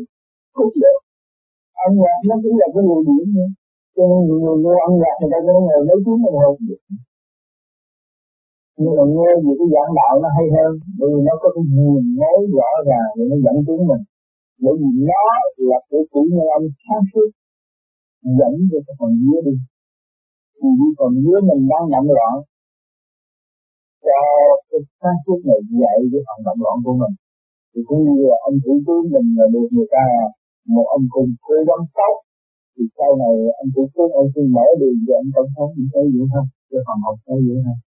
Cũng 0.58 0.74
được 0.84 1.03
ăn 1.84 1.92
nhạc 2.04 2.20
nó 2.30 2.36
cũng 2.44 2.56
là 2.62 2.68
cái 2.74 2.84
nguồn 2.88 3.02
điểm 3.08 3.26
nữa. 3.38 3.50
Cho 3.96 4.04
nên 4.10 4.20
nhiều 4.28 4.38
người 4.44 4.58
nghe 4.64 4.76
ăn 4.88 4.92
nhạc 5.02 5.16
người 5.20 5.32
ta 5.34 5.38
cũng 5.46 5.66
ngồi 5.68 5.82
mấy 5.88 5.98
tiếng 6.06 6.20
đồng 6.24 6.38
hồ. 6.42 6.50
Nhưng 8.82 8.94
mà 8.98 9.04
nghe 9.16 9.30
gì 9.44 9.52
cái 9.60 9.68
giảng 9.74 9.92
đạo 10.00 10.14
nó 10.24 10.30
hay 10.38 10.48
hơn, 10.56 10.72
bởi 11.00 11.08
vì 11.14 11.20
nó 11.28 11.34
có 11.42 11.48
cái 11.56 11.64
nhìn 11.76 12.04
nói 12.22 12.38
rõ 12.58 12.72
ràng 12.90 13.10
để 13.18 13.24
nó 13.32 13.38
dẫn 13.46 13.56
tiếng 13.68 13.84
mình. 13.90 14.04
Bởi 14.64 14.74
vì 14.80 14.90
nó 15.10 15.24
là 15.70 15.80
cái 15.90 16.02
chủ 16.12 16.22
nhân 16.32 16.48
âm 16.58 16.64
sáng 16.84 17.04
suốt. 17.12 17.30
dẫn 18.40 18.54
cho 18.70 18.78
cái 18.86 18.96
phần 19.00 19.12
dưới 19.24 19.42
đi 19.48 19.56
thì 20.60 20.70
phần 21.00 21.14
dưới 21.24 21.40
mình 21.50 21.62
đang 21.72 21.86
động 21.94 22.08
loạn 22.16 22.36
cho 24.06 24.20
cái 24.70 24.82
sáng 25.00 25.18
suốt 25.24 25.40
này 25.50 25.60
dạy 25.82 25.98
cái 26.12 26.22
phần 26.28 26.40
động 26.48 26.60
loạn 26.64 26.78
của 26.86 26.96
mình 27.02 27.16
thì 27.72 27.82
cũng 27.88 28.02
như 28.06 28.16
là 28.30 28.38
ông 28.48 28.56
thủ 28.64 28.74
tướng 28.86 29.04
mình 29.14 29.28
là 29.38 29.46
được 29.54 29.68
người 29.76 29.90
ta 29.96 30.06
một 30.74 30.86
ông 30.98 31.06
cùng 31.14 31.30
cố 31.46 31.56
gắng 31.70 31.86
tốt 31.98 32.16
thì 32.74 32.84
sau 32.98 33.12
này 33.22 33.34
ông 33.62 33.70
thủ 33.76 33.84
tướng 33.94 34.12
ông 34.22 34.30
xin 34.34 34.46
mở 34.56 34.68
đường 34.80 34.98
cho 35.06 35.14
ông 35.22 35.30
tổng 35.36 35.52
thống 35.56 35.72
cũng 35.76 35.90
thấy 35.94 36.04
vậy 36.16 36.26
không 36.34 36.48
cho 36.70 36.78
phần 36.88 36.98
học 37.06 37.18
thấy 37.26 37.40
vậy 37.48 37.58
không 37.66 37.82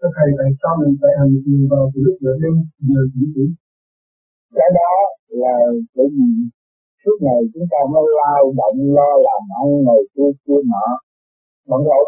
Các 0.00 0.10
thầy 0.16 0.28
tại 0.38 0.50
sao 0.60 0.72
mình 0.80 0.94
phải 1.00 1.12
hành 1.18 1.34
trì 1.44 1.56
vào 1.72 1.84
từ 1.92 1.98
lúc 2.06 2.16
nửa 2.24 2.36
đêm 2.42 2.54
giờ 2.90 3.02
chỉ 3.14 3.24
chỉ 3.34 3.46
cái 4.56 4.70
đó 4.78 4.92
là 5.42 5.56
bởi 5.96 6.08
vì 6.14 6.28
suốt 7.02 7.16
ngày 7.24 7.40
chúng 7.52 7.66
ta 7.72 7.80
mới 7.92 8.06
lao 8.20 8.42
động 8.60 8.76
lo 8.96 9.10
làm 9.26 9.42
ăn 9.60 9.68
này 9.88 10.00
kia 10.14 10.30
kia 10.44 10.60
nọ. 10.72 10.86
Bận 11.68 11.80
rộn 11.88 12.06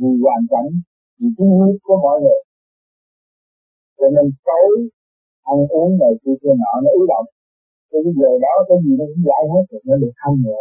vì 0.00 0.10
hoàn 0.24 0.42
cảnh 0.52 0.70
vì 1.18 1.28
cái 1.36 1.46
huyết 1.56 1.76
của 1.86 1.96
mọi 2.04 2.16
người. 2.22 2.42
Cho 3.98 4.06
nên 4.14 4.26
tối 4.46 4.72
ăn 5.52 5.58
uống 5.76 5.90
này 6.02 6.12
kia 6.22 6.36
kia 6.40 6.54
nọ, 6.62 6.72
nó 6.84 6.90
ứ 7.00 7.02
động. 7.12 7.26
Thì 7.88 7.98
cái 8.04 8.12
giờ 8.20 8.30
đó, 8.44 8.54
cái 8.68 8.78
gì 8.84 8.92
nó 8.98 9.04
cũng 9.10 9.22
giải 9.28 9.42
hết 9.52 9.64
rồi 9.70 9.80
nó 9.88 9.94
được 10.02 10.14
thanh 10.20 10.36
nhẹ. 10.44 10.60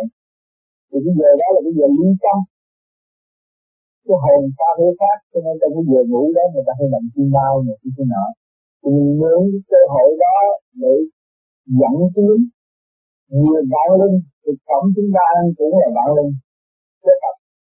Thì 0.89 0.97
cái 1.05 1.13
giờ 1.19 1.29
đó 1.41 1.47
là 1.55 1.59
cái 1.65 1.73
giờ 1.77 1.87
lý 1.97 2.07
tâm 2.23 2.37
cái 4.07 4.17
hồn 4.23 4.41
ta 4.59 4.69
thế 4.77 4.87
khác 4.99 5.17
cho 5.31 5.39
nên 5.45 5.55
trong 5.59 5.71
cái 5.75 5.83
giờ 5.89 5.99
ngủ 6.09 6.23
đó, 6.37 6.43
người 6.51 6.65
ta 6.67 6.73
hay 6.79 6.87
làm 6.93 7.03
chim 7.13 7.27
bao 7.37 7.53
này 7.65 7.75
kia 7.81 7.91
kia 7.95 8.07
nọ. 8.13 8.25
Thì 8.81 8.89
mình 8.95 9.11
muốn 9.21 9.41
cái 9.51 9.61
cơ 9.71 9.81
hội 9.93 10.09
đó 10.23 10.37
để 10.81 10.93
dẫn 11.79 11.95
tiến 12.15 12.37
nhiều 13.43 13.63
bạn 13.73 13.89
linh 14.01 14.17
thực 14.43 14.57
phẩm 14.67 14.83
chúng 14.95 15.09
ta 15.15 15.23
ăn 15.37 15.45
cũng 15.57 15.73
là 15.81 15.89
bạn 15.97 16.09
linh. 16.17 16.31
Kết 17.03 17.17
hợp 17.23 17.35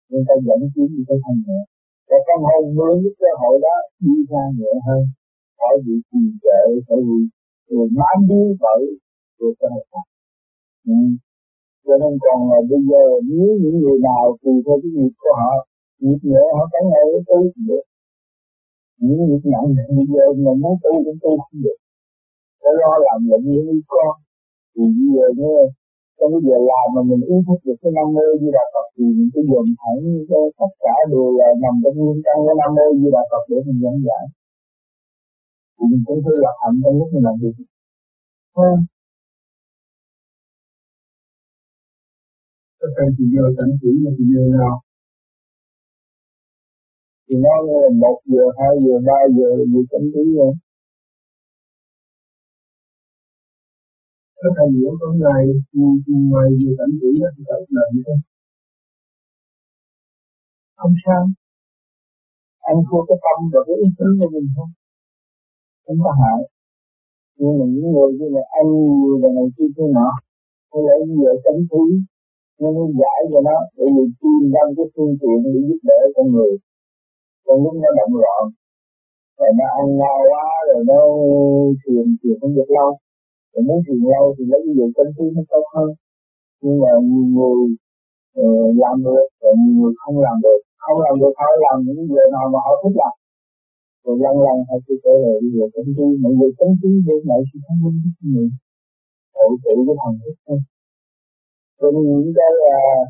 nhưng 0.08 0.24
ta 0.28 0.34
dẫn 0.46 0.60
tiến 0.74 0.88
đi 0.94 1.02
tới 1.08 1.18
thanh 1.24 1.38
nhẹ. 1.46 1.60
Và 2.08 2.18
con 2.26 2.38
hồn 2.46 2.62
mượn 2.76 2.94
cái 3.04 3.14
cơ 3.20 3.30
hội 3.40 3.54
đó, 3.66 3.76
đi 4.04 4.14
ra 4.30 4.44
nhẹ 4.58 4.72
hơn 4.86 5.02
khỏi 5.56 5.74
bị 5.86 5.94
trì 6.08 6.22
trệ 6.42 6.60
khỏi 6.86 7.00
bị 7.08 7.18
người 7.70 7.88
mám 7.98 8.18
đi 8.30 8.42
bởi 8.62 8.82
của 9.38 9.50
cơ 9.58 9.66
hội 9.72 9.84
khác 9.92 10.06
cho 11.86 11.94
nên 12.02 12.12
còn 12.24 12.38
là 12.50 12.58
bây 12.70 12.80
giờ, 12.90 13.04
nếu 13.30 13.50
những 13.62 13.76
người 13.80 13.98
nào 14.08 14.22
tùy 14.42 14.54
theo 14.64 14.76
cái 14.82 14.90
nghiệp 14.94 15.12
của 15.20 15.32
họ, 15.40 15.52
nghiệp 16.02 16.20
nhẹ 16.30 16.44
họ 16.56 16.64
cả 16.72 16.80
ngày 16.90 17.04
với 17.12 17.22
tôi 17.28 17.42
được. 17.68 17.84
Những 19.02 19.20
nghiệp 19.26 19.42
nặng 19.52 19.68
bây 19.96 20.06
giờ 20.12 20.24
mà 20.44 20.52
muốn 20.62 20.74
tu 20.82 20.92
cũng 21.04 21.18
tu 21.22 21.30
không 21.42 21.58
được. 21.64 21.78
Phải 22.60 22.72
lo 22.80 22.92
làm 23.06 23.18
lụng 23.30 23.46
với 23.66 23.80
con. 23.92 24.14
Thì 24.74 24.84
bây 24.96 25.08
giờ 25.14 25.26
nghe 25.40 25.58
trong 26.16 26.30
cái 26.32 26.42
giờ 26.46 26.56
làm 26.70 26.86
mà 26.94 27.00
mình 27.08 27.22
ý 27.34 27.36
thức 27.46 27.58
được 27.66 27.76
cái 27.82 27.92
năm 27.96 28.06
mô 28.16 28.26
như 28.40 28.48
đà 28.56 28.64
Phật 28.72 28.86
thì 28.94 29.04
mình 29.16 29.30
cứ 29.32 29.40
dùng 29.50 29.70
thẳng 29.80 30.00
tất 30.60 30.72
cả 30.84 30.94
đều 31.10 31.26
là 31.38 31.48
nằm 31.62 31.74
trong 31.82 31.96
nguyên 31.98 32.18
căn 32.26 32.36
cái 32.46 32.56
năm 32.60 32.70
mô 32.76 32.86
như 33.00 33.08
đà 33.16 33.22
Phật 33.30 33.42
để 33.50 33.58
mình 33.66 33.78
dẫn 33.82 33.96
giải 34.06 34.24
thì 35.76 35.84
mình 35.90 36.02
cũng 36.06 36.20
thấy 36.24 36.34
lập 36.44 36.56
hạnh 36.62 36.76
trong 36.82 36.94
lúc 36.98 37.08
mình 37.12 37.24
làm 37.24 37.34
việc. 37.42 37.54
Không. 38.54 38.80
Các 42.80 42.90
thầy 42.96 43.08
thì 43.18 43.24
giờ 43.34 43.44
cảnh 43.58 43.72
chỉ 43.80 43.90
mà 44.04 44.10
thì 44.18 44.24
giờ 44.34 44.42
nào? 44.58 44.76
Thì 47.26 47.34
nó 47.44 47.54
là 47.68 47.80
một 48.02 48.18
giờ, 48.32 48.44
hai 48.58 48.72
giờ, 48.84 48.94
ba 49.08 49.18
giờ 49.36 49.48
gì 49.72 49.80
cảnh 49.90 50.06
chỉ 50.12 50.22
rồi. 50.36 50.52
Các 54.40 54.52
thầy 54.56 54.68
hiểu 54.76 54.92
có 55.00 55.08
ngày 55.22 55.44
ngoài 56.30 56.48
giờ 56.60 56.70
cảnh 56.78 56.92
chỉ 57.00 57.08
đó 57.20 57.28
thì 57.36 57.42
phải 57.48 57.60
làm 57.76 57.88
gì 57.94 58.02
không? 58.06 58.20
Không 60.76 60.94
sao. 61.04 61.22
Anh 62.70 62.80
thua 62.86 63.02
cái 63.08 63.18
tâm 63.24 63.38
và 63.52 63.60
cái 63.66 63.76
ý 63.84 63.88
chí 63.98 64.04
của 64.20 64.28
mình 64.34 64.48
không? 64.56 64.70
Không 65.86 65.98
có 66.04 66.12
hại 66.20 66.40
nhưng 67.38 67.54
mà 67.58 67.64
những 67.74 67.88
người 67.92 68.10
như 68.18 68.26
là 68.36 68.42
ăn 68.60 68.66
nhiều 69.00 69.14
là 69.22 69.28
này 69.36 69.46
kia 69.56 69.68
kia 69.76 69.88
nọ 69.96 70.10
hay 70.70 70.80
là 70.86 70.92
như 71.06 71.16
vậy 71.24 71.34
tránh 71.44 71.60
thú 71.70 71.82
nó 72.60 72.68
muốn 72.76 72.88
giải 73.00 73.20
cho 73.32 73.40
nó 73.48 73.56
để 73.76 73.84
vì 73.94 74.04
tìm 74.20 74.42
ra 74.52 74.62
cái 74.76 74.86
phương 74.94 75.14
tiện 75.20 75.38
để 75.44 75.60
giúp 75.68 75.80
đỡ 75.88 75.98
con 76.16 76.26
người. 76.34 76.52
Còn 77.44 77.56
lúc 77.64 77.74
nó 77.82 77.88
động 77.98 78.14
loạn 78.22 78.42
rồi 79.38 79.50
nó 79.58 79.66
ăn 79.80 79.86
no 80.00 80.12
quá 80.30 80.46
rồi 80.68 80.82
nó 80.90 81.00
thiền 81.80 82.06
thiền 82.20 82.36
không 82.40 82.54
được 82.58 82.68
lâu 82.76 82.90
rồi 83.52 83.62
muốn 83.68 83.78
thiền 83.86 84.00
lâu 84.12 84.24
thì 84.36 84.44
lấy 84.50 84.60
cái 84.64 84.74
dụ 84.78 84.86
chân 84.96 85.08
khí 85.16 85.24
nó 85.36 85.42
tốt 85.50 85.64
hơn. 85.74 85.88
Nhưng 86.62 86.76
mà 86.82 86.90
nhiều 87.08 87.26
người 87.36 87.60
uh, 88.40 88.70
làm 88.82 88.96
được 89.06 89.26
và 89.40 89.50
nhiều 89.60 89.74
người 89.78 89.92
không 90.00 90.16
làm 90.26 90.36
được. 90.44 90.60
Không 90.84 90.98
làm 91.04 91.14
được 91.20 91.32
họ 91.40 91.48
làm 91.64 91.76
những 91.86 92.00
việc 92.10 92.26
nào 92.34 92.46
mà 92.52 92.58
họ 92.64 92.72
thích 92.82 92.96
làm 93.00 93.14
rồi 94.06 94.16
lần 94.24 94.36
lần 94.46 94.56
họ 94.68 94.76
sẽ 94.84 94.94
trở 95.04 95.14
lại 95.22 95.34
cái 95.40 95.50
việc 95.54 95.68
chân 95.74 95.86
khí 95.96 96.06
mọi 96.22 96.32
người 96.38 96.50
chân 96.58 96.70
khí 96.80 96.90
để 97.06 97.16
lại 97.28 97.40
sự 97.48 97.56
thông 97.66 97.80
minh 97.82 97.98
của 98.04 98.26
người 98.32 98.48
tự 99.34 99.46
tự 99.64 99.74
cái 99.86 99.96
thần 100.02 100.12
thức 100.22 100.36
thôi. 100.46 100.58
Cho 101.78 101.86
nên 101.94 102.04
những 102.10 102.32
cái 102.38 102.52
uh, 102.74 103.04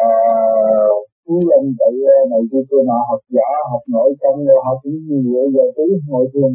uh, 0.00 0.94
chú 1.24 1.34
lên 1.50 1.64
tự 1.78 1.90
này 2.32 2.42
kia 2.50 2.64
kia 2.68 2.82
nọ 2.90 2.98
học 3.08 3.20
võ 3.36 3.50
học 3.70 3.82
nội 3.94 4.10
công 4.22 4.38
rồi 4.48 4.60
học 4.66 4.78
những 4.84 5.00
gì 5.08 5.18
vậy 5.32 5.46
giờ 5.54 5.64
tí 5.76 5.84
ngồi 6.10 6.26
thiền. 6.32 6.52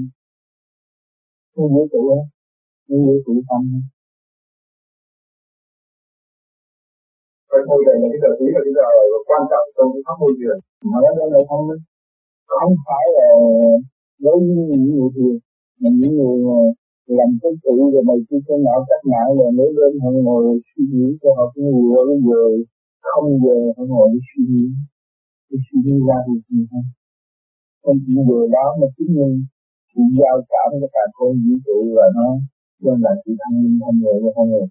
Không 1.54 1.70
dễ 1.76 1.84
trụ 1.92 2.02
hết 2.10 2.24
không 2.88 3.02
dễ 3.06 3.16
trụ 3.26 3.34
tâm 3.50 3.62
cái 7.50 7.62
môi 7.70 7.80
trường 7.86 8.00
này 8.02 8.10
cái 8.14 8.20
giờ 8.24 8.30
tí 8.40 8.46
là 8.54 8.60
cái 8.66 8.74
giờ 8.78 8.86
quan 9.30 9.44
trọng 9.52 9.68
trong 9.76 9.90
cái 9.94 10.02
pháp 10.06 10.18
môi 10.22 10.34
trường 10.40 10.60
mà 10.92 10.98
nó 11.04 11.10
đây 11.20 11.28
là 11.34 11.40
không 11.50 11.64
không 12.54 12.74
phải 12.86 13.06
là 13.18 13.28
đối 14.26 14.38
với 14.40 14.56
những 14.70 14.86
người 14.92 15.10
thường 15.16 15.38
mà 15.82 15.90
những 16.00 16.14
người 16.18 16.38
làm 17.18 17.30
cái 17.42 17.52
tự 17.64 17.72
rồi 17.94 18.04
này 18.10 18.20
kia 18.28 18.42
cái 18.48 18.58
nọ 18.66 18.76
cách 18.90 19.04
mạng 19.12 19.30
rồi 19.38 19.52
nếu 19.58 19.70
lên 19.78 19.92
họ 20.02 20.10
ngồi 20.28 20.44
suy 20.70 20.84
nghĩ 20.92 21.08
cho 21.22 21.30
họ 21.38 21.46
cũng 21.54 21.66
nhiều 21.66 22.02
cái 22.08 22.18
giờ. 22.28 22.44
Không 23.10 23.28
giờ 23.44 23.58
họ 23.78 23.84
ngồi 23.92 24.08
đi 24.14 24.20
suy 24.30 24.44
nghĩ. 24.52 24.68
Để 25.50 25.58
suy 25.66 25.78
nghĩ 25.84 25.96
ra 26.08 26.18
được 26.28 26.42
gì 26.50 26.62
không 26.72 26.88
không 27.86 27.98
chỉ 28.06 28.14
giờ 28.30 28.40
đó 28.56 28.66
mà 28.80 28.88
chứng 28.96 29.12
minh 29.18 29.36
sự 29.92 30.02
giao 30.20 30.36
cảm 30.52 30.68
của 30.80 30.90
cả 30.96 31.04
con 31.18 31.32
vũ 31.44 31.56
trụ 31.66 31.78
và 31.98 32.06
nó 32.18 32.28
đem 32.84 32.98
lại 33.06 33.16
sự 33.24 33.32
thanh 33.40 33.56
minh 33.62 33.78
thanh 33.82 33.98
nhẹ 34.02 34.14
cho 34.24 34.30
con 34.36 34.46
người 34.50 34.68